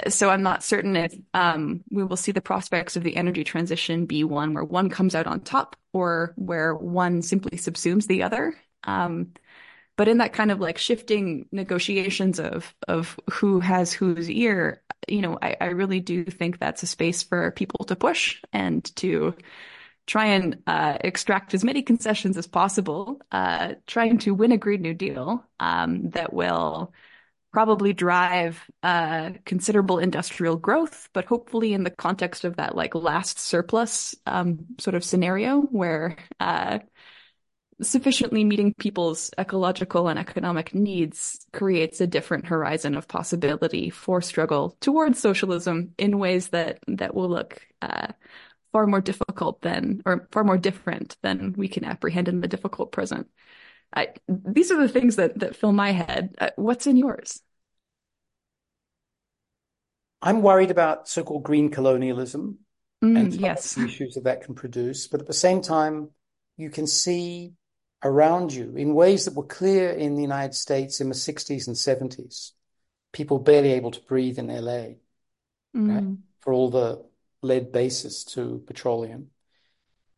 So 0.08 0.30
I'm 0.30 0.44
not 0.44 0.64
certain 0.64 0.96
if 0.96 1.16
um, 1.34 1.84
we 1.90 2.04
will 2.04 2.18
see 2.18 2.32
the 2.32 2.42
prospects 2.42 2.96
of 2.96 3.04
the 3.04 3.16
energy 3.16 3.44
transition 3.44 4.06
be 4.06 4.24
one 4.24 4.54
where 4.54 4.64
one 4.64 4.90
comes 4.90 5.16
out 5.16 5.28
on 5.28 5.42
top 5.42 5.76
or 5.94 6.34
where 6.36 6.76
one 6.76 7.22
simply 7.22 7.58
subsumes 7.58 8.06
the 8.08 8.24
other. 8.24 8.56
Um, 8.84 9.34
but 9.98 10.08
in 10.08 10.20
that 10.20 10.34
kind 10.34 10.52
of 10.52 10.60
like 10.60 10.78
shifting 10.78 11.48
negotiations 11.52 12.40
of 12.40 12.74
of 12.88 13.20
who 13.32 13.60
has 13.60 13.92
whose 13.92 14.30
ear, 14.30 14.82
you 15.08 15.22
know, 15.22 15.38
I, 15.42 15.58
I 15.60 15.66
really 15.68 16.00
do 16.00 16.24
think 16.24 16.58
that's 16.60 16.84
a 16.84 16.88
space 16.88 17.24
for 17.24 17.52
people 17.52 17.84
to 17.86 17.96
push 17.96 18.42
and 18.54 18.84
to 18.98 19.36
try 20.08 20.28
and 20.28 20.62
uh, 20.68 20.98
extract 21.02 21.54
as 21.54 21.64
many 21.64 21.82
concessions 21.82 22.38
as 22.38 22.48
possible, 22.48 23.20
uh, 23.32 23.74
trying 23.88 24.20
to 24.20 24.34
win 24.34 24.52
a 24.52 24.58
Green 24.58 24.82
New 24.82 24.94
Deal 24.94 25.44
um, 25.60 26.10
that 26.12 26.32
will 26.34 26.94
probably 27.52 27.94
drive 27.94 28.64
uh, 28.84 29.32
considerable 29.46 30.00
industrial 30.00 30.56
growth, 30.56 31.10
but 31.14 31.26
hopefully 31.26 31.74
in 31.74 31.84
the 31.84 31.90
context 31.90 32.46
of 32.46 32.58
that 32.58 32.76
like 32.76 32.94
last 32.94 33.40
surplus 33.40 34.16
um, 34.26 34.66
sort 34.80 34.96
of 34.96 35.04
scenario 35.04 35.62
where 35.62 36.18
uh, 36.40 36.80
sufficiently 37.82 38.44
meeting 38.44 38.74
people's 38.74 39.32
ecological 39.38 40.10
and 40.10 40.20
economic 40.20 40.76
needs 40.76 41.46
creates 41.54 42.02
a 42.02 42.08
different 42.08 42.46
horizon 42.46 42.96
of 42.96 43.08
possibility 43.08 43.90
for 43.90 44.22
struggle 44.22 44.76
towards 44.82 45.20
socialism 45.20 45.94
in 45.98 46.20
ways 46.20 46.50
that 46.50 46.80
that 46.88 47.16
will 47.16 47.30
look 47.30 47.66
uh, 47.82 48.08
far 48.72 48.86
more 48.86 49.02
difficult 49.02 49.62
than 49.62 50.02
or 50.06 50.28
far 50.32 50.44
more 50.44 50.58
different 50.58 51.16
than 51.24 51.54
we 51.54 51.68
can 51.68 51.86
apprehend 51.86 52.28
in 52.28 52.42
the 52.42 52.48
difficult 52.48 52.92
present. 52.92 53.28
I, 53.96 54.10
these 54.28 54.72
are 54.72 54.80
the 54.80 54.90
things 54.90 55.16
that 55.16 55.40
that 55.40 55.56
fill 55.56 55.72
my 55.72 55.92
head. 55.92 56.36
Uh, 56.40 56.52
what's 56.56 56.88
in 56.88 56.98
yours? 56.98 57.42
I'm 60.22 60.42
worried 60.42 60.72
about 60.72 61.08
so-called 61.08 61.44
green 61.44 61.70
colonialism 61.70 62.60
and 63.16 63.34
Mm, 63.34 63.40
of 63.42 63.42
yes. 63.42 63.76
the 63.76 63.86
issues 63.86 64.16
that 64.16 64.24
that 64.26 64.42
can 64.44 64.56
produce. 64.56 65.08
But 65.08 65.22
at 65.22 65.28
the 65.28 65.34
same 65.34 65.62
time, 65.62 66.10
you 66.58 66.70
can 66.70 66.88
see 66.88 67.54
around 68.04 68.54
you 68.54 68.76
in 68.76 68.94
ways 68.94 69.26
that 69.26 69.34
were 69.36 69.46
clear 69.46 69.90
in 69.90 70.16
the 70.16 70.22
United 70.22 70.56
States 70.56 71.02
in 71.02 71.10
the 71.10 71.16
60s 71.16 71.68
and 71.68 71.78
70s. 71.78 72.54
People 73.14 73.40
barely 73.40 73.72
able 73.74 73.92
to 73.92 74.02
breathe 74.02 74.38
in 74.40 74.50
LA, 74.50 75.00
right? 75.88 76.04
Mm, 76.04 76.24
For 76.42 76.54
all 76.54 76.70
the 76.70 77.06
lead 77.44 77.72
basis 77.72 78.24
to 78.26 78.64
petroleum. 78.68 79.32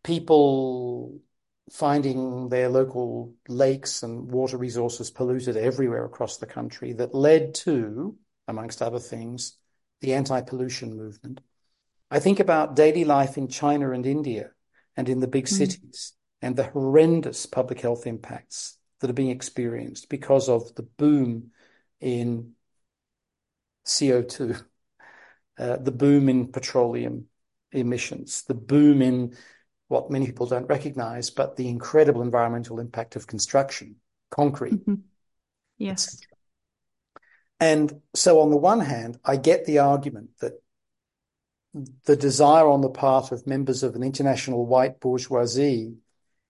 People 0.03 1.22
finding 1.70 2.49
their 2.49 2.70
local 2.70 3.34
lakes 3.47 4.03
and 4.03 4.32
water 4.32 4.57
resources 4.57 5.12
polluted 5.12 5.55
everywhere 5.55 6.05
across 6.05 6.38
the 6.38 6.45
country 6.45 6.93
that 6.93 7.16
led 7.16 7.53
to, 7.53 8.18
amongst 8.47 8.82
other 8.82 8.99
things, 8.99 9.57
the 10.01 10.14
anti-pollution 10.14 10.97
movement. 10.97 11.41
I 12.09 12.20
think 12.20 12.39
about 12.39 12.76
daily 12.76 13.05
life 13.05 13.38
in 13.38 13.47
China 13.47 13.91
and 13.91 14.05
India 14.05 14.51
and 14.97 15.07
in 15.07 15.20
the 15.20 15.28
big 15.28 15.45
mm, 15.45 15.49
cities 15.49 16.14
and 16.41 16.55
the 16.55 16.64
horrendous 16.66 17.45
public 17.45 17.80
health 17.80 18.05
impacts 18.05 18.78
that 18.99 19.09
are 19.09 19.14
being 19.14 19.30
experienced 19.30 20.09
because 20.09 20.49
of 20.49 20.76
the 20.76 20.84
boom 20.84 21.51
in 21.99 22.53
CO2, 23.86 24.55
uh, 25.57 25.78
the 25.78 25.91
boom 25.91 26.28
in 26.28 26.51
petroleum 26.51 27.28
emissions, 27.72 28.43
the 28.43 28.53
boom 28.53 29.01
in 29.01 29.36
what 29.92 30.10
many 30.10 30.26
people 30.26 30.46
don't 30.46 30.70
recognize, 30.70 31.30
but 31.30 31.58
the 31.58 31.68
incredible 31.68 32.22
environmental 32.22 32.80
impact 32.80 33.18
of 33.18 33.28
construction, 33.28 33.98
concrete, 34.30 34.86
mhm. 34.88 35.02
Yes. 35.78 36.22
And 37.60 38.02
so 38.16 38.39
on 38.39 38.50
the 38.50 38.58
one 38.58 38.80
hand, 38.80 39.20
I 39.26 39.36
get 39.36 39.66
the 39.66 39.80
argument 39.80 40.30
that 40.39 40.54
the 42.06 42.16
desire 42.16 42.68
on 42.68 42.82
the 42.82 42.89
part 42.89 43.32
of 43.32 43.46
members 43.46 43.84
of 43.84 43.96
an 43.96 44.04
international 44.04 44.66
white 44.66 45.00
bourgeoisie 45.00 45.96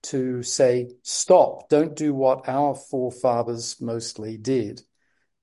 to 0.03 0.43
say, 0.43 0.91
stop, 1.01 1.69
don't 1.69 1.95
do 1.95 2.13
what 2.13 2.47
our 2.47 2.75
forefathers 2.75 3.79
mostly 3.81 4.37
did, 4.37 4.81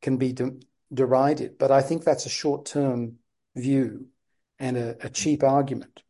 can 0.02 0.16
be 0.16 0.32
de 0.32 0.52
derided. 0.92 1.58
But 1.58 1.70
I 1.70 1.82
think 1.82 2.04
that's 2.04 2.26
a 2.26 2.30
short-term 2.30 3.16
view 3.54 4.06
and 4.58 4.76
a, 4.76 4.96
a 5.04 5.10
cheap 5.10 5.42
argument 5.42 6.02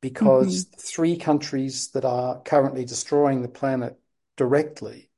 because 0.00 0.66
the 0.66 0.76
three 0.78 1.16
countries 1.16 1.88
that 1.88 2.04
are 2.04 2.40
currently 2.42 2.84
destroying 2.84 3.42
the 3.42 3.48
planet 3.48 3.98
directly 4.36 5.10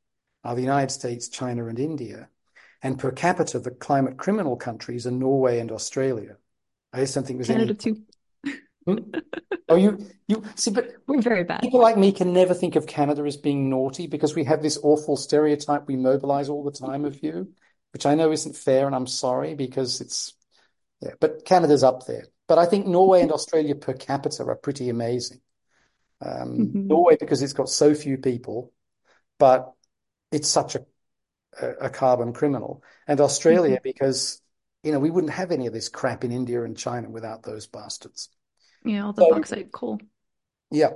are 0.45 0.55
the 0.55 0.63
United 0.63 0.91
States, 0.93 1.29
China, 1.29 1.67
and 1.67 1.79
India. 1.79 2.29
And 2.83 2.99
per 2.99 3.11
capita, 3.11 3.59
the 3.59 3.73
climate 3.73 4.17
criminal 4.17 4.57
countries 4.57 5.07
are 5.07 5.11
Norway 5.11 5.59
and 5.59 5.73
Australia. 5.73 6.37
I 6.93 7.01
just 7.01 7.15
don't 7.15 7.27
think 7.27 7.39
there's 7.39 7.49
Canada 7.49 7.71
any. 7.71 7.75
too. 7.75 8.03
Hmm? 8.87 8.99
Oh, 9.69 9.77
you 9.77 9.99
you 10.29 10.43
see, 10.55 10.71
but 10.71 10.95
We're 11.07 11.21
very 11.21 11.45
bad. 11.45 11.61
people 11.61 11.81
like 11.81 11.99
me 11.99 12.13
can 12.13 12.33
never 12.33 12.55
think 12.55 12.77
of 12.77 12.87
Canada 12.87 13.23
as 13.25 13.37
being 13.37 13.69
naughty 13.69 14.07
because 14.07 14.35
we 14.35 14.45
have 14.45 14.63
this 14.63 14.79
awful 14.83 15.17
stereotype 15.17 15.87
we 15.87 15.97
mobilize 15.97 16.49
all 16.49 16.65
the 16.65 16.71
time 16.71 17.05
of 17.05 17.23
you, 17.23 17.53
which 17.93 18.07
I 18.07 18.15
know 18.15 18.33
isn't 18.33 18.57
fair, 18.57 18.87
and 18.87 18.95
I'm 18.95 19.07
sorry 19.07 19.55
because 19.55 20.01
it's 20.01 20.33
yeah, 21.03 21.13
but 21.21 21.45
Canada's 21.45 21.83
up 21.83 22.07
there. 22.07 22.25
But 22.49 22.59
I 22.59 22.67
think 22.67 22.87
Norway 22.87 23.21
and 23.21 23.31
Australia 23.31 23.75
per 23.75 23.93
capita 23.93 24.45
are 24.45 24.57
pretty 24.57 24.89
amazing. 24.89 25.41
Um, 26.21 26.71
hmm 26.73 26.89
Norway 26.89 27.17
because 27.21 27.43
it's 27.43 27.53
got 27.53 27.69
so 27.69 27.95
few 27.95 28.19
people, 28.19 28.73
but 29.39 29.73
it's 30.33 30.49
such 30.49 30.75
a 30.75 30.85
a 31.81 31.91
carbon 31.91 32.33
criminal, 32.33 32.83
and 33.07 33.21
Australia 33.21 33.81
because 33.83 34.41
you 34.83 34.93
know 34.93 34.99
we 34.99 35.11
wouldn't 35.11 35.33
have 35.33 35.51
any 35.51 35.67
of 35.67 35.73
this 35.73 35.89
crap 35.89 36.25
in 36.25 36.33
India 36.33 36.63
and 36.65 36.77
China 36.77 37.09
without 37.09 37.43
those 37.43 37.67
bastards. 37.67 38.29
Yeah, 38.85 39.07
all 39.07 39.13
the 39.13 39.23
so, 39.23 39.31
bauxite 39.31 39.73
coal. 39.73 40.01
Yeah. 40.71 40.91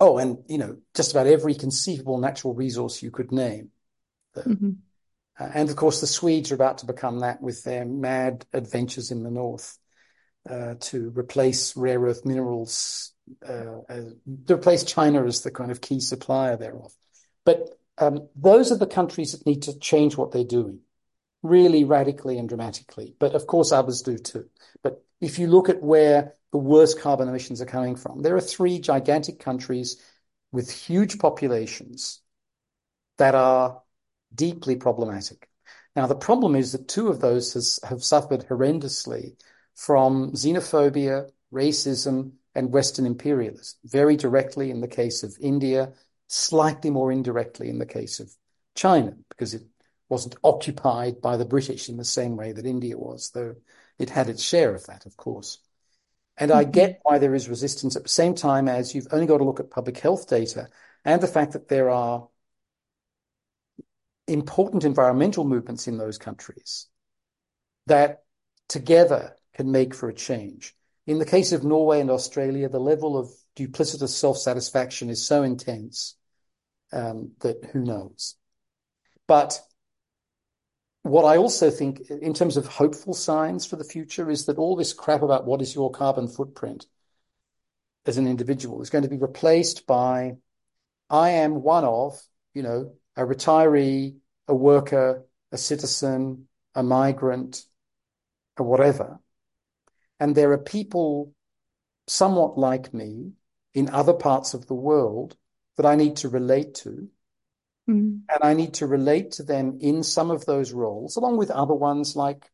Oh, 0.00 0.18
and 0.18 0.38
you 0.48 0.58
know, 0.58 0.78
just 0.94 1.12
about 1.12 1.26
every 1.26 1.54
conceivable 1.54 2.18
natural 2.18 2.54
resource 2.54 3.02
you 3.02 3.10
could 3.10 3.32
name. 3.32 3.70
Mm-hmm. 4.36 4.70
Uh, 5.38 5.50
and 5.54 5.70
of 5.70 5.76
course, 5.76 6.00
the 6.00 6.06
Swedes 6.06 6.52
are 6.52 6.56
about 6.56 6.78
to 6.78 6.86
become 6.86 7.20
that 7.20 7.40
with 7.40 7.64
their 7.64 7.84
mad 7.84 8.46
adventures 8.52 9.10
in 9.10 9.22
the 9.22 9.30
north 9.30 9.78
to 10.48 11.12
replace 11.14 11.76
rare 11.76 12.00
earth 12.00 12.24
minerals, 12.24 13.12
uh, 13.46 13.80
to 14.46 14.54
replace 14.54 14.84
China 14.84 15.24
as 15.24 15.42
the 15.42 15.50
kind 15.50 15.70
of 15.70 15.80
key 15.80 16.00
supplier 16.00 16.56
thereof. 16.56 16.92
But 17.44 17.78
um, 17.98 18.28
those 18.36 18.72
are 18.72 18.78
the 18.78 18.86
countries 18.86 19.32
that 19.32 19.46
need 19.46 19.62
to 19.62 19.78
change 19.78 20.16
what 20.16 20.32
they're 20.32 20.44
doing 20.44 20.80
really 21.42 21.84
radically 21.84 22.38
and 22.38 22.48
dramatically. 22.48 23.14
But 23.18 23.34
of 23.34 23.46
course, 23.46 23.72
others 23.72 24.02
do 24.02 24.18
too. 24.18 24.48
But 24.82 25.04
if 25.20 25.38
you 25.38 25.46
look 25.46 25.68
at 25.68 25.82
where 25.82 26.34
the 26.52 26.58
worst 26.58 27.00
carbon 27.00 27.28
emissions 27.28 27.60
are 27.60 27.66
coming 27.66 27.96
from, 27.96 28.22
there 28.22 28.36
are 28.36 28.40
three 28.40 28.78
gigantic 28.78 29.38
countries 29.38 30.02
with 30.52 30.70
huge 30.70 31.18
populations 31.18 32.20
that 33.18 33.34
are 33.34 33.82
deeply 34.34 34.76
problematic. 34.76 35.48
Now, 35.94 36.06
the 36.06 36.14
problem 36.14 36.54
is 36.54 36.72
that 36.72 36.88
two 36.88 37.08
of 37.08 37.20
those 37.20 37.54
has, 37.54 37.80
have 37.88 38.04
suffered 38.04 38.46
horrendously 38.46 39.36
from 39.78 40.32
xenophobia, 40.32 41.30
racism, 41.52 42.32
and 42.52 42.72
Western 42.72 43.06
imperialism, 43.06 43.78
very 43.84 44.16
directly 44.16 44.72
in 44.72 44.80
the 44.80 44.88
case 44.88 45.22
of 45.22 45.36
India, 45.40 45.92
slightly 46.26 46.90
more 46.90 47.12
indirectly 47.12 47.68
in 47.68 47.78
the 47.78 47.86
case 47.86 48.18
of 48.18 48.28
China, 48.74 49.14
because 49.28 49.54
it 49.54 49.62
wasn't 50.08 50.34
occupied 50.42 51.22
by 51.22 51.36
the 51.36 51.44
British 51.44 51.88
in 51.88 51.96
the 51.96 52.04
same 52.04 52.36
way 52.36 52.50
that 52.50 52.66
India 52.66 52.98
was, 52.98 53.30
though 53.30 53.54
it 54.00 54.10
had 54.10 54.28
its 54.28 54.42
share 54.42 54.74
of 54.74 54.84
that, 54.86 55.06
of 55.06 55.16
course. 55.16 55.58
And 56.36 56.50
I 56.50 56.64
get 56.64 56.90
mm-hmm. 56.90 57.00
why 57.04 57.18
there 57.18 57.36
is 57.36 57.48
resistance 57.48 57.94
at 57.94 58.02
the 58.02 58.08
same 58.08 58.34
time 58.34 58.66
as 58.66 58.96
you've 58.96 59.12
only 59.12 59.26
got 59.26 59.38
to 59.38 59.44
look 59.44 59.60
at 59.60 59.70
public 59.70 59.98
health 59.98 60.28
data 60.28 60.66
and 61.04 61.22
the 61.22 61.28
fact 61.28 61.52
that 61.52 61.68
there 61.68 61.90
are 61.90 62.26
important 64.26 64.82
environmental 64.82 65.44
movements 65.44 65.86
in 65.86 65.98
those 65.98 66.18
countries 66.18 66.88
that 67.86 68.24
together 68.68 69.37
can 69.58 69.72
make 69.72 69.92
for 69.92 70.08
a 70.08 70.14
change. 70.14 70.74
In 71.08 71.18
the 71.18 71.26
case 71.26 71.50
of 71.50 71.64
Norway 71.64 72.00
and 72.00 72.10
Australia, 72.10 72.68
the 72.68 72.78
level 72.78 73.18
of 73.18 73.28
duplicitous 73.56 74.10
self-satisfaction 74.10 75.10
is 75.10 75.26
so 75.26 75.42
intense 75.42 76.14
um, 76.92 77.32
that 77.40 77.64
who 77.72 77.80
knows. 77.80 78.36
But 79.26 79.60
what 81.02 81.24
I 81.24 81.38
also 81.38 81.72
think, 81.72 82.02
in 82.08 82.34
terms 82.34 82.56
of 82.56 82.66
hopeful 82.66 83.14
signs 83.14 83.66
for 83.66 83.74
the 83.74 83.84
future, 83.84 84.30
is 84.30 84.46
that 84.46 84.58
all 84.58 84.76
this 84.76 84.92
crap 84.92 85.22
about 85.22 85.44
what 85.44 85.60
is 85.60 85.74
your 85.74 85.90
carbon 85.90 86.28
footprint 86.28 86.86
as 88.06 88.16
an 88.16 88.28
individual 88.28 88.80
is 88.80 88.90
going 88.90 89.02
to 89.02 89.10
be 89.10 89.16
replaced 89.16 89.88
by 89.88 90.36
I 91.10 91.30
am 91.30 91.62
one 91.62 91.84
of, 91.84 92.16
you 92.54 92.62
know, 92.62 92.92
a 93.16 93.22
retiree, 93.22 94.18
a 94.46 94.54
worker, 94.54 95.26
a 95.50 95.58
citizen, 95.58 96.46
a 96.76 96.84
migrant, 96.84 97.64
or 98.56 98.64
whatever. 98.64 99.18
And 100.20 100.34
there 100.34 100.52
are 100.52 100.58
people 100.58 101.32
somewhat 102.06 102.58
like 102.58 102.92
me 102.92 103.32
in 103.74 103.90
other 103.90 104.14
parts 104.14 104.54
of 104.54 104.66
the 104.66 104.74
world 104.74 105.36
that 105.76 105.86
I 105.86 105.94
need 105.94 106.16
to 106.16 106.28
relate 106.28 106.74
to. 106.76 107.08
Mm. 107.88 108.22
And 108.28 108.42
I 108.42 108.54
need 108.54 108.74
to 108.74 108.86
relate 108.86 109.32
to 109.32 109.42
them 109.42 109.78
in 109.80 110.02
some 110.02 110.30
of 110.30 110.44
those 110.44 110.72
roles, 110.72 111.16
along 111.16 111.36
with 111.36 111.50
other 111.50 111.74
ones 111.74 112.16
like 112.16 112.50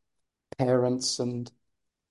parents 0.59 1.19
and, 1.19 1.51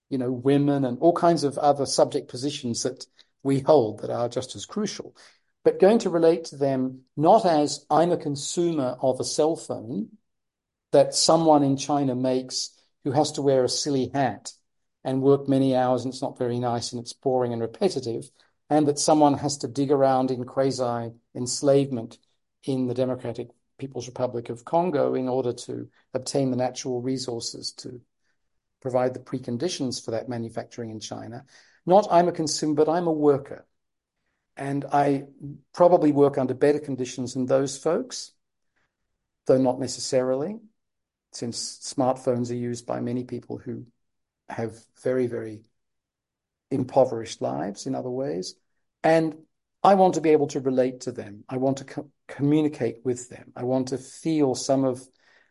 you 0.10 0.18
know, 0.18 0.32
women 0.32 0.86
and 0.86 0.98
all 1.00 1.14
kinds 1.14 1.44
of 1.44 1.58
other 1.58 1.86
subject 1.86 2.30
positions 2.30 2.84
that 2.84 3.06
we 3.44 3.60
hold 3.60 4.02
that 4.02 4.10
are 4.10 4.30
just 4.30 4.56
as 4.56 4.66
crucial 4.66 5.16
but 5.64 5.80
going 5.80 6.00
to 6.00 6.10
relate 6.10 6.46
to 6.46 6.58
them 6.58 7.02
not 7.16 7.46
as 7.46 7.86
I'm 7.90 8.12
a 8.12 8.18
consumer 8.18 8.98
of 9.02 9.20
a 9.20 9.24
cell 9.24 9.56
phone 9.56 10.10
that 10.92 11.16
someone 11.16 11.64
in 11.64 11.78
China 11.78 12.16
makes 12.16 12.72
who 13.04 13.12
has 13.12 13.34
to 13.34 13.42
wear 13.42 13.64
a 13.64 13.70
silly 13.70 14.12
hat 14.14 14.52
and 15.04 15.22
work 15.22 15.48
many 15.48 15.76
hours 15.76 16.04
and 16.06 16.14
it's 16.14 16.22
not 16.22 16.38
very 16.38 16.60
nice 16.60 16.92
and 16.92 17.02
it's 17.02 17.14
boring 17.14 17.54
and 17.54 17.62
repetitive, 17.62 18.30
and 18.70 18.88
that 18.88 19.00
someone 19.00 19.38
has 19.38 19.58
to 19.58 19.68
dig 19.68 19.92
around 19.92 20.32
in 20.32 20.46
quasi 20.46 21.12
enslavement 21.36 22.18
in 22.64 22.88
the 22.88 22.94
Democratic 22.94 23.50
People's 23.78 24.08
Republic 24.08 24.50
of 24.50 24.64
Congo 24.64 25.16
in 25.16 25.28
order 25.28 25.52
to 25.52 25.90
obtain 26.14 26.52
the 26.52 26.58
natural 26.58 27.02
resources 27.02 27.72
to 27.74 28.00
provide 28.82 29.14
the 29.14 29.20
preconditions 29.20 30.04
for 30.04 30.12
that 30.12 30.30
manufacturing 30.30 30.90
in 30.90 31.00
China. 31.00 31.46
Not 31.86 32.08
I'm 32.12 32.28
a 32.28 32.32
consumer, 32.32 32.76
but 32.76 32.90
I'm 32.90 33.08
a 33.08 33.12
worker. 33.12 33.66
And 34.56 34.86
I 34.86 35.24
probably 35.74 36.12
work 36.12 36.38
under 36.38 36.54
better 36.54 36.80
conditions 36.80 37.34
than 37.34 37.46
those 37.46 37.78
folks, 37.78 38.32
though 39.48 39.58
not 39.58 39.80
necessarily, 39.80 40.60
since 41.32 41.80
smartphones 41.82 42.52
are 42.52 42.56
used 42.56 42.86
by 42.86 43.00
many 43.00 43.24
people 43.24 43.58
who 43.58 43.86
have 44.50 44.78
very, 45.04 45.28
very 45.28 45.62
impoverished 46.72 47.42
lives 47.42 47.86
in 47.86 47.96
other 47.96 48.10
ways. 48.10 48.56
And 49.04 49.36
I 49.84 49.96
want 49.96 50.16
to 50.16 50.22
be 50.22 50.30
able 50.30 50.48
to 50.48 50.60
relate 50.60 51.02
to 51.02 51.12
them. 51.12 51.44
I 51.50 51.58
want 51.58 51.78
to 51.78 51.86
co- 51.86 52.10
communicate 52.28 52.98
with 53.04 53.30
them. 53.30 53.52
I 53.56 53.64
want 53.64 53.90
to 53.90 53.98
feel 53.98 54.56
some 54.56 54.86
of 54.86 55.06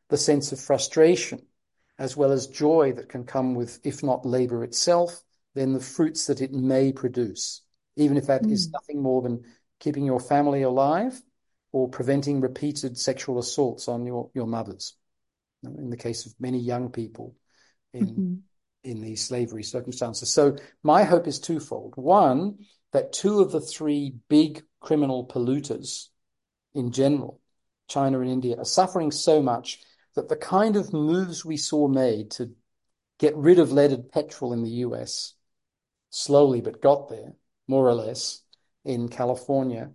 the 0.08 0.16
sense 0.16 0.52
of 0.52 0.60
frustration 0.60 1.42
as 1.98 2.16
well 2.16 2.32
as 2.32 2.46
joy 2.46 2.92
that 2.94 3.08
can 3.08 3.24
come 3.24 3.54
with, 3.54 3.78
if 3.84 4.02
not 4.02 4.26
labor 4.26 4.64
itself, 4.64 5.22
then 5.54 5.72
the 5.72 5.80
fruits 5.80 6.26
that 6.26 6.40
it 6.40 6.52
may 6.52 6.92
produce 6.92 7.62
even 7.96 8.16
if 8.16 8.26
that 8.26 8.42
mm. 8.42 8.52
is 8.52 8.70
nothing 8.70 9.02
more 9.02 9.22
than 9.22 9.44
keeping 9.80 10.04
your 10.04 10.20
family 10.20 10.62
alive 10.62 11.20
or 11.72 11.88
preventing 11.88 12.40
repeated 12.40 12.98
sexual 12.98 13.38
assaults 13.38 13.88
on 13.88 14.06
your, 14.06 14.30
your 14.34 14.46
mothers. 14.46 14.96
In 15.62 15.90
the 15.90 15.96
case 15.96 16.26
of 16.26 16.34
many 16.40 16.58
young 16.58 16.90
people 16.90 17.36
in, 17.92 18.06
mm-hmm. 18.06 18.34
In 18.84 19.00
these 19.00 19.24
slavery 19.24 19.62
circumstances. 19.62 20.32
So 20.32 20.56
my 20.82 21.04
hope 21.04 21.26
is 21.26 21.38
twofold. 21.38 21.94
One, 21.96 22.58
that 22.92 23.12
two 23.12 23.40
of 23.40 23.52
the 23.52 23.60
three 23.60 24.14
big 24.28 24.62
criminal 24.80 25.26
polluters 25.26 26.08
in 26.74 26.92
general, 26.92 27.40
China 27.88 28.20
and 28.20 28.30
India, 28.30 28.56
are 28.56 28.64
suffering 28.64 29.10
so 29.10 29.42
much 29.42 29.80
that 30.14 30.28
the 30.28 30.36
kind 30.36 30.76
of 30.76 30.92
moves 30.92 31.44
we 31.44 31.56
saw 31.56 31.88
made 31.88 32.30
to 32.32 32.52
get 33.18 33.36
rid 33.36 33.58
of 33.58 33.72
leaded 33.72 34.10
petrol 34.10 34.52
in 34.52 34.62
the 34.62 34.70
US 34.70 35.34
slowly 36.10 36.60
but 36.60 36.82
got 36.82 37.08
there 37.08 37.32
more 37.68 37.88
or 37.88 37.94
less, 37.94 38.42
in 38.84 39.08
California, 39.08 39.90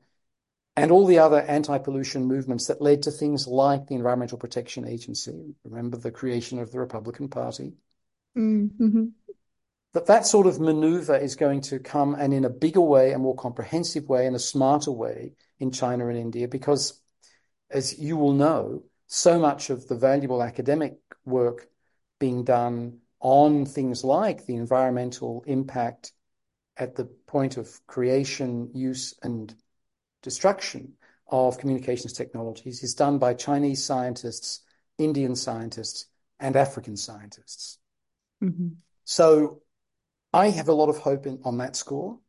and 0.75 0.91
all 0.91 1.05
the 1.05 1.19
other 1.19 1.41
anti-pollution 1.41 2.25
movements 2.25 2.67
that 2.67 2.81
led 2.81 3.03
to 3.03 3.11
things 3.11 3.47
like 3.47 3.88
the 3.88 3.95
Environmental 3.95 4.38
Protection 4.38 4.88
Agency. 4.88 5.55
Remember 5.63 5.97
the 5.97 6.11
creation 6.11 6.59
of 6.59 6.71
the 6.71 6.79
Republican 6.79 7.27
Party? 7.27 7.73
Mm-hmm. 8.38 9.05
That 9.93 10.05
that 10.07 10.27
sort 10.27 10.47
of 10.47 10.59
maneuver 10.59 11.15
is 11.15 11.35
going 11.35 11.61
to 11.61 11.79
come 11.79 12.13
and 12.15 12.33
in 12.33 12.45
a 12.45 12.49
bigger 12.49 12.81
way, 12.81 13.13
a 13.13 13.19
more 13.19 13.35
comprehensive 13.35 14.07
way, 14.07 14.27
and 14.27 14.35
a 14.35 14.39
smarter 14.39 14.91
way 14.91 15.33
in 15.59 15.71
China 15.71 16.07
and 16.07 16.17
India, 16.17 16.47
because 16.47 17.01
as 17.69 17.97
you 17.97 18.15
will 18.15 18.33
know, 18.33 18.83
so 19.07 19.39
much 19.39 19.69
of 19.69 19.88
the 19.88 19.95
valuable 19.95 20.43
academic 20.43 20.97
work 21.25 21.67
being 22.19 22.43
done 22.43 22.99
on 23.19 23.65
things 23.65 24.03
like 24.03 24.45
the 24.45 24.55
environmental 24.55 25.43
impact 25.47 26.11
at 26.77 26.95
the 26.95 27.05
point 27.25 27.57
of 27.57 27.79
creation, 27.88 28.69
use, 28.73 29.15
and 29.23 29.55
destruction 30.21 30.93
of 31.27 31.57
communications 31.57 32.13
technologies 32.13 32.83
is 32.83 32.93
done 32.93 33.17
by 33.17 33.33
Chinese 33.33 33.83
scientists, 33.83 34.61
Indian 34.97 35.35
scientists, 35.35 36.05
and 36.39 36.55
African 36.55 36.95
scientists. 36.95 37.79
Mm-hmm. 38.43 38.67
So 39.03 39.61
I 40.33 40.49
have 40.49 40.67
a 40.67 40.73
lot 40.73 40.89
of 40.89 40.97
hope 40.97 41.25
in, 41.25 41.39
on 41.43 41.57
that 41.59 41.75
score, 41.75 42.19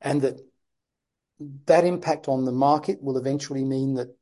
and 0.00 0.22
that 0.22 0.40
that 1.66 1.84
impact 1.84 2.28
on 2.28 2.44
the 2.44 2.52
market 2.52 3.02
will 3.02 3.16
eventually 3.16 3.64
mean 3.64 3.94
that 3.94 4.16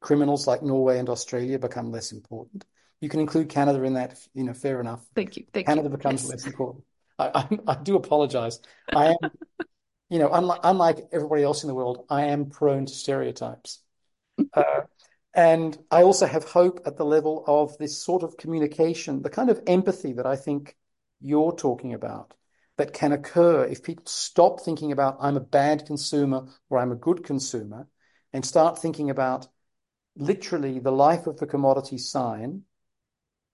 criminals 0.00 0.46
like 0.46 0.62
Norway 0.62 0.98
and 0.98 1.08
Australia 1.08 1.58
become 1.58 1.90
less 1.90 2.12
important. 2.12 2.64
You 3.00 3.08
can 3.08 3.20
include 3.20 3.48
Canada 3.48 3.82
in 3.82 3.94
that, 3.94 4.18
you 4.34 4.44
know, 4.44 4.54
fair 4.54 4.80
enough. 4.80 5.04
Thank 5.14 5.36
you. 5.36 5.46
Thank 5.52 5.66
Canada 5.66 5.88
you. 5.88 5.96
becomes 5.96 6.22
yes. 6.22 6.30
less 6.30 6.46
important. 6.46 6.84
I, 7.18 7.30
I, 7.34 7.58
I 7.66 7.74
do 7.82 7.96
apologize. 7.96 8.60
I 8.94 9.08
am, 9.08 9.30
you 10.08 10.18
know, 10.18 10.30
unlike, 10.32 10.60
unlike 10.62 10.98
everybody 11.12 11.42
else 11.42 11.64
in 11.64 11.68
the 11.68 11.74
world, 11.74 12.04
I 12.08 12.26
am 12.26 12.50
prone 12.50 12.86
to 12.86 12.92
stereotypes. 12.92 13.82
Uh, 14.54 14.82
and 15.34 15.78
I 15.90 16.02
also 16.02 16.26
have 16.26 16.44
hope 16.44 16.80
at 16.86 16.96
the 16.96 17.04
level 17.04 17.44
of 17.46 17.76
this 17.78 18.02
sort 18.02 18.22
of 18.22 18.36
communication, 18.36 19.22
the 19.22 19.30
kind 19.30 19.50
of 19.50 19.62
empathy 19.66 20.12
that 20.14 20.26
I 20.26 20.36
think 20.36 20.76
you're 21.20 21.54
talking 21.54 21.94
about 21.94 22.34
that 22.78 22.92
can 22.92 23.12
occur 23.12 23.64
if 23.64 23.82
people 23.82 24.04
stop 24.06 24.60
thinking 24.60 24.90
about 24.90 25.18
I'm 25.20 25.36
a 25.36 25.40
bad 25.40 25.86
consumer 25.86 26.46
or 26.68 26.78
I'm 26.78 26.92
a 26.92 26.96
good 26.96 27.24
consumer 27.24 27.86
and 28.32 28.44
start 28.44 28.78
thinking 28.80 29.10
about 29.10 29.46
literally 30.16 30.78
the 30.78 30.92
life 30.92 31.26
of 31.26 31.38
the 31.38 31.46
commodity 31.46 31.98
sign 31.98 32.62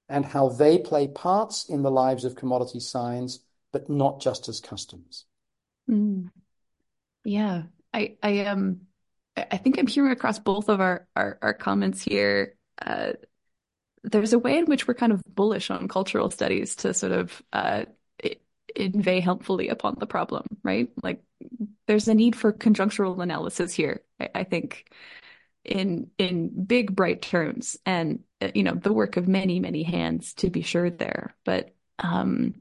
and 0.09 0.25
how 0.25 0.49
they 0.49 0.79
play 0.79 1.09
parts 1.09 1.69
in 1.69 1.83
the 1.83 1.91
lives 1.91 2.25
of 2.25 2.37
commodity 2.37 2.81
signs 2.81 3.41
but 3.73 3.91
not 3.91 4.21
just 4.21 4.49
as 4.49 4.61
customers. 4.61 5.27
Mm. 5.91 6.31
Yeah, 7.25 7.65
I 7.93 8.17
I 8.23 8.47
um 8.47 8.87
I 9.37 9.57
think 9.59 9.79
I'm 9.79 9.87
hearing 9.87 10.13
across 10.13 10.39
both 10.39 10.69
of 10.69 10.81
our 10.81 11.07
our, 11.15 11.39
our 11.43 11.55
comments 11.55 12.03
here. 12.03 12.57
Uh, 12.81 13.13
there's 14.03 14.33
a 14.33 14.39
way 14.39 14.59
in 14.59 14.67
which 14.67 14.87
we're 14.87 14.95
kind 14.95 15.13
of 15.13 15.23
bullish 15.27 15.71
on 15.71 15.89
cultural 15.89 16.31
studies 16.31 16.77
to 16.77 16.95
sort 16.95 17.13
of 17.13 17.43
uh, 17.53 17.85
inveigh 18.75 19.21
helpfully 19.21 19.69
upon 19.69 19.97
the 19.99 20.07
problem, 20.07 20.47
right? 20.63 20.89
Like 21.03 21.23
there's 21.87 22.09
a 22.09 22.15
need 22.15 22.37
for 22.37 22.53
conjunctural 22.53 23.23
analysis 23.23 23.73
here. 23.73 24.03
I, 24.21 24.29
I 24.37 24.45
think 24.45 24.91
in 25.65 26.11
in 26.19 26.65
big 26.65 26.95
bright 26.95 27.23
terms, 27.23 27.77
and 27.85 28.23
you 28.55 28.63
know 28.63 28.75
the 28.75 28.93
work 28.93 29.17
of 29.17 29.29
many 29.29 29.61
many 29.61 29.83
hands 29.83 30.35
to 30.35 30.51
be 30.51 30.63
sure 30.63 30.91
there, 30.91 31.35
but 31.45 31.75
um, 31.99 32.55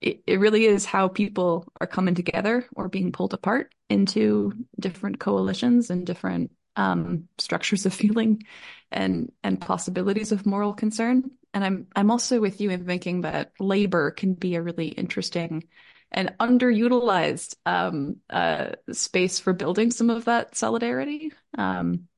it, 0.00 0.22
it 0.26 0.40
really 0.40 0.64
is 0.64 0.84
how 0.84 1.08
people 1.08 1.66
are 1.80 1.86
coming 1.86 2.14
together 2.14 2.66
or 2.74 2.88
being 2.88 3.12
pulled 3.12 3.34
apart 3.34 3.72
into 3.88 4.52
different 4.78 5.18
coalitions 5.18 5.90
and 5.90 6.06
different 6.06 6.52
um, 6.76 7.28
structures 7.38 7.86
of 7.86 7.94
feeling 7.94 8.42
and 8.90 9.32
and 9.42 9.60
possibilities 9.60 10.32
of 10.32 10.46
moral 10.46 10.74
concern. 10.74 11.30
And 11.54 11.64
I'm 11.64 11.86
I'm 11.96 12.10
also 12.10 12.40
with 12.40 12.60
you 12.60 12.70
in 12.70 12.86
thinking 12.86 13.22
that 13.22 13.52
labor 13.58 14.10
can 14.10 14.34
be 14.34 14.54
a 14.54 14.62
really 14.62 14.88
interesting 14.88 15.64
and 16.10 16.34
underutilized 16.40 17.56
um, 17.66 18.16
uh, 18.30 18.70
space 18.92 19.40
for 19.40 19.52
building 19.52 19.90
some 19.90 20.10
of 20.10 20.24
that 20.26 20.56
solidarity 20.56 21.32
um, 21.56 22.08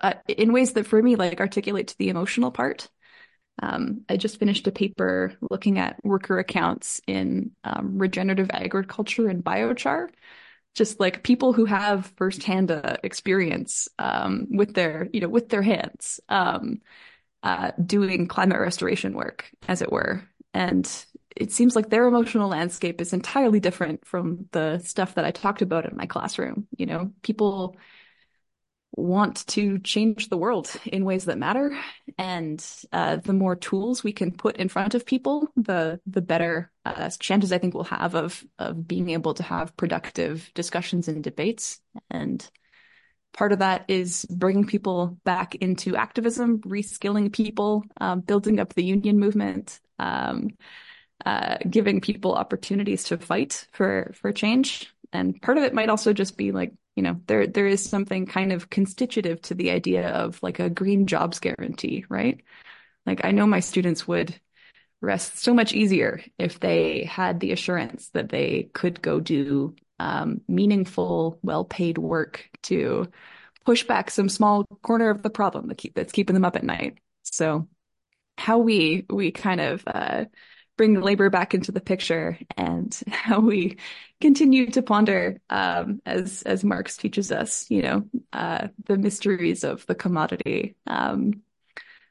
uh, 0.00 0.14
in 0.26 0.52
ways 0.52 0.72
that, 0.72 0.86
for 0.86 1.02
me, 1.02 1.16
like 1.16 1.40
articulate 1.40 1.88
to 1.88 1.98
the 1.98 2.08
emotional 2.08 2.50
part. 2.50 2.88
Um, 3.62 4.02
I 4.08 4.16
just 4.16 4.38
finished 4.38 4.66
a 4.66 4.72
paper 4.72 5.34
looking 5.40 5.78
at 5.78 6.02
worker 6.04 6.38
accounts 6.38 7.00
in 7.06 7.52
um, 7.62 7.98
regenerative 7.98 8.50
agriculture 8.50 9.28
and 9.28 9.44
biochar, 9.44 10.08
just 10.74 11.00
like 11.00 11.22
people 11.22 11.52
who 11.52 11.64
have 11.64 12.12
firsthand 12.16 12.70
uh, 12.70 12.96
experience 13.02 13.88
um, 13.98 14.46
with 14.50 14.74
their, 14.74 15.08
you 15.12 15.20
know, 15.20 15.28
with 15.28 15.48
their 15.48 15.62
hands, 15.62 16.20
um, 16.28 16.80
uh, 17.42 17.70
doing 17.84 18.26
climate 18.26 18.58
restoration 18.58 19.14
work, 19.14 19.50
as 19.68 19.82
it 19.82 19.92
were. 19.92 20.22
And 20.52 20.90
it 21.36 21.52
seems 21.52 21.74
like 21.76 21.90
their 21.90 22.06
emotional 22.06 22.48
landscape 22.48 23.00
is 23.00 23.12
entirely 23.12 23.60
different 23.60 24.04
from 24.06 24.46
the 24.52 24.78
stuff 24.78 25.14
that 25.14 25.24
I 25.24 25.30
talked 25.30 25.62
about 25.62 25.84
in 25.84 25.96
my 25.96 26.06
classroom. 26.06 26.66
You 26.76 26.86
know, 26.86 27.12
people 27.22 27.76
want 28.96 29.46
to 29.48 29.78
change 29.78 30.28
the 30.28 30.36
world 30.36 30.70
in 30.86 31.04
ways 31.04 31.24
that 31.24 31.38
matter, 31.38 31.76
and 32.16 32.64
uh, 32.92 33.16
the 33.16 33.32
more 33.32 33.56
tools 33.56 34.04
we 34.04 34.12
can 34.12 34.30
put 34.30 34.56
in 34.56 34.68
front 34.68 34.94
of 34.94 35.06
people, 35.06 35.48
the 35.56 36.00
the 36.06 36.22
better 36.22 36.70
uh, 36.84 37.10
chances 37.18 37.52
I 37.52 37.58
think 37.58 37.74
we'll 37.74 37.84
have 37.84 38.14
of 38.14 38.44
of 38.58 38.86
being 38.86 39.10
able 39.10 39.34
to 39.34 39.42
have 39.42 39.76
productive 39.76 40.50
discussions 40.54 41.08
and 41.08 41.24
debates. 41.24 41.80
And 42.10 42.48
part 43.32 43.52
of 43.52 43.58
that 43.58 43.84
is 43.88 44.26
bringing 44.30 44.66
people 44.66 45.18
back 45.24 45.56
into 45.56 45.96
activism, 45.96 46.60
reskilling 46.60 47.32
people, 47.32 47.84
um, 48.00 48.20
building 48.20 48.60
up 48.60 48.74
the 48.74 48.84
union 48.84 49.18
movement. 49.18 49.80
Um, 49.98 50.50
uh, 51.24 51.56
giving 51.70 52.00
people 52.00 52.34
opportunities 52.34 53.04
to 53.04 53.16
fight 53.16 53.66
for 53.72 54.12
for 54.14 54.32
change. 54.32 54.92
And 55.12 55.40
part 55.40 55.56
of 55.56 55.64
it 55.64 55.72
might 55.72 55.88
also 55.88 56.12
just 56.12 56.36
be 56.36 56.52
like, 56.52 56.72
you 56.96 57.02
know, 57.02 57.20
there 57.26 57.46
there 57.46 57.66
is 57.66 57.88
something 57.88 58.26
kind 58.26 58.52
of 58.52 58.70
constitutive 58.70 59.40
to 59.42 59.54
the 59.54 59.70
idea 59.70 60.08
of 60.10 60.42
like 60.42 60.60
a 60.60 60.70
green 60.70 61.06
jobs 61.06 61.40
guarantee, 61.40 62.04
right? 62.08 62.40
Like 63.06 63.24
I 63.24 63.32
know 63.32 63.46
my 63.46 63.60
students 63.60 64.06
would 64.08 64.38
rest 65.00 65.38
so 65.38 65.54
much 65.54 65.72
easier 65.72 66.22
if 66.38 66.60
they 66.60 67.04
had 67.04 67.40
the 67.40 67.52
assurance 67.52 68.08
that 68.10 68.30
they 68.30 68.70
could 68.72 69.02
go 69.02 69.20
do 69.20 69.74
um, 69.98 70.40
meaningful, 70.48 71.38
well-paid 71.42 71.98
work 71.98 72.48
to 72.62 73.08
push 73.64 73.84
back 73.84 74.10
some 74.10 74.28
small 74.28 74.64
corner 74.82 75.10
of 75.10 75.22
the 75.22 75.30
problem 75.30 75.68
that 75.68 75.78
keep, 75.78 75.94
that's 75.94 76.12
keeping 76.12 76.34
them 76.34 76.44
up 76.44 76.56
at 76.56 76.64
night. 76.64 76.98
So 77.22 77.68
how 78.36 78.58
we 78.58 79.06
we 79.10 79.30
kind 79.30 79.60
of 79.60 79.82
uh, 79.86 80.24
bring 80.76 81.00
labor 81.00 81.30
back 81.30 81.54
into 81.54 81.72
the 81.72 81.80
picture 81.80 82.38
and 82.56 82.98
how 83.08 83.40
we 83.40 83.78
continue 84.20 84.70
to 84.70 84.82
ponder, 84.82 85.40
um, 85.50 86.00
as 86.06 86.42
as 86.42 86.64
Marx 86.64 86.96
teaches 86.96 87.30
us, 87.32 87.70
you 87.70 87.82
know, 87.82 88.04
uh, 88.32 88.68
the 88.86 88.96
mysteries 88.96 89.64
of 89.64 89.86
the 89.86 89.94
commodity. 89.94 90.76
Um, 90.86 91.42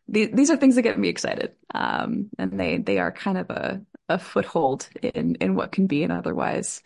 these 0.07 0.29
these 0.33 0.51
are 0.51 0.57
things 0.57 0.75
that 0.75 0.81
get 0.81 0.99
me 0.99 1.09
excited, 1.09 1.53
um, 1.73 2.29
and 2.37 2.59
they 2.59 2.77
they 2.77 2.99
are 2.99 3.11
kind 3.11 3.37
of 3.37 3.49
a 3.49 3.81
a 4.09 4.19
foothold 4.19 4.89
in 5.01 5.35
in 5.35 5.55
what 5.55 5.71
can 5.71 5.87
be 5.87 6.03
an 6.03 6.11
otherwise 6.11 6.81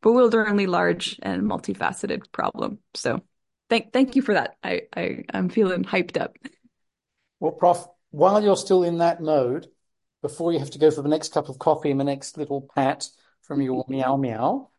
bewilderingly 0.00 0.66
large 0.66 1.18
and 1.22 1.42
multifaceted 1.42 2.32
problem. 2.32 2.78
So, 2.94 3.22
thank 3.70 3.92
thank 3.92 4.16
you 4.16 4.22
for 4.22 4.34
that. 4.34 4.56
I 4.62 4.82
I 4.94 5.24
I'm 5.32 5.48
feeling 5.48 5.84
hyped 5.84 6.20
up. 6.20 6.36
Well, 7.40 7.52
Prof, 7.52 7.86
while 8.10 8.42
you're 8.42 8.56
still 8.56 8.84
in 8.84 8.98
that 8.98 9.20
mode, 9.20 9.68
before 10.22 10.52
you 10.52 10.58
have 10.58 10.70
to 10.70 10.78
go 10.78 10.90
for 10.90 11.02
the 11.02 11.08
next 11.08 11.32
cup 11.32 11.48
of 11.48 11.58
coffee 11.58 11.90
and 11.90 12.00
the 12.00 12.04
next 12.04 12.38
little 12.38 12.68
pat 12.74 13.08
from 13.42 13.60
your 13.60 13.84
meow 13.88 14.16
meow. 14.16 14.70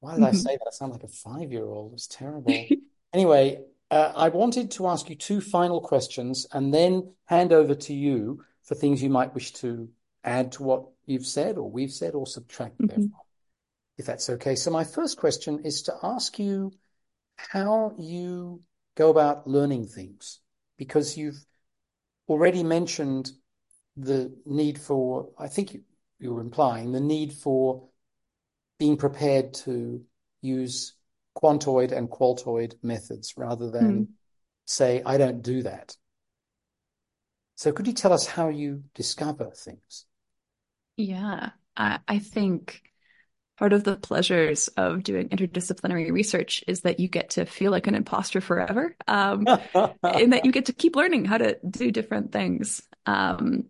Why 0.00 0.14
did 0.14 0.24
I 0.24 0.32
say 0.32 0.52
that? 0.56 0.66
I 0.66 0.70
sound 0.70 0.92
like 0.92 1.02
a 1.02 1.08
five-year-old. 1.08 1.94
It's 1.94 2.06
terrible. 2.06 2.54
Anyway, 3.12 3.60
uh, 3.90 4.12
I 4.14 4.28
wanted 4.28 4.70
to 4.72 4.86
ask 4.86 5.10
you 5.10 5.16
two 5.16 5.40
final 5.40 5.80
questions 5.80 6.46
and 6.52 6.72
then 6.72 7.12
hand 7.24 7.52
over 7.52 7.74
to 7.74 7.92
you 7.92 8.44
for 8.62 8.76
things 8.76 9.02
you 9.02 9.10
might 9.10 9.34
wish 9.34 9.52
to 9.54 9.88
add 10.22 10.52
to 10.52 10.62
what 10.62 10.84
you've 11.06 11.26
said 11.26 11.58
or 11.58 11.68
we've 11.68 11.90
said 11.90 12.14
or 12.14 12.26
subtract 12.26 12.74
mm-hmm. 12.78 12.86
therefrom, 12.86 13.12
if 13.98 14.06
that's 14.06 14.30
okay. 14.30 14.54
So 14.54 14.70
my 14.70 14.84
first 14.84 15.18
question 15.18 15.62
is 15.64 15.82
to 15.82 15.94
ask 16.04 16.38
you 16.38 16.72
how 17.36 17.94
you 17.98 18.62
go 18.94 19.10
about 19.10 19.48
learning 19.48 19.88
things, 19.88 20.38
because 20.76 21.16
you've 21.16 21.44
already 22.28 22.62
mentioned 22.62 23.32
the 24.04 24.34
need 24.46 24.80
for, 24.80 25.30
I 25.38 25.48
think 25.48 25.74
you, 25.74 25.82
you 26.18 26.34
were 26.34 26.40
implying, 26.40 26.92
the 26.92 27.00
need 27.00 27.32
for 27.32 27.88
being 28.78 28.96
prepared 28.96 29.54
to 29.54 30.02
use 30.40 30.94
quantoid 31.36 31.92
and 31.92 32.08
qualtoid 32.08 32.74
methods 32.82 33.34
rather 33.36 33.70
than 33.70 34.06
mm. 34.06 34.08
say, 34.66 35.02
I 35.04 35.18
don't 35.18 35.42
do 35.42 35.62
that. 35.62 35.96
So 37.56 37.72
could 37.72 37.86
you 37.86 37.92
tell 37.92 38.12
us 38.12 38.26
how 38.26 38.48
you 38.48 38.84
discover 38.94 39.50
things? 39.54 40.06
Yeah, 40.96 41.50
I, 41.76 41.98
I 42.08 42.18
think 42.18 42.82
part 43.58 43.74
of 43.74 43.84
the 43.84 43.96
pleasures 43.96 44.68
of 44.68 45.02
doing 45.02 45.28
interdisciplinary 45.28 46.10
research 46.10 46.64
is 46.66 46.80
that 46.80 46.98
you 46.98 47.08
get 47.08 47.30
to 47.30 47.44
feel 47.44 47.70
like 47.70 47.86
an 47.86 47.94
imposter 47.94 48.40
forever, 48.40 48.96
um, 49.06 49.46
in 50.18 50.30
that 50.30 50.46
you 50.46 50.52
get 50.52 50.66
to 50.66 50.72
keep 50.72 50.96
learning 50.96 51.26
how 51.26 51.36
to 51.36 51.58
do 51.68 51.90
different 51.90 52.32
things. 52.32 52.82
Um, 53.04 53.66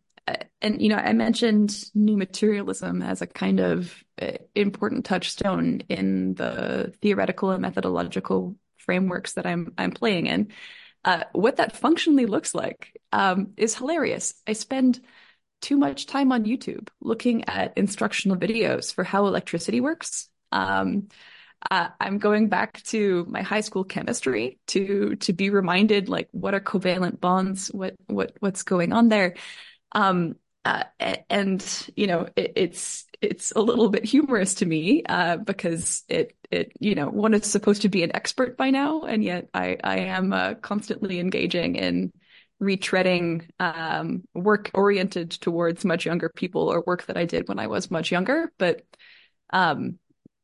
and 0.60 0.80
you 0.80 0.88
know, 0.88 0.96
I 0.96 1.12
mentioned 1.12 1.84
new 1.94 2.16
materialism 2.16 3.02
as 3.02 3.22
a 3.22 3.26
kind 3.26 3.60
of 3.60 4.04
uh, 4.20 4.32
important 4.54 5.04
touchstone 5.04 5.80
in 5.88 6.34
the 6.34 6.92
theoretical 7.00 7.50
and 7.50 7.62
methodological 7.62 8.56
frameworks 8.78 9.34
that 9.34 9.46
I'm 9.46 9.72
I'm 9.78 9.92
playing 9.92 10.26
in. 10.26 10.52
Uh, 11.04 11.24
what 11.32 11.56
that 11.56 11.76
functionally 11.76 12.26
looks 12.26 12.54
like 12.54 13.00
um, 13.12 13.54
is 13.56 13.74
hilarious. 13.74 14.34
I 14.46 14.52
spend 14.52 15.00
too 15.60 15.76
much 15.76 16.06
time 16.06 16.32
on 16.32 16.44
YouTube 16.44 16.88
looking 17.00 17.48
at 17.48 17.76
instructional 17.76 18.36
videos 18.36 18.92
for 18.92 19.04
how 19.04 19.26
electricity 19.26 19.80
works. 19.80 20.28
Um, 20.52 21.08
uh, 21.70 21.88
I'm 22.00 22.18
going 22.18 22.48
back 22.48 22.82
to 22.84 23.26
my 23.28 23.42
high 23.42 23.60
school 23.60 23.84
chemistry 23.84 24.58
to 24.68 25.16
to 25.16 25.32
be 25.32 25.50
reminded 25.50 26.08
like 26.08 26.28
what 26.32 26.54
are 26.54 26.60
covalent 26.60 27.20
bonds, 27.20 27.68
what 27.68 27.94
what 28.06 28.32
what's 28.40 28.62
going 28.62 28.92
on 28.92 29.08
there. 29.08 29.34
Um, 29.92 30.36
uh, 30.64 30.84
and 31.30 31.64
you 31.96 32.06
know, 32.06 32.28
it, 32.36 32.52
it's 32.56 33.06
it's 33.22 33.52
a 33.52 33.60
little 33.60 33.88
bit 33.88 34.04
humorous 34.04 34.54
to 34.54 34.66
me 34.66 35.02
uh, 35.08 35.38
because 35.38 36.04
it 36.08 36.34
it 36.50 36.72
you 36.80 36.94
know 36.94 37.08
one 37.08 37.34
is 37.34 37.46
supposed 37.46 37.82
to 37.82 37.88
be 37.88 38.02
an 38.02 38.14
expert 38.14 38.56
by 38.56 38.70
now, 38.70 39.02
and 39.02 39.24
yet 39.24 39.48
I 39.54 39.78
I 39.82 39.98
am 40.00 40.32
uh, 40.32 40.54
constantly 40.54 41.18
engaging 41.18 41.76
in 41.76 42.12
retreading 42.62 43.48
um, 43.58 44.22
work 44.34 44.70
oriented 44.74 45.30
towards 45.30 45.84
much 45.84 46.04
younger 46.04 46.28
people 46.28 46.68
or 46.68 46.84
work 46.86 47.06
that 47.06 47.16
I 47.16 47.24
did 47.24 47.48
when 47.48 47.58
I 47.58 47.68
was 47.68 47.90
much 47.90 48.12
younger, 48.12 48.52
but 48.58 48.82
um, 49.50 49.98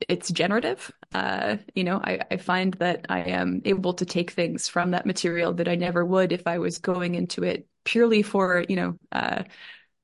it's 0.08 0.30
generative. 0.30 0.90
Uh, 1.12 1.56
you 1.74 1.84
know, 1.84 2.00
I, 2.02 2.20
I 2.30 2.36
find 2.36 2.74
that 2.74 3.06
I 3.08 3.20
am 3.20 3.62
able 3.64 3.94
to 3.94 4.04
take 4.04 4.32
things 4.32 4.68
from 4.68 4.90
that 4.90 5.06
material 5.06 5.54
that 5.54 5.68
I 5.68 5.76
never 5.76 6.04
would 6.04 6.32
if 6.32 6.46
I 6.46 6.58
was 6.58 6.78
going 6.78 7.14
into 7.14 7.42
it 7.42 7.66
purely 7.84 8.22
for, 8.22 8.64
you 8.68 8.76
know, 8.76 8.98
uh, 9.12 9.44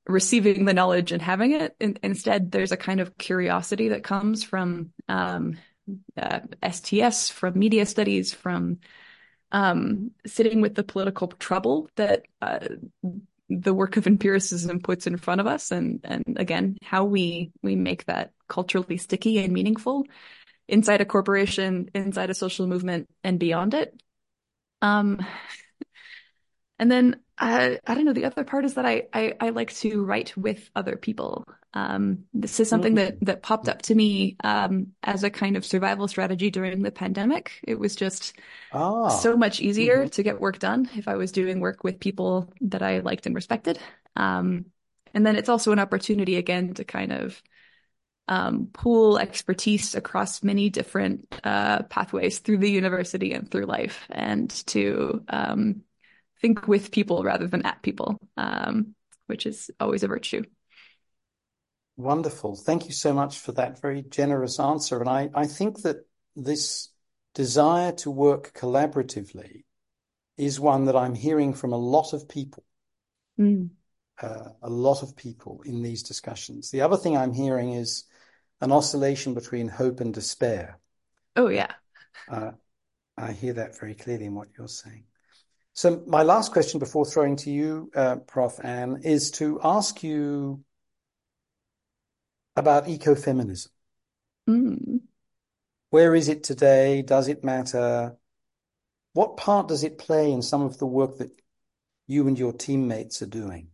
receiving 0.07 0.65
the 0.65 0.75
knowledge 0.75 1.13
and 1.13 1.23
having 1.23 1.53
it. 1.53 1.77
In, 1.81 1.99
instead, 2.03 2.51
there's 2.51 2.73
a 2.73 2.77
kind 2.77 3.01
of 3.01 3.19
curiosity 3.19 3.89
that 3.89 4.05
comes 4.05 4.43
from 4.43 4.93
um, 5.09 5.59
uh, 6.17 6.41
STS, 6.63 7.31
from 7.31 7.59
media 7.59 7.87
studies, 7.87 8.33
from 8.33 8.79
um, 9.51 10.13
sitting 10.27 10.61
with 10.61 10.75
the 10.75 10.85
political 10.85 11.29
trouble 11.29 11.91
that 11.97 12.25
uh, 12.41 12.61
the 13.51 13.75
work 13.75 13.97
of 13.97 14.07
empiricism 14.07 14.81
puts 14.81 15.07
in 15.07 15.17
front 15.19 15.41
of 15.41 15.47
us, 15.47 15.71
and 15.71 16.01
and 16.05 16.37
again, 16.39 16.79
how 16.83 17.05
we 17.05 17.53
we 17.63 17.77
make 17.77 18.07
that 18.07 18.33
culturally 18.49 18.97
sticky 18.97 19.39
and 19.39 19.53
meaningful 19.53 20.07
inside 20.69 21.01
a 21.01 21.05
corporation, 21.05 21.91
inside 21.95 22.31
a 22.31 22.35
social 22.35 22.67
movement, 22.67 23.09
and 23.25 23.39
beyond 23.39 23.75
it. 23.75 23.95
Um, 24.83 25.25
and 26.79 26.91
then 26.91 27.21
uh, 27.39 27.77
I 27.87 27.95
don't 27.95 28.05
know. 28.05 28.13
The 28.13 28.25
other 28.25 28.45
part 28.45 28.65
is 28.65 28.75
that 28.75 28.87
I, 28.87 29.05
I, 29.13 29.35
I 29.41 29.49
like 29.51 29.73
to 29.77 30.05
write 30.05 30.37
with 30.37 30.71
other 30.77 30.97
people. 30.97 31.47
Um, 31.75 32.25
this 32.35 32.61
is 32.61 32.69
something 32.69 32.97
that 32.97 33.17
that 33.23 33.43
popped 33.43 33.69
up 33.69 33.83
to 33.83 33.95
me 33.95 34.37
um, 34.45 34.89
as 35.03 35.25
a 35.25 35.31
kind 35.31 35.57
of 35.57 35.65
survival 35.65 36.07
strategy 36.09 36.51
during 36.51 36.83
the 36.83 36.93
pandemic. 36.93 37.61
It 37.65 37.79
was 37.79 37.97
just 37.97 38.35
Ah, 38.71 39.09
so 39.09 39.37
much 39.37 39.61
easier 39.61 40.07
mhm. 40.07 40.11
to 40.11 40.23
get 40.23 40.41
work 40.41 40.59
done 40.59 40.89
if 40.95 41.09
I 41.09 41.17
was 41.17 41.33
doing 41.33 41.61
work 41.61 41.85
with 41.85 42.01
people 42.01 42.53
that 42.63 42.83
I 42.83 43.01
liked 43.01 43.27
and 43.27 43.35
respected. 43.35 43.79
Um, 44.17 44.67
and 45.15 45.27
then 45.27 45.37
it's 45.37 45.49
also 45.49 45.73
an 45.73 45.79
opportunity 45.79 46.37
again 46.37 46.75
to 46.75 46.85
kind 46.85 47.13
of 47.13 47.43
um, 48.29 48.69
pool 48.73 49.19
expertise 49.19 49.95
across 49.95 50.43
many 50.43 50.71
different 50.71 51.35
uh, 51.45 51.83
pathways 51.85 52.39
through 52.39 52.59
the 52.59 52.71
university 52.71 53.33
and 53.33 53.51
through 53.51 53.67
life, 53.67 54.07
and 54.11 54.51
to 54.67 55.25
um, 55.29 55.83
think 56.41 56.67
with 56.67 56.91
people 56.91 57.23
rather 57.23 57.47
than 57.47 57.67
at 57.67 57.83
people, 57.83 58.19
um, 58.37 58.95
which 59.27 59.47
is 59.47 59.71
always 59.79 60.03
a 60.03 60.09
virtue. 60.09 60.43
Wonderful. 61.97 62.57
Thank 62.57 62.87
you 62.87 62.93
so 62.93 63.13
much 63.13 63.39
for 63.39 63.53
that 63.53 63.81
very 63.81 64.03
generous 64.03 64.59
answer. 64.59 65.01
And 65.01 65.09
I, 65.09 65.31
I 65.35 65.47
think 65.47 65.83
that 65.83 66.07
this 66.35 66.89
desire 67.35 67.93
to 67.93 68.11
work 68.11 68.53
collaboratively 68.55 69.65
is 70.37 70.59
one 70.59 70.87
that 70.87 70.97
I'm 70.97 71.15
hearing 71.15 71.53
from 71.55 71.73
a 71.73 71.79
lot 71.79 72.13
of 72.13 72.29
people, 72.29 72.65
Mm. 73.39 73.71
uh, 74.21 74.51
a 74.63 74.69
lot 74.69 75.03
of 75.03 75.17
people 75.17 75.63
in 75.65 75.83
these 75.83 76.03
discussions. 76.03 76.71
The 76.71 76.81
other 76.83 76.97
thing 76.97 77.17
I'm 77.17 77.33
hearing 77.33 77.73
is 77.73 78.05
an 78.63 78.73
oscillation 78.73 79.35
between 79.35 79.69
hope 79.69 80.01
and 80.01 80.15
despair. 80.15 80.79
Oh 81.37 81.49
yeah. 81.49 81.73
Uh, 82.31 82.53
I 83.19 83.33
hear 83.33 83.55
that 83.55 83.79
very 83.79 83.95
clearly 83.95 84.25
in 84.27 84.35
what 84.35 84.49
you're 84.57 84.69
saying. 84.69 85.05
So 85.75 86.03
my 86.07 86.23
last 86.23 86.53
question 86.53 86.79
before 86.79 87.05
throwing 87.05 87.37
to 87.37 87.51
you, 87.51 87.91
uh, 87.95 88.17
Prof. 88.17 88.61
Anne, 88.63 89.01
is 89.05 89.33
to 89.33 89.61
ask 89.65 90.03
you 90.03 90.65
about 92.57 92.87
ecofeminism. 92.87 93.69
Mm. 94.49 95.01
Where 95.91 96.15
is 96.15 96.29
it 96.29 96.45
today? 96.45 97.03
Does 97.03 97.29
it 97.29 97.43
matter? 97.43 98.17
What 99.13 99.37
part 99.37 99.69
does 99.69 99.83
it 99.83 99.99
play 99.99 100.31
in 100.31 100.41
some 100.41 100.63
of 100.63 100.79
the 100.79 100.87
work 100.87 101.19
that 101.19 101.31
you 102.07 102.29
and 102.29 102.39
your 102.39 102.53
teammates 102.53 103.23
are 103.23 103.27
doing, 103.27 103.69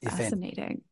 if 0.00 0.12
any? 0.14 0.22
Fascinating. 0.24 0.82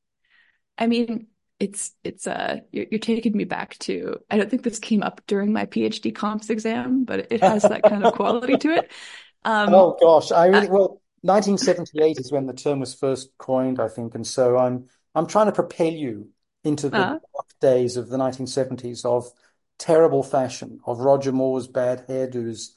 I 0.77 0.89
mean, 0.89 1.29
it's 1.65 1.95
it's 2.05 2.27
uh 2.27 2.61
you're, 2.73 2.85
you're 2.91 3.01
taking 3.01 3.35
me 3.37 3.45
back 3.45 3.79
to 3.79 4.21
I 4.31 4.37
don't 4.37 4.51
think 4.51 4.63
this 4.63 4.79
came 4.79 5.03
up 5.03 5.23
during 5.27 5.53
my 5.53 5.65
PhD 5.65 6.15
comps 6.15 6.51
exam, 6.51 7.05
but 7.05 7.33
it 7.33 7.43
has 7.43 7.63
that 7.63 7.83
kind 7.85 8.05
of 8.05 8.13
quality 8.13 8.57
to 8.59 8.71
it. 8.71 8.93
Um, 9.47 9.75
Oh 9.75 9.97
gosh, 10.01 10.33
I 10.33 10.47
uh, 10.53 10.63
really 10.63 10.69
well, 10.69 11.03
1978 11.23 12.19
is 12.19 12.33
when 12.33 12.47
the 12.47 12.55
term 12.55 12.81
was 12.81 12.95
first 12.95 13.31
coined, 13.39 13.81
I 13.81 13.89
think, 13.89 14.15
and 14.15 14.27
so 14.27 14.57
I'm 14.57 14.89
I'm 15.15 15.27
trying 15.27 15.47
to 15.47 15.53
propel 15.53 15.93
you 15.93 16.29
into 16.65 16.89
the 16.89 17.05
uh, 17.05 17.19
dark 17.35 17.49
days 17.61 17.97
of 17.99 18.09
the 18.09 18.17
1970s 18.17 19.05
of 19.05 19.31
terrible 19.79 20.23
fashion, 20.23 20.81
of 20.87 21.01
Roger 21.01 21.33
Moore's 21.33 21.67
bad 21.67 22.07
hairdos 22.09 22.71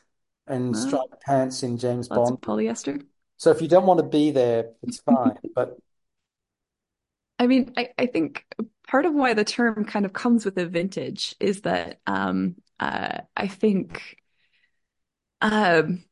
and 0.46 0.76
uh, 0.76 0.80
striped 0.80 1.22
pants 1.22 1.64
in 1.64 1.78
James 1.78 2.08
Bond. 2.08 2.38
polyester. 2.42 3.02
So 3.38 3.52
if 3.52 3.62
you 3.62 3.68
don't 3.68 3.86
want 3.86 4.00
to 4.00 4.06
be 4.06 4.32
there, 4.32 4.72
it's 4.84 4.98
fine. 5.06 5.38
But 5.56 5.78
I 7.40 7.48
mean, 7.48 7.74
I, 7.78 7.90
I 7.98 8.08
think 8.08 8.46
part 8.88 9.06
of 9.06 9.14
why 9.14 9.34
the 9.34 9.46
term 9.46 9.86
kind 9.86 10.06
of 10.06 10.14
comes 10.14 10.46
with 10.46 10.58
a 10.58 10.66
vintage 10.66 11.36
is 11.40 11.62
that 11.62 12.00
um, 12.08 12.56
uh, 12.80 13.20
I 13.36 13.48
think 13.48 14.18
um, 15.42 16.04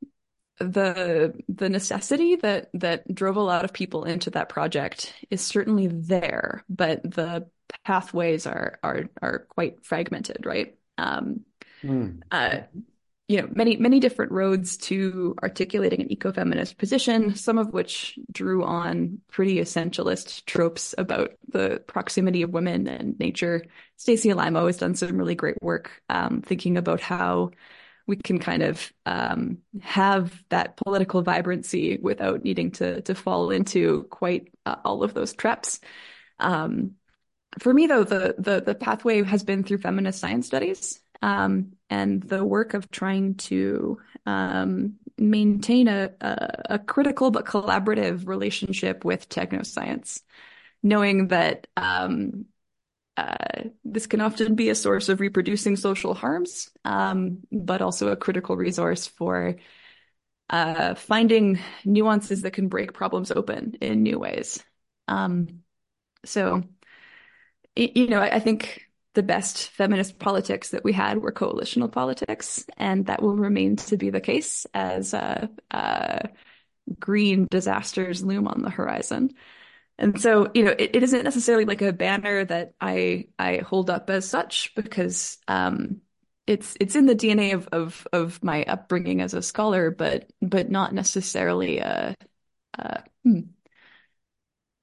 the 0.59 1.33
the 1.49 1.69
necessity 1.69 2.35
that 2.37 2.69
that 2.73 3.13
drove 3.13 3.35
a 3.35 3.41
lot 3.41 3.65
of 3.65 3.73
people 3.73 4.05
into 4.05 4.29
that 4.31 4.49
project 4.49 5.13
is 5.29 5.41
certainly 5.41 5.87
there, 5.87 6.63
but 6.69 7.03
the 7.03 7.49
pathways 7.83 8.45
are 8.47 8.79
are 8.83 9.05
are 9.21 9.39
quite 9.49 9.85
fragmented, 9.85 10.45
right? 10.45 10.77
Um, 10.97 11.41
hmm. 11.81 12.19
uh, 12.31 12.59
you 13.27 13.41
know, 13.41 13.49
many, 13.51 13.75
many 13.77 13.99
different 13.99 14.31
roads 14.31 14.77
to 14.77 15.35
articulating 15.41 15.99
an 15.99 16.09
ecofeminist 16.09 16.77
position, 16.77 17.35
some 17.35 17.57
of 17.57 17.73
which 17.73 18.19
drew 18.31 18.63
on 18.63 19.19
pretty 19.31 19.55
essentialist 19.55 20.45
tropes 20.45 20.93
about 20.97 21.31
the 21.49 21.81
proximity 21.87 22.43
of 22.43 22.51
women 22.51 22.87
and 22.87 23.19
nature. 23.19 23.65
Stacy 23.97 24.29
Alaimo 24.29 24.67
has 24.67 24.77
done 24.77 24.93
some 24.93 25.17
really 25.17 25.33
great 25.33 25.61
work 25.61 25.89
um, 26.07 26.41
thinking 26.41 26.77
about 26.77 27.01
how 27.01 27.49
we 28.05 28.15
can 28.15 28.37
kind 28.37 28.61
of 28.61 28.93
um, 29.07 29.57
have 29.81 30.43
that 30.49 30.77
political 30.77 31.23
vibrancy 31.23 31.97
without 31.99 32.43
needing 32.43 32.69
to 32.69 33.01
to 33.01 33.15
fall 33.15 33.49
into 33.49 34.03
quite 34.11 34.53
uh, 34.67 34.75
all 34.85 35.03
of 35.03 35.15
those 35.15 35.33
traps. 35.33 35.79
Um, 36.37 36.91
for 37.57 37.73
me, 37.73 37.87
though, 37.87 38.03
the 38.03 38.35
the 38.37 38.61
the 38.61 38.75
pathway 38.75 39.23
has 39.23 39.43
been 39.43 39.63
through 39.63 39.79
feminist 39.79 40.19
science 40.19 40.45
studies 40.45 41.01
um, 41.21 41.73
and 41.89 42.21
the 42.23 42.43
work 42.43 42.73
of 42.73 42.91
trying 42.91 43.35
to 43.35 43.99
um, 44.25 44.95
maintain 45.17 45.87
a, 45.87 46.11
a, 46.21 46.61
a 46.71 46.79
critical 46.79 47.31
but 47.31 47.45
collaborative 47.45 48.27
relationship 48.27 49.05
with 49.05 49.29
technoscience, 49.29 50.21
knowing 50.83 51.29
that 51.29 51.67
um, 51.77 52.45
uh, 53.17 53.35
this 53.83 54.07
can 54.07 54.21
often 54.21 54.55
be 54.55 54.69
a 54.69 54.75
source 54.75 55.09
of 55.09 55.19
reproducing 55.19 55.75
social 55.75 56.13
harms, 56.13 56.69
um, 56.83 57.39
but 57.51 57.81
also 57.81 58.09
a 58.09 58.17
critical 58.17 58.57
resource 58.57 59.07
for 59.07 59.55
uh, 60.49 60.95
finding 60.95 61.59
nuances 61.85 62.41
that 62.41 62.51
can 62.51 62.67
break 62.67 62.93
problems 62.93 63.31
open 63.31 63.75
in 63.81 64.03
new 64.03 64.19
ways. 64.19 64.63
Um, 65.07 65.63
so, 66.25 66.63
you 67.75 68.07
know, 68.07 68.21
I 68.21 68.39
think 68.39 68.87
the 69.15 69.23
best 69.23 69.69
feminist 69.69 70.19
politics 70.19 70.69
that 70.69 70.83
we 70.83 70.93
had 70.93 71.17
were 71.17 71.31
coalitional 71.31 71.91
politics, 71.91 72.65
and 72.77 73.07
that 73.07 73.21
will 73.21 73.35
remain 73.35 73.77
to 73.77 73.97
be 73.97 74.09
the 74.09 74.21
case 74.21 74.67
as 74.73 75.13
uh, 75.13 75.47
uh, 75.71 76.19
green 76.99 77.47
disasters 77.49 78.23
loom 78.23 78.47
on 78.47 78.61
the 78.61 78.69
horizon. 78.69 79.31
And 79.97 80.21
so, 80.21 80.51
you 80.53 80.65
know, 80.65 80.75
it, 80.77 80.91
it 80.93 81.03
isn't 81.03 81.23
necessarily 81.23 81.65
like 81.65 81.81
a 81.81 81.93
banner 81.93 82.43
that 82.45 82.73
I 82.81 83.27
I 83.39 83.57
hold 83.57 83.89
up 83.89 84.09
as 84.09 84.27
such 84.27 84.75
because 84.75 85.37
um, 85.47 86.01
it's 86.45 86.75
it's 86.79 86.95
in 86.95 87.05
the 87.05 87.15
DNA 87.15 87.53
of 87.53 87.67
of 87.71 88.07
of 88.11 88.43
my 88.43 88.63
upbringing 88.65 89.21
as 89.21 89.33
a 89.33 89.41
scholar, 89.41 89.91
but 89.91 90.29
but 90.41 90.69
not 90.69 90.93
necessarily 90.93 91.79
a, 91.79 92.15
a 92.77 93.03
hmm. 93.23 93.39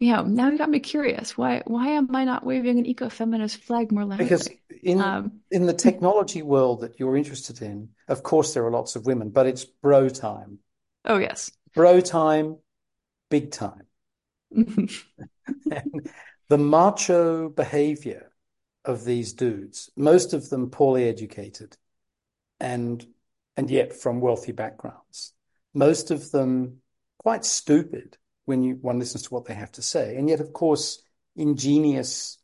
Yeah, 0.02 0.24
now 0.26 0.50
you 0.50 0.58
got 0.58 0.68
me 0.68 0.80
curious. 0.80 1.38
Why 1.38 1.62
why 1.64 1.90
am 1.90 2.14
I 2.16 2.24
not 2.24 2.44
waving 2.44 2.76
an 2.76 2.86
ecofeminist 2.86 3.58
flag 3.58 3.92
more 3.92 4.04
loudly? 4.04 4.24
because 4.24 4.48
in 4.82 5.00
Um, 5.00 5.40
in 5.52 5.66
the 5.66 5.72
technology 5.72 6.42
world 6.42 6.80
that 6.80 6.98
you're 6.98 7.16
interested 7.16 7.62
in, 7.62 7.90
of 8.08 8.24
course 8.24 8.52
there 8.52 8.66
are 8.66 8.70
lots 8.72 8.96
of 8.96 9.06
women, 9.06 9.30
but 9.30 9.46
it's 9.46 9.64
bro 9.64 10.08
time. 10.08 10.58
oh 11.04 11.18
yes. 11.18 11.52
Bro 11.76 12.00
time, 12.00 12.56
big 13.30 13.52
time. 13.52 13.86
The 16.48 16.58
macho 16.58 17.48
behavior 17.48 18.30
of 18.84 19.04
these 19.04 19.32
dudes, 19.32 19.88
most 19.96 20.34
of 20.34 20.50
them 20.50 20.68
poorly 20.70 21.08
educated 21.08 21.76
and 22.58 23.06
and 23.56 23.70
yet 23.70 23.92
from 23.92 24.20
wealthy 24.20 24.52
backgrounds. 24.52 25.32
Most 25.72 26.10
of 26.10 26.30
them 26.32 26.82
quite 27.18 27.44
stupid 27.44 28.18
when 28.46 28.62
you 28.62 28.76
one 28.76 28.98
listens 28.98 29.24
to 29.24 29.34
what 29.34 29.44
they 29.46 29.54
have 29.54 29.72
to 29.72 29.82
say, 29.82 30.16
and 30.16 30.28
yet 30.28 30.40
of 30.40 30.52
course 30.52 31.02
ingenious 31.36 32.38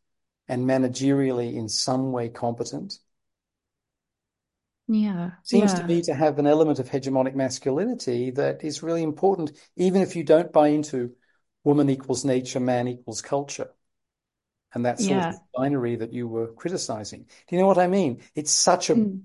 and 0.48 0.66
managerially 0.66 1.54
in 1.54 1.68
some 1.68 2.12
way 2.12 2.28
competent. 2.28 2.98
Yeah, 4.88 5.30
Seems 5.42 5.74
to 5.74 5.82
yeah, 5.82 5.88
me 5.88 6.00
to 6.02 6.14
have 6.14 6.38
an 6.38 6.46
element 6.46 6.78
of 6.78 6.90
hegemonic 6.90 7.34
masculinity 7.34 8.30
that 8.30 8.62
is 8.62 8.84
really 8.84 9.02
important, 9.02 9.50
even 9.74 10.00
if 10.00 10.14
you 10.14 10.22
don't 10.22 10.52
buy 10.52 10.68
into 10.68 11.16
woman 11.64 11.90
equals 11.90 12.24
nature, 12.24 12.60
man 12.60 12.86
equals 12.86 13.20
culture. 13.20 13.74
and 14.74 14.84
that 14.84 15.00
sort 15.00 15.18
of 15.18 15.26
binary 15.54 15.96
that 15.96 16.12
you 16.12 16.28
were 16.28 16.52
criticizing. 16.52 17.22
Do 17.46 17.56
you 17.56 17.60
know 17.60 17.66
what 17.66 17.78
I 17.78 17.86
mean? 17.86 18.22
It's 18.34 18.50
such 18.52 18.90
a, 18.90 18.96
Mm. 18.96 19.22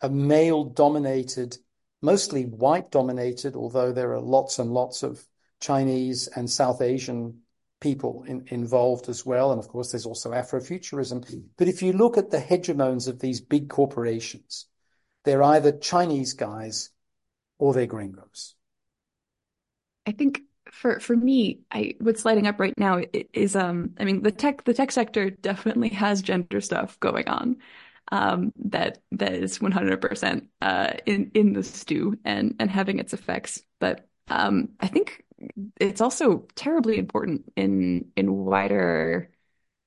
a 0.00 0.10
male 0.10 0.64
dominated, 0.64 1.58
mostly 2.02 2.44
white 2.44 2.90
dominated, 2.90 3.56
although 3.56 3.92
there 3.92 4.12
are 4.14 4.20
lots 4.20 4.58
and 4.58 4.72
lots 4.72 5.02
of 5.02 5.24
Chinese 5.64 6.26
and 6.28 6.48
South 6.50 6.82
Asian 6.82 7.40
people 7.80 8.24
in, 8.26 8.44
involved 8.48 9.08
as 9.08 9.24
well. 9.24 9.50
And 9.50 9.58
of 9.58 9.68
course, 9.68 9.92
there's 9.92 10.04
also 10.04 10.30
Afrofuturism. 10.30 11.44
But 11.56 11.68
if 11.68 11.82
you 11.82 11.94
look 11.94 12.18
at 12.18 12.30
the 12.30 12.38
hegemons 12.38 13.08
of 13.08 13.18
these 13.18 13.40
big 13.40 13.70
corporations, 13.70 14.66
they're 15.24 15.42
either 15.42 15.72
Chinese 15.72 16.34
guys 16.34 16.90
or 17.58 17.72
they're 17.72 17.86
gringos. 17.86 18.54
I 20.06 20.12
think 20.12 20.42
for 20.70 21.00
for 21.00 21.16
me, 21.16 21.60
I 21.70 21.94
what's 21.98 22.26
lighting 22.26 22.46
up 22.46 22.60
right 22.60 22.78
now 22.78 23.00
is 23.32 23.56
um 23.56 23.94
I 23.98 24.04
mean 24.04 24.22
the 24.22 24.32
tech 24.32 24.64
the 24.64 24.74
tech 24.74 24.92
sector 24.92 25.30
definitely 25.30 25.88
has 26.04 26.20
gender 26.20 26.60
stuff 26.60 27.00
going 27.00 27.28
on. 27.28 27.56
Um, 28.12 28.52
that 28.66 28.98
that 29.12 29.32
is 29.32 29.60
100% 29.60 30.46
uh, 30.60 30.92
in 31.06 31.30
in 31.32 31.54
the 31.54 31.62
stew 31.62 32.18
and 32.22 32.54
and 32.60 32.70
having 32.70 32.98
its 32.98 33.14
effects. 33.14 33.62
But 33.80 34.06
um, 34.28 34.70
I 34.80 34.88
think 34.88 35.23
it's 35.80 36.00
also 36.00 36.46
terribly 36.54 36.98
important 36.98 37.52
in 37.56 38.10
in 38.16 38.32
wider 38.32 39.30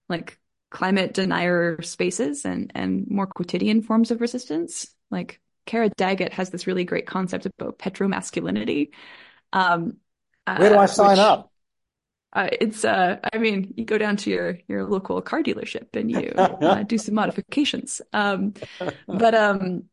like 0.09 0.39
climate 0.69 1.13
denier 1.13 1.81
spaces 1.81 2.45
and 2.45 2.71
and 2.75 3.07
more 3.09 3.27
quotidian 3.27 3.81
forms 3.81 4.11
of 4.11 4.21
resistance. 4.21 4.87
Like 5.09 5.39
Cara 5.65 5.89
Daggett 5.89 6.33
has 6.33 6.49
this 6.49 6.67
really 6.67 6.85
great 6.85 7.07
concept 7.07 7.45
about 7.45 7.77
petromasculinity. 7.77 8.89
Um, 9.53 9.97
Where 10.45 10.69
do 10.69 10.77
I 10.77 10.85
sign 10.85 11.11
which, 11.11 11.19
up? 11.19 11.51
Uh, 12.33 12.49
it's 12.59 12.85
uh, 12.85 13.17
I 13.33 13.37
mean, 13.37 13.73
you 13.77 13.85
go 13.85 13.97
down 13.97 14.17
to 14.17 14.29
your 14.29 14.59
your 14.67 14.85
local 14.85 15.21
car 15.21 15.41
dealership 15.41 15.95
and 15.95 16.11
you 16.11 16.31
uh, 16.37 16.83
do 16.83 16.97
some 16.97 17.15
modifications. 17.15 18.01
Um, 18.13 18.53
but 19.07 19.33
um, 19.33 19.83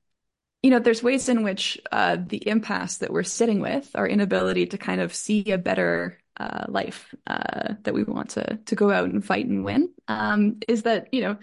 you 0.65 0.71
know, 0.71 0.79
there's 0.79 1.03
ways 1.03 1.29
in 1.29 1.43
which 1.43 1.79
uh, 1.93 2.17
the 2.27 2.49
impasse 2.49 2.97
that 2.97 3.13
we're 3.13 3.23
sitting 3.23 3.61
with, 3.61 3.91
our 3.95 4.09
inability 4.09 4.65
to 4.65 4.79
kind 4.79 5.03
of 5.03 5.15
see 5.15 5.53
a 5.53 5.59
better 5.59 6.19
uh, 6.39 6.65
life 6.69 7.15
uh, 7.27 7.75
that 7.83 7.93
we 7.93 8.03
want 8.03 8.31
to 8.31 8.59
to 8.65 8.75
go 8.75 8.91
out 8.91 9.11
and 9.11 9.23
fight 9.23 9.45
and 9.45 9.63
win, 9.63 9.91
um, 10.09 10.57
is 10.67 10.85
that 10.85 11.13
you 11.13 11.21
know, 11.21 11.37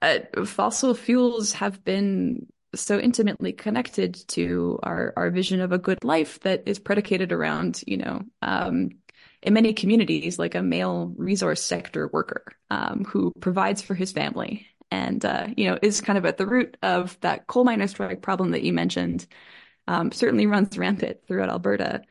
uh, 0.00 0.44
fossil 0.46 0.94
fuels 0.94 1.52
have 1.52 1.84
been 1.84 2.46
so 2.74 2.98
intimately 2.98 3.52
connected 3.52 4.14
to 4.28 4.78
our 4.82 5.12
our 5.14 5.30
vision 5.30 5.60
of 5.60 5.72
a 5.72 5.78
good 5.78 6.02
life 6.02 6.40
that 6.40 6.62
is 6.64 6.78
predicated 6.78 7.32
around 7.32 7.82
you 7.86 7.98
know. 7.98 8.22
Um, 8.40 8.92
in 9.42 9.52
many 9.52 9.74
communities, 9.74 10.38
like 10.38 10.54
a 10.54 10.62
male 10.62 11.12
resource 11.18 11.62
sector 11.62 12.08
worker 12.10 12.44
um, 12.70 13.04
who 13.04 13.30
provides 13.40 13.82
for 13.82 13.94
his 13.94 14.10
family 14.10 14.66
and 14.94 15.24
uh, 15.24 15.48
you 15.56 15.68
know 15.68 15.78
is 15.82 16.00
kind 16.00 16.16
of 16.16 16.24
at 16.24 16.36
the 16.36 16.46
root 16.46 16.76
of 16.82 17.18
that 17.20 17.48
coal 17.48 17.64
miner 17.64 17.88
strike 17.88 18.22
problem 18.22 18.52
that 18.52 18.62
you 18.62 18.72
mentioned. 18.72 19.26
Um, 19.86 20.12
certainly 20.12 20.46
runs 20.46 20.78
rampant 20.78 21.18
throughout 21.26 21.50
Alberta, 21.50 22.02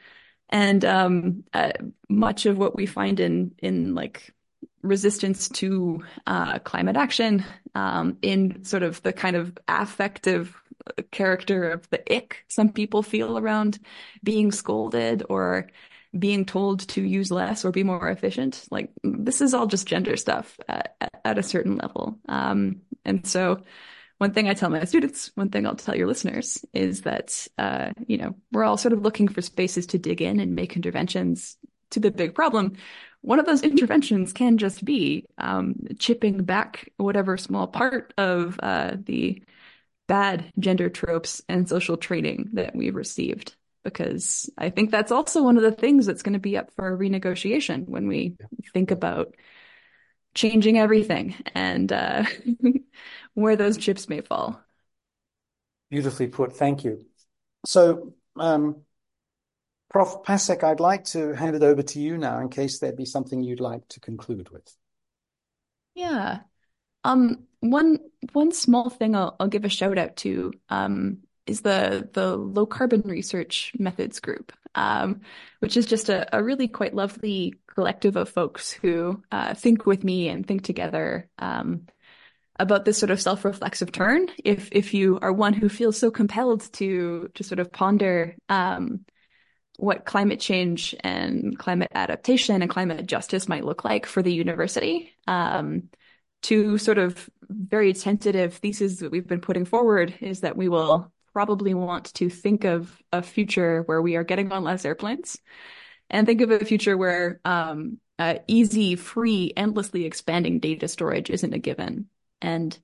and 0.49 0.83
um, 0.85 1.43
uh, 1.53 1.71
much 2.09 2.45
of 2.45 2.57
what 2.57 2.75
we 2.75 2.85
find 2.85 3.19
in 3.19 3.55
in 3.59 3.95
like 3.95 4.33
resistance 4.81 5.47
to 5.49 6.03
uh, 6.27 6.59
climate 6.59 6.97
action, 6.97 7.45
um, 7.73 8.17
in 8.21 8.63
sort 8.65 8.83
of 8.83 9.01
the 9.01 9.13
kind 9.13 9.35
of 9.35 9.57
affective 9.67 10.55
character 11.11 11.71
of 11.71 11.89
the 11.91 12.13
ick 12.13 12.43
some 12.49 12.69
people 12.69 13.01
feel 13.01 13.37
around 13.37 13.79
being 14.21 14.51
scolded 14.51 15.23
or 15.29 15.69
being 16.17 16.45
told 16.45 16.87
to 16.89 17.01
use 17.01 17.31
less 17.31 17.65
or 17.65 17.71
be 17.71 17.83
more 17.83 18.09
efficient. 18.09 18.65
Like 18.69 18.91
this 19.03 19.41
is 19.41 19.53
all 19.53 19.67
just 19.67 19.87
gender 19.87 20.15
stuff 20.15 20.59
at, 20.67 20.95
at 21.25 21.37
a 21.37 21.43
certain 21.43 21.77
level. 21.77 22.19
Um, 22.27 22.81
and 23.03 23.25
so 23.25 23.63
one 24.19 24.31
thing 24.31 24.47
I 24.47 24.53
tell 24.53 24.69
my 24.69 24.83
students, 24.85 25.31
one 25.35 25.49
thing 25.49 25.65
I'll 25.65 25.75
tell 25.75 25.95
your 25.95 26.07
listeners 26.07 26.63
is 26.73 27.01
that, 27.01 27.47
uh, 27.57 27.91
you 28.07 28.17
know, 28.17 28.35
we're 28.51 28.63
all 28.63 28.77
sort 28.77 28.93
of 28.93 29.01
looking 29.01 29.27
for 29.27 29.41
spaces 29.41 29.87
to 29.87 29.97
dig 29.97 30.21
in 30.21 30.39
and 30.39 30.55
make 30.55 30.75
interventions 30.75 31.57
to 31.89 31.99
the 31.99 32.11
big 32.11 32.35
problem. 32.35 32.77
One 33.21 33.39
of 33.39 33.45
those 33.45 33.63
interventions 33.63 34.33
can 34.33 34.57
just 34.57 34.85
be 34.85 35.25
um, 35.37 35.75
chipping 35.97 36.43
back 36.43 36.89
whatever 36.97 37.37
small 37.37 37.67
part 37.67 38.13
of 38.17 38.59
uh, 38.61 38.97
the 38.97 39.41
bad 40.07 40.51
gender 40.59 40.89
tropes 40.89 41.41
and 41.49 41.67
social 41.67 41.97
training 41.97 42.49
that 42.53 42.75
we've 42.75 42.95
received 42.95 43.55
because 43.83 44.49
I 44.57 44.69
think 44.69 44.91
that's 44.91 45.11
also 45.11 45.43
one 45.43 45.57
of 45.57 45.63
the 45.63 45.71
things 45.71 46.05
that's 46.05 46.23
going 46.23 46.33
to 46.33 46.39
be 46.39 46.57
up 46.57 46.71
for 46.75 46.97
renegotiation 46.97 47.87
when 47.87 48.07
we 48.07 48.35
think 48.73 48.91
about 48.91 49.35
changing 50.33 50.79
everything 50.79 51.35
and 51.53 51.91
uh, 51.91 52.23
where 53.33 53.55
those 53.55 53.77
chips 53.77 54.09
may 54.09 54.21
fall. 54.21 54.59
Beautifully 55.89 56.27
put. 56.27 56.55
Thank 56.55 56.83
you. 56.83 57.05
So, 57.65 58.13
um, 58.37 58.81
Prof. 59.91 60.23
Pasek, 60.23 60.63
I'd 60.63 60.79
like 60.79 61.03
to 61.05 61.33
hand 61.33 61.55
it 61.55 61.61
over 61.61 61.83
to 61.83 61.99
you 61.99 62.17
now 62.17 62.39
in 62.39 62.49
case 62.49 62.79
there'd 62.79 62.97
be 62.97 63.05
something 63.05 63.43
you'd 63.43 63.59
like 63.59 63.87
to 63.89 63.99
conclude 63.99 64.49
with. 64.49 64.75
Yeah. 65.93 66.39
Um, 67.03 67.43
one 67.59 67.99
one 68.31 68.51
small 68.51 68.89
thing 68.89 69.15
I'll, 69.15 69.35
I'll 69.39 69.47
give 69.47 69.65
a 69.65 69.69
shout 69.69 69.97
out 69.97 70.15
to 70.17 70.53
um, 70.69 71.19
is 71.45 71.61
the 71.61 72.09
the 72.13 72.35
low 72.35 72.65
carbon 72.65 73.01
research 73.01 73.73
methods 73.77 74.19
group, 74.19 74.51
um, 74.75 75.21
which 75.59 75.77
is 75.77 75.85
just 75.85 76.09
a, 76.09 76.35
a, 76.35 76.43
really 76.43 76.67
quite 76.67 76.93
lovely 76.93 77.55
collective 77.67 78.15
of 78.15 78.29
folks 78.29 78.71
who 78.71 79.21
uh, 79.31 79.53
think 79.53 79.85
with 79.85 80.03
me 80.03 80.29
and 80.29 80.47
think 80.47 80.63
together 80.63 81.29
um, 81.39 81.87
about 82.59 82.85
this 82.85 82.97
sort 82.97 83.11
of 83.11 83.21
self 83.21 83.43
reflexive 83.45 83.91
turn. 83.91 84.27
If 84.43 84.69
if 84.71 84.93
you 84.93 85.19
are 85.21 85.33
one 85.33 85.53
who 85.53 85.69
feels 85.69 85.97
so 85.97 86.11
compelled 86.11 86.71
to 86.73 87.29
to 87.33 87.43
sort 87.43 87.59
of 87.59 87.71
ponder 87.71 88.35
um, 88.49 89.05
what 89.77 90.05
climate 90.05 90.39
change 90.39 90.95
and 91.01 91.57
climate 91.57 91.91
adaptation 91.93 92.61
and 92.61 92.69
climate 92.69 93.05
justice 93.05 93.49
might 93.49 93.65
look 93.65 93.83
like 93.83 94.05
for 94.05 94.21
the 94.21 94.33
university. 94.33 95.15
Um, 95.27 95.89
two 96.41 96.77
sort 96.77 96.97
of 96.97 97.29
very 97.49 97.93
tentative 97.93 98.55
theses 98.55 98.99
that 98.99 99.11
we've 99.11 99.27
been 99.27 99.41
putting 99.41 99.65
forward 99.65 100.13
is 100.19 100.41
that 100.41 100.57
we 100.57 100.69
will 100.69 101.11
probably 101.33 101.73
want 101.73 102.13
to 102.15 102.29
think 102.29 102.63
of 102.63 103.01
a 103.11 103.21
future 103.21 103.81
where 103.83 104.01
we 104.01 104.15
are 104.15 104.23
getting 104.23 104.51
on 104.51 104.63
less 104.63 104.85
airplanes 104.85 105.37
and 106.09 106.27
think 106.27 106.41
of 106.41 106.51
a 106.51 106.63
future 106.63 106.95
where 106.95 107.41
um, 107.43 107.99
uh, 108.19 108.35
easy, 108.47 108.95
free, 108.95 109.51
endlessly 109.57 110.05
expanding 110.05 110.59
data 110.59 110.87
storage 110.87 111.29
isn't 111.29 111.53
a 111.53 111.59
given. 111.59 112.07
And 112.41 112.77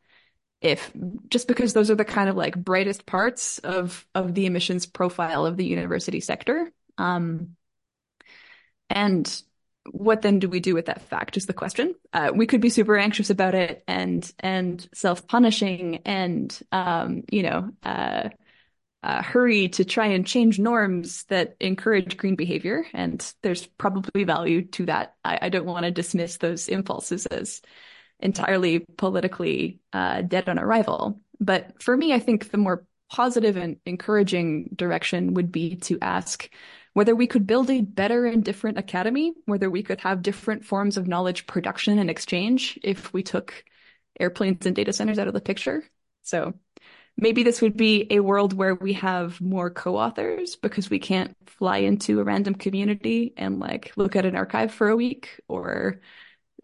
if 0.62 0.91
just 1.30 1.47
because 1.47 1.74
those 1.74 1.89
are 1.89 1.95
the 1.95 2.06
kind 2.06 2.30
of 2.30 2.36
like 2.36 2.58
brightest 2.58 3.06
parts 3.06 3.60
of 3.60 4.06
of 4.14 4.34
the 4.34 4.45
emissions 4.45 4.86
profile 4.86 5.45
of 5.45 5.56
the 5.56 5.66
university 5.66 6.20
sector, 6.20 6.72
um, 6.97 7.56
and 8.89 9.41
what 9.92 10.22
then 10.22 10.40
do 10.40 10.50
we 10.50 10.60
do 10.60 10.74
with 10.74 10.86
that 10.88 11.02
fact 11.04 11.38
is 11.38 11.46
the 11.46 11.54
question. 11.54 11.96
Uh, 12.14 12.32
we 12.34 12.46
could 12.46 12.62
be 12.62 12.70
super 12.70 12.98
anxious 12.98 13.30
about 13.30 13.56
it 13.56 13.84
and 13.88 14.32
and 14.40 14.88
self 14.94 15.28
punishing 15.28 15.98
and 16.06 16.58
um, 16.72 17.24
you 17.32 17.44
know 17.44 17.72
uh, 17.84 18.30
uh, 19.02 19.24
hurry 19.24 19.70
to 19.70 19.86
try 19.86 20.08
and 20.08 20.28
change 20.28 20.60
norms 20.60 21.24
that 21.26 21.56
encourage 21.60 22.18
green 22.18 22.36
behavior. 22.36 22.86
And 22.94 23.34
there's 23.42 23.66
probably 23.66 24.26
value 24.26 24.66
to 24.66 24.86
that. 24.88 25.16
I, 25.24 25.40
I 25.44 25.50
don't 25.50 25.66
want 25.66 25.86
to 25.86 25.92
dismiss 25.92 26.38
those 26.38 26.68
impulses 26.68 27.26
as 27.26 27.62
entirely 28.20 28.80
politically 28.98 29.80
uh, 29.94 30.22
dead 30.22 30.50
on 30.50 30.60
arrival. 30.60 31.22
But 31.40 31.82
for 31.82 31.96
me, 31.96 32.14
I 32.14 32.20
think 32.20 32.52
the 32.52 32.58
more 32.58 32.86
positive 33.10 33.56
and 33.56 33.78
encouraging 33.86 34.72
direction 34.76 35.34
would 35.36 35.52
be 35.52 35.78
to 35.78 35.98
ask 36.02 36.50
whether 37.00 37.16
we 37.16 37.28
could 37.28 37.47
build 37.47 37.70
a 37.70 37.80
better 37.80 38.26
and 38.26 38.43
different 38.43 38.78
academy, 38.78 39.32
whether 39.45 39.70
we 39.70 39.82
could 39.82 40.02
have 40.02 40.22
different 40.22 40.66
forms 40.66 40.97
of 40.97 41.08
knowledge 41.08 41.47
production 41.47 41.97
and 41.97 42.10
exchange 42.10 42.78
if 42.84 43.14
we 43.14 43.24
took 43.24 43.64
airplanes 44.20 44.66
and 44.66 44.76
data 44.76 44.91
centers 44.91 45.18
out 45.18 45.30
of 45.30 45.34
the 45.34 45.39
picture. 45.39 45.82
So 46.24 46.56
maybe 47.16 47.43
this 47.43 47.62
would 47.62 47.78
be 47.78 48.06
a 48.10 48.20
world 48.20 48.52
where 48.52 48.76
we 48.76 48.91
have 48.91 49.39
more 49.39 49.70
co-authors 49.70 50.58
because 50.58 50.89
we 50.89 51.00
can't 51.00 51.38
fly 51.45 51.78
into 51.78 52.20
a 52.20 52.26
random 52.26 52.54
community 52.54 53.34
and 53.38 53.62
like 53.62 53.93
look 53.95 54.18
at 54.18 54.26
an 54.26 54.36
archive 54.36 54.74
for 54.74 54.89
a 54.89 54.97
week 54.97 55.39
or 55.47 56.02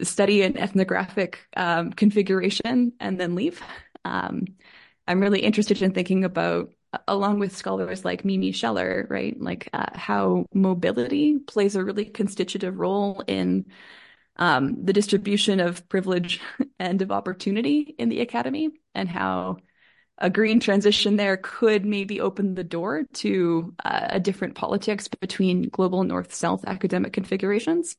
study 0.02 0.42
an 0.42 0.58
ethnographic 0.58 1.48
um, 1.56 1.94
configuration 1.94 2.92
and 3.00 3.18
then 3.18 3.36
leave. 3.36 3.62
Um, 4.04 4.48
I'm 5.08 5.22
really 5.22 5.40
interested 5.40 5.82
in 5.82 5.94
thinking 5.94 6.26
about, 6.26 6.74
along 7.08 7.40
with 7.40 7.56
scholars 7.56 8.06
like 8.06 8.26
Mimi 8.26 8.52
Sheller, 8.52 9.08
right, 9.10 9.40
like 9.40 9.70
uh, 9.74 9.88
how 9.94 10.46
mobility 10.54 11.40
plays 11.40 11.76
a 11.76 11.84
really 11.84 12.06
constitutive 12.06 12.78
role 12.78 13.24
in 13.28 13.66
um, 14.38 14.84
the 14.84 14.94
distribution 14.94 15.60
of 15.60 15.88
privilege 15.90 16.42
and 16.80 17.02
of 17.02 17.12
opportunity 17.12 17.96
in 17.98 18.10
the 18.10 18.22
academy, 18.22 18.70
and 18.94 19.10
how 19.10 19.58
a 20.18 20.30
green 20.30 20.60
transition 20.60 21.18
there 21.18 21.38
could 21.38 21.86
maybe 21.86 22.22
open 22.22 22.56
the 22.56 22.64
door 22.64 23.04
to 23.14 23.74
uh, 23.84 24.08
a 24.12 24.20
different 24.20 24.56
politics 24.56 25.08
between 25.08 25.70
global 25.70 26.04
north-south 26.04 26.64
academic 26.66 27.14
configurations. 27.14 27.98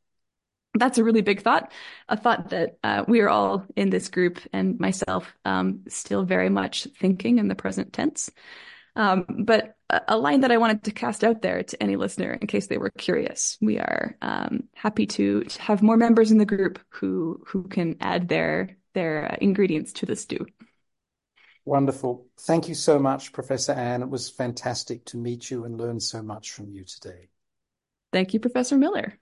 That's 0.74 0.98
a 0.98 1.04
really 1.04 1.22
big 1.22 1.42
thought, 1.42 1.72
a 2.08 2.16
thought 2.16 2.50
that 2.50 2.78
uh, 2.82 3.04
we 3.08 3.20
are 3.20 3.28
all 3.28 3.64
in 3.76 3.90
this 3.90 4.08
group 4.08 4.38
and 4.52 4.78
myself 4.78 5.34
um, 5.44 5.82
still 5.88 6.24
very 6.24 6.50
much 6.50 6.86
thinking 6.98 7.38
in 7.38 7.48
the 7.48 7.54
present 7.54 7.92
tense. 7.92 8.30
Um, 8.96 9.26
but 9.44 9.76
a 10.08 10.16
line 10.16 10.40
that 10.40 10.50
I 10.50 10.56
wanted 10.56 10.84
to 10.84 10.90
cast 10.90 11.22
out 11.22 11.42
there 11.42 11.62
to 11.62 11.82
any 11.82 11.96
listener 11.96 12.32
in 12.32 12.46
case 12.46 12.66
they 12.66 12.78
were 12.78 12.90
curious. 12.90 13.56
We 13.60 13.78
are 13.78 14.16
um, 14.20 14.64
happy 14.74 15.06
to, 15.06 15.44
to, 15.44 15.62
have 15.62 15.82
more 15.82 15.96
members 15.96 16.32
in 16.32 16.38
the 16.38 16.46
group 16.46 16.80
who 16.88 17.42
who 17.46 17.68
can 17.68 17.96
add 18.00 18.28
their 18.28 18.76
their 18.94 19.32
uh, 19.32 19.36
ingredients 19.40 19.92
to 19.94 20.06
the 20.06 20.16
stew. 20.16 20.46
Wonderful. 21.64 22.26
Thank 22.40 22.68
you 22.68 22.74
so 22.74 22.98
much, 22.98 23.32
Professor 23.32 23.72
Anne. 23.72 24.02
It 24.02 24.08
was 24.08 24.30
fantastic 24.30 25.04
to 25.06 25.16
meet 25.16 25.50
you 25.50 25.64
and 25.64 25.78
learn 25.78 26.00
so 26.00 26.22
much 26.22 26.52
from 26.52 26.70
you 26.70 26.84
today. 26.84 27.28
Thank 28.12 28.34
you, 28.34 28.40
Professor 28.40 28.78
Miller. 28.78 29.18